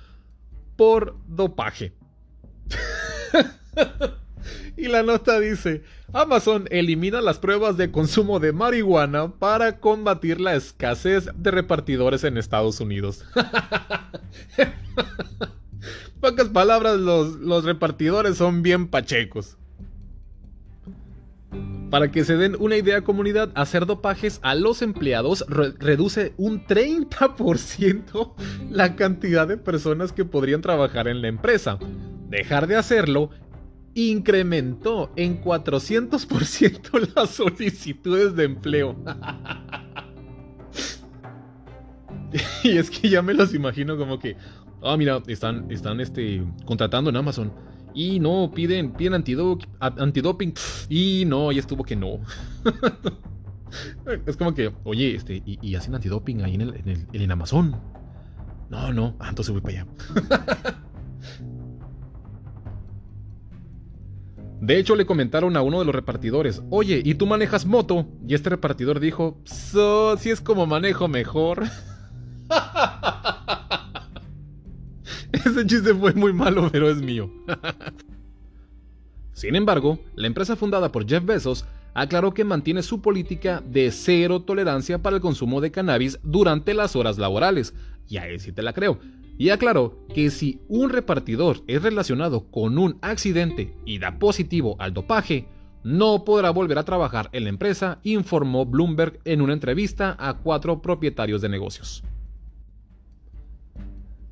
por 0.75 1.15
dopaje. 1.29 1.93
y 4.75 4.89
la 4.89 5.03
nota 5.03 5.39
dice, 5.39 5.81
Amazon 6.11 6.67
elimina 6.69 7.21
las 7.21 7.39
pruebas 7.39 7.77
de 7.77 7.89
consumo 7.89 8.41
de 8.41 8.51
marihuana 8.51 9.31
para 9.31 9.79
combatir 9.79 10.41
la 10.41 10.55
escasez 10.55 11.29
de 11.33 11.51
repartidores 11.51 12.25
en 12.25 12.37
Estados 12.37 12.81
Unidos. 12.81 13.23
Pocas 16.21 16.49
palabras, 16.49 16.97
los, 16.99 17.63
repartidores 17.63 18.37
son 18.37 18.63
bien 18.63 18.87
pachecos. 18.87 19.57
Para 21.91 22.11
que 22.11 22.25
se 22.25 22.35
den 22.35 22.55
una 22.59 22.75
idea 22.75 23.03
comunidad, 23.03 23.51
hacer 23.55 23.85
dopajes 23.85 24.39
a 24.41 24.55
los 24.55 24.81
empleados 24.81 25.45
reduce 25.47 26.33
un 26.37 26.65
30% 26.65 28.33
la 28.69 28.95
cantidad 28.95 29.47
de 29.47 29.57
personas 29.57 30.11
que 30.11 30.25
podrían 30.25 30.61
trabajar 30.61 31.07
en 31.07 31.21
la 31.21 31.29
empresa. 31.29 31.79
Dejar 32.29 32.67
de 32.67 32.75
hacerlo 32.75 33.29
incrementó 33.93 35.11
en 35.15 35.41
400% 35.41 37.13
las 37.15 37.29
solicitudes 37.29 38.35
de 38.35 38.43
empleo. 38.43 38.95
y 42.63 42.77
es 42.77 42.89
que 42.89 43.09
ya 43.09 43.21
me 43.21 43.33
los 43.33 43.53
imagino 43.53 43.97
como 43.97 44.19
que, 44.19 44.35
ah, 44.81 44.97
mira, 44.97 45.21
están, 45.27 45.69
están 45.71 45.99
este, 45.99 46.43
contratando 46.65 47.09
en 47.09 47.15
Amazon. 47.15 47.51
Y 47.93 48.19
no, 48.19 48.51
piden, 48.53 48.91
piden 48.91 49.13
antidoping. 49.79 50.53
Y 50.89 51.25
no, 51.25 51.51
ya 51.51 51.59
estuvo 51.59 51.83
que 51.83 51.95
no. 51.95 52.19
es 54.25 54.37
como 54.37 54.53
que, 54.53 54.71
oye, 54.83 55.15
este, 55.15 55.41
y, 55.45 55.75
hacen 55.75 55.95
antidoping 55.95 56.43
ahí 56.43 56.55
en 56.55 56.61
el, 56.61 56.75
en, 56.75 56.89
el, 56.89 57.21
en 57.21 57.31
Amazon. 57.31 57.75
No, 58.69 58.93
no, 58.93 59.15
ah, 59.19 59.29
entonces 59.29 59.51
voy 59.51 59.61
para 59.61 59.81
allá. 59.81 59.87
De 64.59 64.79
hecho, 64.79 64.95
le 64.95 65.05
comentaron 65.05 65.55
a 65.55 65.61
uno 65.61 65.79
de 65.79 65.85
los 65.85 65.93
repartidores, 65.93 66.63
oye, 66.71 67.01
¿y 67.03 67.15
tú 67.15 67.27
manejas 67.27 67.65
moto? 67.65 68.07
Y 68.27 68.33
este 68.33 68.49
repartidor 68.49 68.99
dijo, 68.99 69.39
so, 69.45 70.17
si 70.17 70.31
es 70.31 70.41
como 70.41 70.65
manejo 70.65 71.07
mejor. 71.07 71.63
Ese 75.47 75.65
chiste 75.65 75.93
fue 75.93 76.13
muy 76.13 76.33
malo, 76.33 76.69
pero 76.69 76.89
es 76.89 77.01
mío. 77.01 77.31
Sin 79.31 79.55
embargo, 79.55 79.97
la 80.15 80.27
empresa 80.27 80.57
fundada 80.57 80.91
por 80.91 81.07
Jeff 81.07 81.23
Bezos 81.23 81.65
aclaró 81.93 82.33
que 82.33 82.43
mantiene 82.43 82.83
su 82.83 83.01
política 83.01 83.63
de 83.65 83.91
cero 83.91 84.41
tolerancia 84.41 85.01
para 85.01 85.15
el 85.15 85.21
consumo 85.21 85.61
de 85.61 85.71
cannabis 85.71 86.19
durante 86.21 86.73
las 86.73 86.97
horas 86.97 87.17
laborales, 87.17 87.73
y 88.09 88.17
ahí 88.17 88.39
sí 88.39 88.51
te 88.51 88.61
la 88.61 88.73
creo. 88.73 88.99
Y 89.37 89.51
aclaró 89.51 90.05
que 90.13 90.31
si 90.31 90.59
un 90.67 90.89
repartidor 90.89 91.63
es 91.67 91.81
relacionado 91.81 92.51
con 92.51 92.77
un 92.77 92.97
accidente 93.01 93.73
y 93.85 93.99
da 93.99 94.19
positivo 94.19 94.75
al 94.79 94.93
dopaje, 94.93 95.47
no 95.83 96.25
podrá 96.25 96.49
volver 96.49 96.77
a 96.77 96.83
trabajar 96.83 97.29
en 97.31 97.43
la 97.45 97.49
empresa, 97.49 97.99
informó 98.03 98.65
Bloomberg 98.65 99.19
en 99.23 99.41
una 99.41 99.53
entrevista 99.53 100.17
a 100.19 100.33
cuatro 100.39 100.81
propietarios 100.81 101.41
de 101.41 101.49
negocios. 101.49 102.03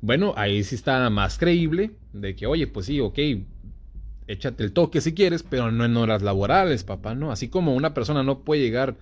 Bueno, 0.06 0.34
ahí 0.36 0.62
sí 0.62 0.76
está 0.76 1.10
más 1.10 1.36
creíble 1.36 1.90
de 2.12 2.36
que, 2.36 2.46
oye, 2.46 2.68
pues 2.68 2.86
sí, 2.86 3.00
ok, 3.00 3.18
échate 4.28 4.62
el 4.62 4.70
toque 4.70 5.00
si 5.00 5.14
quieres, 5.14 5.42
pero 5.42 5.72
no 5.72 5.84
en 5.84 5.96
horas 5.96 6.22
laborales, 6.22 6.84
papá, 6.84 7.16
¿no? 7.16 7.32
Así 7.32 7.48
como 7.48 7.74
una 7.74 7.92
persona 7.92 8.22
no 8.22 8.44
puede 8.44 8.62
llegar 8.62 8.94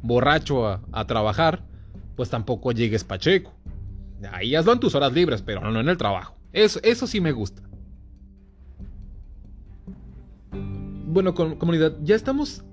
borracho 0.00 0.66
a, 0.66 1.06
trabajar, 1.06 1.62
pues 2.16 2.30
tampoco 2.30 2.72
llegues 2.72 3.04
pacheco. 3.04 3.52
Ahí 4.32 4.54
hazlo 4.54 4.72
en 4.72 4.80
tus 4.80 4.94
horas 4.94 5.12
libres, 5.12 5.42
pero 5.42 5.60
no 5.60 5.78
en 5.78 5.90
el 5.90 5.98
trabajo. 5.98 6.38
Eso, 6.54 6.80
eso 6.82 7.06
sí 7.06 7.20
me 7.20 7.32
gusta. 7.32 7.60
Bueno, 10.52 11.34
comunidad, 11.34 11.96
ya 12.02 12.14
estamos 12.14 12.64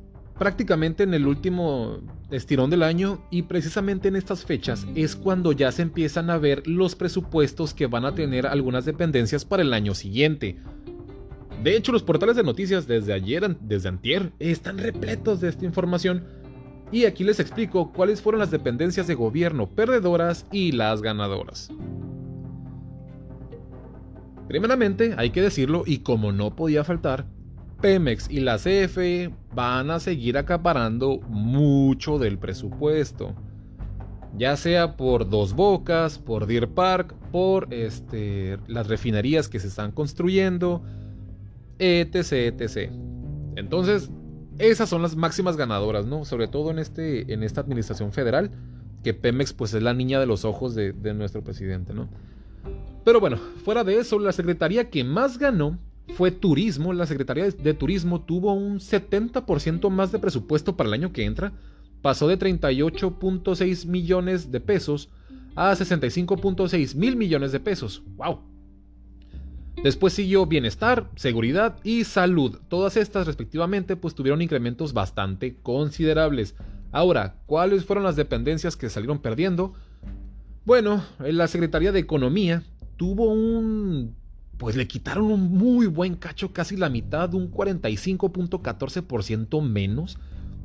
prácticamente 0.44 1.04
en 1.04 1.14
el 1.14 1.26
último 1.26 2.00
estirón 2.30 2.70
del 2.70 2.84
año 2.84 3.26
y 3.32 3.44
precisamente 3.44 4.10
en 4.10 4.18
estas 4.18 4.44
fechas 4.44 4.86
es 4.94 5.16
cuando 5.16 5.54
ya 5.54 5.72
se 5.72 5.84
empiezan 5.84 6.30
a 6.30 6.38
ver 6.38 6.68
los 6.68 6.96
presupuestos 6.96 7.74
que 7.74 7.88
van 7.88 8.04
a 8.04 8.14
tener 8.14 8.46
algunas 8.46 8.84
dependencias 8.84 9.46
para 9.46 9.64
el 9.64 9.72
año 9.72 9.96
siguiente. 9.96 10.58
De 11.64 11.78
hecho, 11.78 11.94
los 11.94 12.04
portales 12.04 12.36
de 12.36 12.44
noticias 12.44 12.88
desde 12.88 13.14
ayer, 13.14 13.56
desde 13.62 13.88
antier, 13.88 14.34
están 14.40 14.80
repletos 14.80 15.40
de 15.40 15.48
esta 15.48 15.64
información. 15.64 16.26
Y 16.92 17.06
aquí 17.06 17.24
les 17.24 17.40
explico 17.40 17.94
cuáles 17.94 18.22
fueron 18.22 18.40
las 18.42 18.52
dependencias 18.52 19.08
de 19.08 19.16
gobierno 19.16 19.70
perdedoras 19.70 20.46
y 20.52 20.74
las 20.74 21.02
ganadoras. 21.02 21.70
Primeramente, 24.50 25.14
hay 25.16 25.30
que 25.30 25.42
decirlo, 25.42 25.84
y 25.86 26.00
como 26.00 26.34
no 26.34 26.54
podía 26.54 26.84
faltar, 26.84 27.28
Pemex 27.82 28.30
y 28.30 28.40
la 28.40 28.58
CFE 28.58 29.34
van 29.54 29.92
a 29.92 30.00
seguir 30.00 30.38
acaparando 30.38 31.20
mucho 31.30 32.20
del 32.20 32.38
presupuesto. 32.38 33.34
Ya 34.36 34.58
sea 34.58 34.98
por 34.98 35.30
Dos 35.30 35.54
Bocas, 35.54 36.18
por 36.18 36.48
Deer 36.48 36.70
Park, 36.70 37.14
por 37.32 37.72
este, 37.72 38.58
las 38.68 38.88
refinerías 38.88 39.48
que 39.48 39.60
se 39.60 39.68
están 39.68 39.92
construyendo, 39.92 40.84
etc, 41.78 42.60
etc. 42.60 42.92
Entonces, 43.56 44.10
esas 44.58 44.90
son 44.90 45.02
las 45.02 45.16
máximas 45.16 45.56
ganadoras, 45.56 46.06
¿no? 46.06 46.26
Sobre 46.26 46.48
todo 46.48 46.72
en, 46.72 46.80
este, 46.80 47.32
en 47.32 47.44
esta 47.44 47.62
administración 47.62 48.12
federal, 48.12 48.52
que 49.04 49.14
Pemex 49.14 49.54
pues 49.54 49.74
es 49.74 49.84
la 49.84 49.94
niña 49.94 50.20
de 50.20 50.26
los 50.26 50.46
ojos 50.46 50.74
de, 50.74 50.94
de 50.94 51.14
nuestro 51.14 51.44
presidente, 51.44 51.94
¿no? 51.94 52.10
Pero 53.04 53.20
bueno, 53.20 53.38
fuera 53.64 53.84
de 53.84 53.98
eso, 53.98 54.18
la 54.18 54.32
secretaría 54.32 54.90
que 54.90 55.04
más 55.04 55.38
ganó 55.38 55.78
fue 56.16 56.32
turismo. 56.32 56.94
La 56.94 57.06
Secretaría 57.06 57.50
de 57.50 57.74
Turismo 57.74 58.22
tuvo 58.22 58.54
un 58.54 58.80
70% 58.80 59.90
más 59.90 60.12
de 60.12 60.20
presupuesto 60.20 60.76
para 60.76 60.88
el 60.88 60.94
año 60.94 61.14
que 61.14 61.26
entra. 61.26 61.54
Pasó 62.02 62.28
de 62.28 62.38
38.6 62.38 63.86
millones 63.88 64.52
de 64.52 64.60
pesos 64.60 65.10
a 65.56 65.74
65.6 65.74 66.96
mil 66.96 67.16
millones 67.16 67.52
de 67.52 67.60
pesos. 67.60 68.04
¡Wow! 68.18 68.42
Después 69.82 70.14
siguió 70.14 70.46
bienestar, 70.46 71.10
seguridad 71.16 71.78
y 71.84 72.04
salud. 72.04 72.60
Todas 72.68 72.96
estas 72.96 73.26
respectivamente 73.26 73.96
pues 73.96 74.16
tuvieron 74.16 74.42
incrementos 74.42 74.94
bastante 74.94 75.58
considerables. 75.62 76.56
Ahora, 76.92 77.38
¿cuáles 77.48 77.86
fueron 77.86 78.04
las 78.04 78.16
dependencias 78.16 78.78
que 78.78 78.90
salieron 78.90 79.20
perdiendo? 79.20 79.74
Bueno, 80.66 81.04
la 81.20 81.48
Secretaría 81.48 81.92
de 81.92 82.00
Economía 82.00 82.64
tuvo 82.98 83.34
un 83.34 84.16
pues 84.64 84.76
le 84.78 84.88
quitaron 84.88 85.26
un 85.26 85.58
muy 85.58 85.88
buen 85.88 86.16
cacho, 86.16 86.54
casi 86.54 86.78
la 86.78 86.88
mitad, 86.88 87.34
un 87.34 87.52
45.14% 87.52 89.62
menos. 89.62 90.18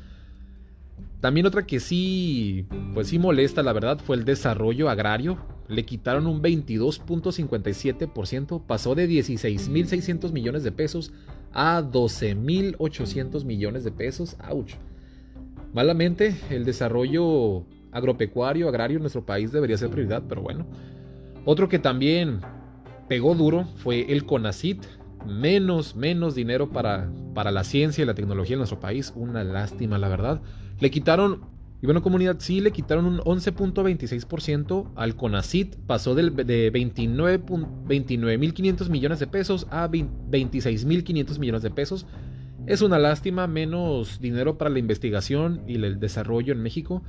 También 1.21 1.45
otra 1.45 1.67
que 1.67 1.79
sí, 1.79 2.65
pues 2.95 3.09
sí 3.09 3.19
molesta, 3.19 3.61
la 3.61 3.73
verdad, 3.73 3.99
fue 4.03 4.15
el 4.15 4.25
desarrollo 4.25 4.89
agrario. 4.89 5.37
Le 5.67 5.85
quitaron 5.85 6.25
un 6.25 6.41
22.57%, 6.41 8.63
pasó 8.65 8.95
de 8.95 9.07
16.600 9.07 10.31
millones 10.31 10.63
de 10.63 10.71
pesos 10.71 11.13
a 11.53 11.83
12.800 11.83 13.45
millones 13.45 13.83
de 13.83 13.91
pesos. 13.91 14.37
¡Auch! 14.39 14.71
Malamente, 15.73 16.35
el 16.51 16.65
desarrollo 16.65 17.65
agropecuario, 17.91 18.67
agrario 18.67 18.97
en 18.97 19.03
nuestro 19.03 19.25
país 19.25 19.51
debería 19.51 19.77
ser 19.77 19.89
prioridad, 19.89 20.23
pero 20.27 20.41
bueno. 20.41 20.67
Otro 21.45 21.67
que 21.67 21.79
también 21.79 22.41
pegó 23.07 23.35
duro 23.35 23.65
fue 23.77 24.11
el 24.11 24.25
CONACIT. 24.25 24.83
Menos, 25.25 25.95
menos 25.95 26.35
dinero 26.35 26.69
para, 26.69 27.09
para 27.33 27.49
la 27.51 27.63
ciencia 27.63 28.01
y 28.01 28.05
la 28.05 28.13
tecnología 28.13 28.53
en 28.53 28.59
nuestro 28.59 28.79
país. 28.79 29.13
Una 29.15 29.43
lástima, 29.43 29.97
la 29.97 30.09
verdad. 30.09 30.41
Le 30.79 30.91
quitaron, 30.91 31.45
y 31.81 31.85
bueno, 31.85 32.01
comunidad, 32.01 32.35
sí, 32.39 32.59
le 32.61 32.71
quitaron 32.71 33.05
un 33.05 33.19
11.26% 33.19 34.91
al 34.95 35.15
CONACIT. 35.15 35.77
Pasó 35.87 36.13
del, 36.13 36.35
de 36.35 36.71
29.500 36.71 37.85
29, 37.85 38.37
millones 38.89 39.19
de 39.19 39.27
pesos 39.27 39.67
a 39.71 39.89
26.500 39.89 41.39
millones 41.39 41.61
de 41.61 41.71
pesos. 41.71 42.05
Es 42.65 42.81
una 42.81 42.97
lástima, 42.97 43.45
menos 43.45 44.21
dinero 44.21 44.57
para 44.57 44.69
la 44.69 44.79
investigación 44.79 45.63
y 45.67 45.75
el 45.75 45.99
desarrollo 45.99 46.53
en 46.53 46.61
México. 46.61 47.03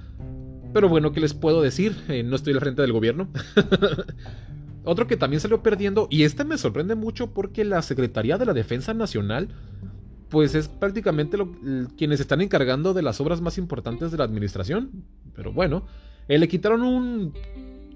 Pero 0.72 0.88
bueno, 0.88 1.12
¿qué 1.12 1.20
les 1.20 1.32
puedo 1.32 1.62
decir? 1.62 1.96
Eh, 2.08 2.24
no 2.24 2.34
estoy 2.34 2.54
al 2.54 2.60
frente 2.60 2.82
del 2.82 2.92
gobierno. 2.92 3.28
Otro 4.84 5.06
que 5.06 5.16
también 5.16 5.40
salió 5.40 5.62
perdiendo, 5.62 6.08
y 6.10 6.24
este 6.24 6.44
me 6.44 6.58
sorprende 6.58 6.96
mucho 6.96 7.32
porque 7.32 7.64
la 7.64 7.80
Secretaría 7.82 8.36
de 8.36 8.46
la 8.46 8.52
Defensa 8.52 8.92
Nacional, 8.92 9.48
pues 10.28 10.56
es 10.56 10.68
prácticamente 10.68 11.38
quienes 11.96 12.20
están 12.20 12.40
encargando 12.40 12.92
de 12.92 13.02
las 13.02 13.20
obras 13.20 13.40
más 13.40 13.56
importantes 13.56 14.10
de 14.10 14.18
la 14.18 14.24
administración. 14.24 14.90
Pero 15.34 15.52
bueno, 15.52 15.86
eh, 16.26 16.38
le 16.38 16.48
quitaron 16.48 16.82
un 16.82 17.32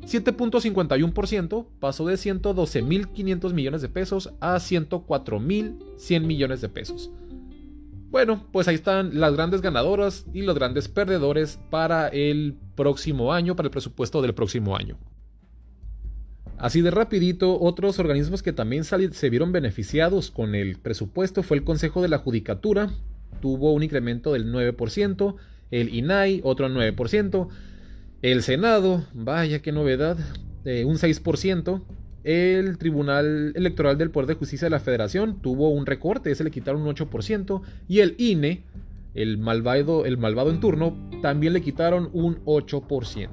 7.51%, 0.02 1.66
pasó 1.80 2.06
de 2.06 2.14
112.500 2.14 3.52
millones 3.52 3.82
de 3.82 3.88
pesos 3.88 4.32
a 4.40 4.56
104.100 4.56 6.20
millones 6.22 6.60
de 6.60 6.68
pesos. 6.68 7.10
Bueno, 8.10 8.46
pues 8.52 8.68
ahí 8.68 8.74
están 8.74 9.20
las 9.20 9.34
grandes 9.34 9.60
ganadoras 9.60 10.24
y 10.32 10.42
los 10.42 10.54
grandes 10.54 10.88
perdedores 10.88 11.58
para 11.70 12.08
el 12.08 12.56
próximo 12.74 13.34
año, 13.34 13.54
para 13.54 13.66
el 13.66 13.70
presupuesto 13.70 14.22
del 14.22 14.34
próximo 14.34 14.76
año. 14.76 14.98
Así 16.56 16.80
de 16.80 16.90
rapidito, 16.90 17.60
otros 17.60 17.98
organismos 17.98 18.42
que 18.42 18.52
también 18.52 18.82
se 18.84 19.30
vieron 19.30 19.52
beneficiados 19.52 20.30
con 20.30 20.54
el 20.54 20.78
presupuesto 20.78 21.42
fue 21.42 21.58
el 21.58 21.64
Consejo 21.64 22.02
de 22.02 22.08
la 22.08 22.18
Judicatura, 22.18 22.90
tuvo 23.40 23.72
un 23.74 23.82
incremento 23.82 24.32
del 24.32 24.52
9%, 24.52 25.36
el 25.70 25.94
INAI 25.94 26.40
otro 26.42 26.68
9%, 26.68 27.48
el 28.22 28.42
Senado, 28.42 29.04
vaya 29.12 29.60
qué 29.60 29.70
novedad, 29.70 30.18
eh, 30.64 30.84
un 30.84 30.96
6%, 30.96 31.84
el 32.24 32.78
Tribunal 32.78 33.52
Electoral 33.54 33.98
del 33.98 34.10
Poder 34.10 34.28
de 34.28 34.34
Justicia 34.34 34.66
de 34.66 34.70
la 34.70 34.80
Federación 34.80 35.40
tuvo 35.40 35.70
un 35.70 35.86
recorte, 35.86 36.30
ese 36.30 36.44
le 36.44 36.50
quitaron 36.50 36.82
un 36.82 36.94
8%, 36.94 37.62
y 37.88 38.00
el 38.00 38.14
INE, 38.18 38.64
el 39.14 39.38
malvado, 39.38 40.04
el 40.04 40.18
malvado 40.18 40.50
en 40.50 40.60
turno, 40.60 40.96
también 41.22 41.52
le 41.52 41.62
quitaron 41.62 42.10
un 42.12 42.44
8%. 42.44 43.28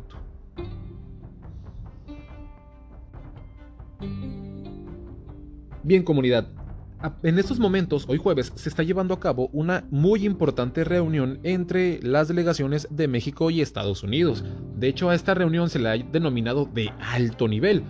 Bien 5.84 6.04
comunidad, 6.04 6.48
en 7.22 7.38
estos 7.38 7.60
momentos, 7.60 8.06
hoy 8.08 8.18
jueves, 8.18 8.52
se 8.56 8.70
está 8.70 8.82
llevando 8.82 9.14
a 9.14 9.20
cabo 9.20 9.50
una 9.54 9.86
muy 9.92 10.26
importante 10.26 10.84
reunión 10.84 11.40
entre 11.44 12.00
las 12.02 12.28
delegaciones 12.28 12.88
de 12.90 13.08
México 13.08 13.52
y 13.52 13.62
Estados 13.62 14.02
Unidos. 14.02 14.44
De 14.76 14.88
hecho, 14.88 15.10
a 15.10 15.16
esta 15.16 15.34
reunión 15.34 15.70
se 15.70 15.80
le 15.80 15.90
ha 15.90 15.98
denominado 15.98 16.66
de 16.66 16.92
alto 17.00 17.48
nivel, 17.48 17.84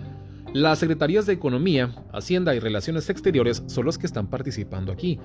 las 0.54 0.78
secretarías 0.78 1.26
de 1.26 1.34
Economía, 1.34 1.94
Hacienda 2.12 2.54
y 2.54 2.60
Relaciones 2.60 3.10
Exteriores 3.10 3.62
son 3.66 3.84
los 3.84 3.98
que 3.98 4.06
están 4.06 4.28
participando 4.28 4.92
aquí. 4.92 5.18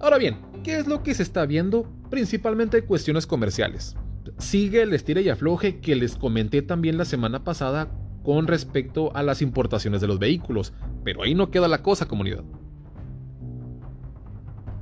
Ahora 0.00 0.18
bien, 0.18 0.38
¿qué 0.62 0.76
es 0.76 0.86
lo 0.86 1.02
que 1.02 1.14
se 1.14 1.22
está 1.22 1.46
viendo? 1.46 1.90
Principalmente 2.10 2.82
cuestiones 2.82 3.26
comerciales. 3.26 3.96
Sigue 4.38 4.82
el 4.82 4.92
estire 4.92 5.22
y 5.22 5.28
afloje 5.28 5.80
que 5.80 5.94
les 5.96 6.16
comenté 6.16 6.62
también 6.62 6.98
la 6.98 7.04
semana 7.04 7.44
pasada 7.44 7.90
con 8.22 8.46
respecto 8.46 9.14
a 9.14 9.22
las 9.22 9.42
importaciones 9.42 10.00
de 10.00 10.06
los 10.06 10.18
vehículos, 10.18 10.72
pero 11.04 11.22
ahí 11.22 11.34
no 11.34 11.50
queda 11.50 11.68
la 11.68 11.82
cosa, 11.82 12.08
comunidad. 12.08 12.42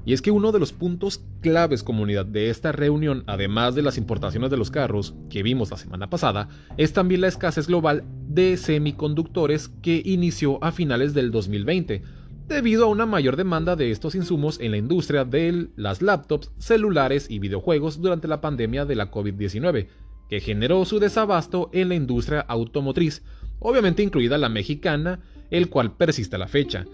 Y 0.05 0.13
es 0.13 0.23
que 0.23 0.33
uno 0.33 0.51
de 0.51 0.59
los 0.59 0.73
puntos 0.73 1.23
claves 1.41 1.83
comunidad 1.83 2.27
de 2.27 2.51
esta 2.51 2.73
reunión, 2.73 3.23
además 3.27 3.75
de 3.75 3.83
las 3.83 3.99
importaciones 3.99 4.51
de 4.51 4.57
los 4.57 4.71
carros 4.71 5.15
que 5.31 5.43
vimos 5.43 5.71
la 5.71 5.77
semana 5.77 6.11
pasada, 6.11 6.49
es 6.77 6.93
también 6.93 7.21
la 7.21 7.29
escasez 7.29 7.69
global 7.69 8.05
de 8.29 8.57
semiconductores 8.57 9.69
que 9.81 10.03
inició 10.05 10.63
a 10.65 10.73
finales 10.73 11.15
del 11.15 11.31
2020, 11.31 12.03
debido 12.49 12.85
a 12.85 12.89
una 12.89 13.07
mayor 13.07 13.37
demanda 13.37 13.77
de 13.77 13.93
estos 13.93 14.15
insumos 14.15 14.59
en 14.61 14.73
la 14.73 14.77
industria 14.77 15.25
de 15.25 15.69
las 15.77 16.03
laptops, 16.03 16.51
celulares 16.59 17.31
y 17.31 17.39
videojuegos 17.39 18.01
durante 18.01 18.27
la 18.27 18.41
pandemia 18.41 18.85
de 18.85 18.97
la 18.97 19.11
COVID-19, 19.11 19.87
que 20.29 20.41
generó 20.41 20.85
su 20.85 20.99
desabasto 20.99 21.71
en 21.73 21.91
la 21.91 21.95
industria 21.95 22.41
automotriz, 22.41 23.23
obviamente 23.61 24.03
incluida 24.03 24.37
la 24.39 24.49
mexicana, 24.49 25.21
el 25.51 25.69
cual 25.69 25.97
persiste 25.97 26.37
a 26.37 26.39
la 26.41 26.49
fecha. 26.49 26.87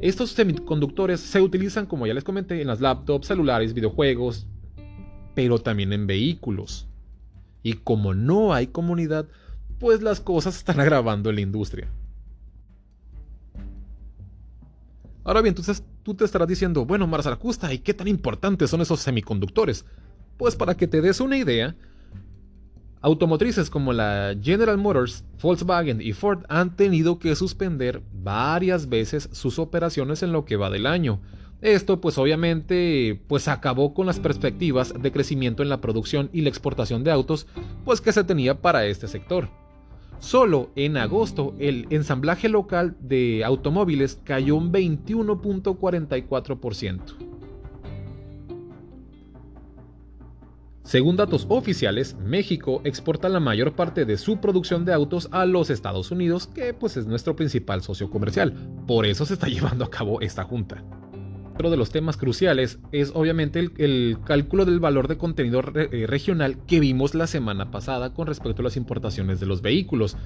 Estos 0.00 0.30
semiconductores 0.30 1.20
se 1.20 1.40
utilizan, 1.40 1.86
como 1.86 2.06
ya 2.06 2.14
les 2.14 2.24
comenté, 2.24 2.60
en 2.60 2.66
las 2.66 2.80
laptops, 2.80 3.28
celulares, 3.28 3.74
videojuegos, 3.74 4.46
pero 5.34 5.58
también 5.58 5.92
en 5.92 6.06
vehículos. 6.06 6.88
Y 7.62 7.74
como 7.74 8.14
no 8.14 8.52
hay 8.52 8.66
comunidad, 8.66 9.28
pues 9.78 10.02
las 10.02 10.20
cosas 10.20 10.56
están 10.56 10.80
agravando 10.80 11.30
en 11.30 11.36
la 11.36 11.42
industria. 11.42 11.88
Ahora 15.24 15.40
bien, 15.40 15.52
entonces 15.52 15.84
tú 16.02 16.14
te 16.14 16.24
estarás 16.24 16.48
diciendo, 16.48 16.84
bueno, 16.84 17.06
Marzaracusta, 17.06 17.72
¿y 17.72 17.78
qué 17.78 17.94
tan 17.94 18.08
importantes 18.08 18.70
son 18.70 18.80
esos 18.80 19.00
semiconductores? 19.00 19.84
Pues 20.36 20.56
para 20.56 20.76
que 20.76 20.88
te 20.88 21.00
des 21.00 21.20
una 21.20 21.36
idea, 21.36 21.76
automotrices 23.02 23.68
como 23.68 23.92
la 23.92 24.34
General 24.40 24.78
Motors, 24.78 25.24
Volkswagen 25.40 26.00
y 26.00 26.12
Ford 26.12 26.44
han 26.48 26.76
tenido 26.76 27.18
que 27.18 27.34
suspender 27.34 28.00
varias 28.12 28.88
veces 28.88 29.28
sus 29.32 29.58
operaciones 29.58 30.22
en 30.22 30.30
lo 30.32 30.44
que 30.44 30.54
va 30.56 30.70
del 30.70 30.86
año. 30.86 31.20
Esto 31.60 32.00
pues 32.00 32.16
obviamente 32.18 33.20
pues 33.28 33.48
acabó 33.48 33.94
con 33.94 34.06
las 34.06 34.20
perspectivas 34.20 34.94
de 35.00 35.12
crecimiento 35.12 35.62
en 35.62 35.68
la 35.68 35.80
producción 35.80 36.30
y 36.32 36.40
la 36.40 36.48
exportación 36.48 37.04
de 37.04 37.10
autos 37.10 37.46
pues 37.84 38.00
que 38.00 38.12
se 38.12 38.24
tenía 38.24 38.62
para 38.62 38.86
este 38.86 39.08
sector. 39.08 39.48
Solo 40.18 40.70
en 40.76 40.96
agosto 40.96 41.54
el 41.58 41.86
ensamblaje 41.90 42.48
local 42.48 42.96
de 43.00 43.44
automóviles 43.44 44.20
cayó 44.24 44.54
un 44.54 44.72
21.44%. 44.72 47.31
Según 50.84 51.16
datos 51.16 51.46
oficiales, 51.48 52.16
México 52.24 52.80
exporta 52.84 53.28
la 53.28 53.38
mayor 53.38 53.74
parte 53.74 54.04
de 54.04 54.18
su 54.18 54.38
producción 54.38 54.84
de 54.84 54.92
autos 54.92 55.28
a 55.30 55.46
los 55.46 55.70
Estados 55.70 56.10
Unidos, 56.10 56.48
que 56.48 56.74
pues 56.74 56.96
es 56.96 57.06
nuestro 57.06 57.36
principal 57.36 57.82
socio 57.82 58.10
comercial. 58.10 58.52
Por 58.86 59.06
eso 59.06 59.24
se 59.24 59.34
está 59.34 59.46
llevando 59.48 59.84
a 59.84 59.90
cabo 59.90 60.20
esta 60.20 60.42
junta. 60.42 60.84
Otro 61.54 61.70
de 61.70 61.76
los 61.76 61.90
temas 61.90 62.16
cruciales 62.16 62.80
es 62.90 63.12
obviamente 63.14 63.60
el, 63.60 64.18
cálculo 64.24 64.64
del 64.64 64.80
valor 64.80 65.06
de 65.06 65.18
contenido 65.18 65.62
eh, 65.74 66.06
regional 66.08 66.58
que 66.66 66.80
vimos 66.80 67.14
la 67.14 67.26
semana 67.26 67.70
pasada 67.70 68.12
con 68.12 68.26
respecto 68.26 68.62
a 68.62 68.64
las 68.64 68.76
importaciones 68.76 69.38
de 69.38 69.46
los 69.46 69.62
vehículos. 69.62 70.16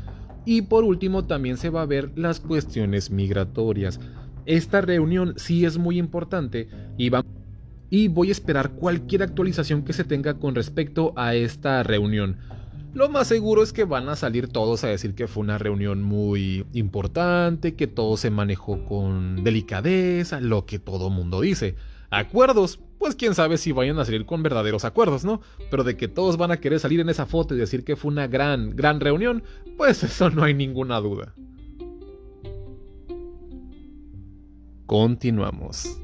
Y 0.47 0.63
por 0.63 0.85
último 0.85 1.27
también 1.27 1.59
se 1.59 1.69
va 1.69 1.83
a 1.83 1.87
ver 1.87 2.13
las 2.17 2.41
cuestiones 2.41 3.11
migratorias. 3.11 4.01
Esta 4.47 4.81
reunión 4.81 5.35
sí 5.37 5.65
es 5.65 5.77
muy 5.77 5.99
importante 5.99 6.69
y, 6.97 7.11
y 7.91 8.09
voy 8.09 8.29
a 8.29 8.33
esperar 8.33 8.73
cualquier 8.73 9.23
actualización 9.23 9.83
que 9.83 9.93
se 9.93 10.05
tenga 10.05 10.35
con 10.35 10.55
respecto 10.55 11.13
a 11.17 11.35
esta 11.35 11.83
reunión 11.83 12.37
lo 12.97 13.11
más 13.11 13.29
seguro 13.29 13.63
es 13.63 13.75
que 13.75 13.85
van 13.85 14.09
a 14.09 14.17
salir 14.17 14.49
todos 14.49 14.83
a 14.83 14.89
decir 14.89 15.15
que 15.15 15.27
fue 15.27 15.43
una 15.43 15.59
reunión 15.59 16.03
muy 16.03 16.65
importante, 16.73 17.75
que 17.75 17.87
todo 17.87 18.17
se 18.17 18.31
manejó 18.31 18.87
con 18.87 19.45
delicadeza, 19.45 20.41
lo 20.41 20.65
que 20.65 20.79
todo 20.79 21.11
mundo 21.11 21.43
dice. 21.43 21.75
Acuerdos, 22.09 22.81
pues 22.99 23.15
quién 23.15 23.35
sabe 23.35 23.59
si 23.59 23.71
vayan 23.71 23.99
a 23.99 24.07
salir 24.07 24.25
con 24.25 24.43
verdaderos 24.43 24.87
acuerdos, 24.87 25.27
¿no? 25.27 25.43
Pero 25.71 25.85
de 25.85 25.99
que 25.99 26.09
todos 26.09 26.39
van 26.39 26.53
a 26.53 26.57
querer 26.57 26.81
salir 26.81 27.01
en 27.01 27.11
esa 27.11 27.27
foto 27.27 27.55
y 27.55 27.59
decir 27.59 27.85
que 27.85 27.97
fue 27.97 28.11
una 28.11 28.29
gran, 28.29 28.75
gran 28.75 28.99
reunión, 28.99 29.43
pues 29.77 30.03
eso 30.03 30.31
no 30.31 30.43
hay 30.43 30.55
ninguna 30.55 30.99
duda. 30.99 31.35
Continuamos. 34.87 36.01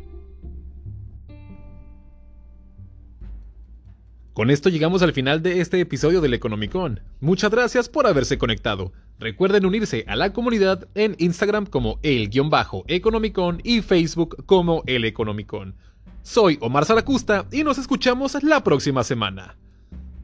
Con 4.32 4.50
esto 4.50 4.70
llegamos 4.70 5.02
al 5.02 5.12
final 5.12 5.42
de 5.42 5.60
este 5.60 5.78
episodio 5.78 6.22
del 6.22 6.32
Economicon. 6.32 7.00
Muchas 7.20 7.50
gracias 7.50 7.90
por 7.90 8.06
haberse 8.06 8.38
conectado. 8.38 8.92
Recuerden 9.18 9.66
unirse 9.66 10.06
a 10.08 10.16
la 10.16 10.32
comunidad 10.32 10.88
en 10.94 11.16
Instagram 11.18 11.66
como 11.66 11.98
el-economicon 12.02 13.60
y 13.62 13.82
Facebook 13.82 14.46
como 14.46 14.82
el 14.86 15.04
Economicon. 15.04 15.74
Soy 16.22 16.56
Omar 16.62 16.86
Zaracusta 16.86 17.46
y 17.52 17.62
nos 17.62 17.76
escuchamos 17.76 18.42
la 18.42 18.64
próxima 18.64 19.04
semana. 19.04 19.56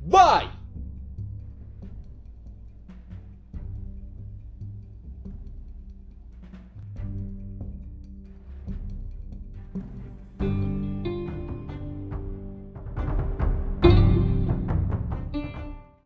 Bye. 0.07 0.58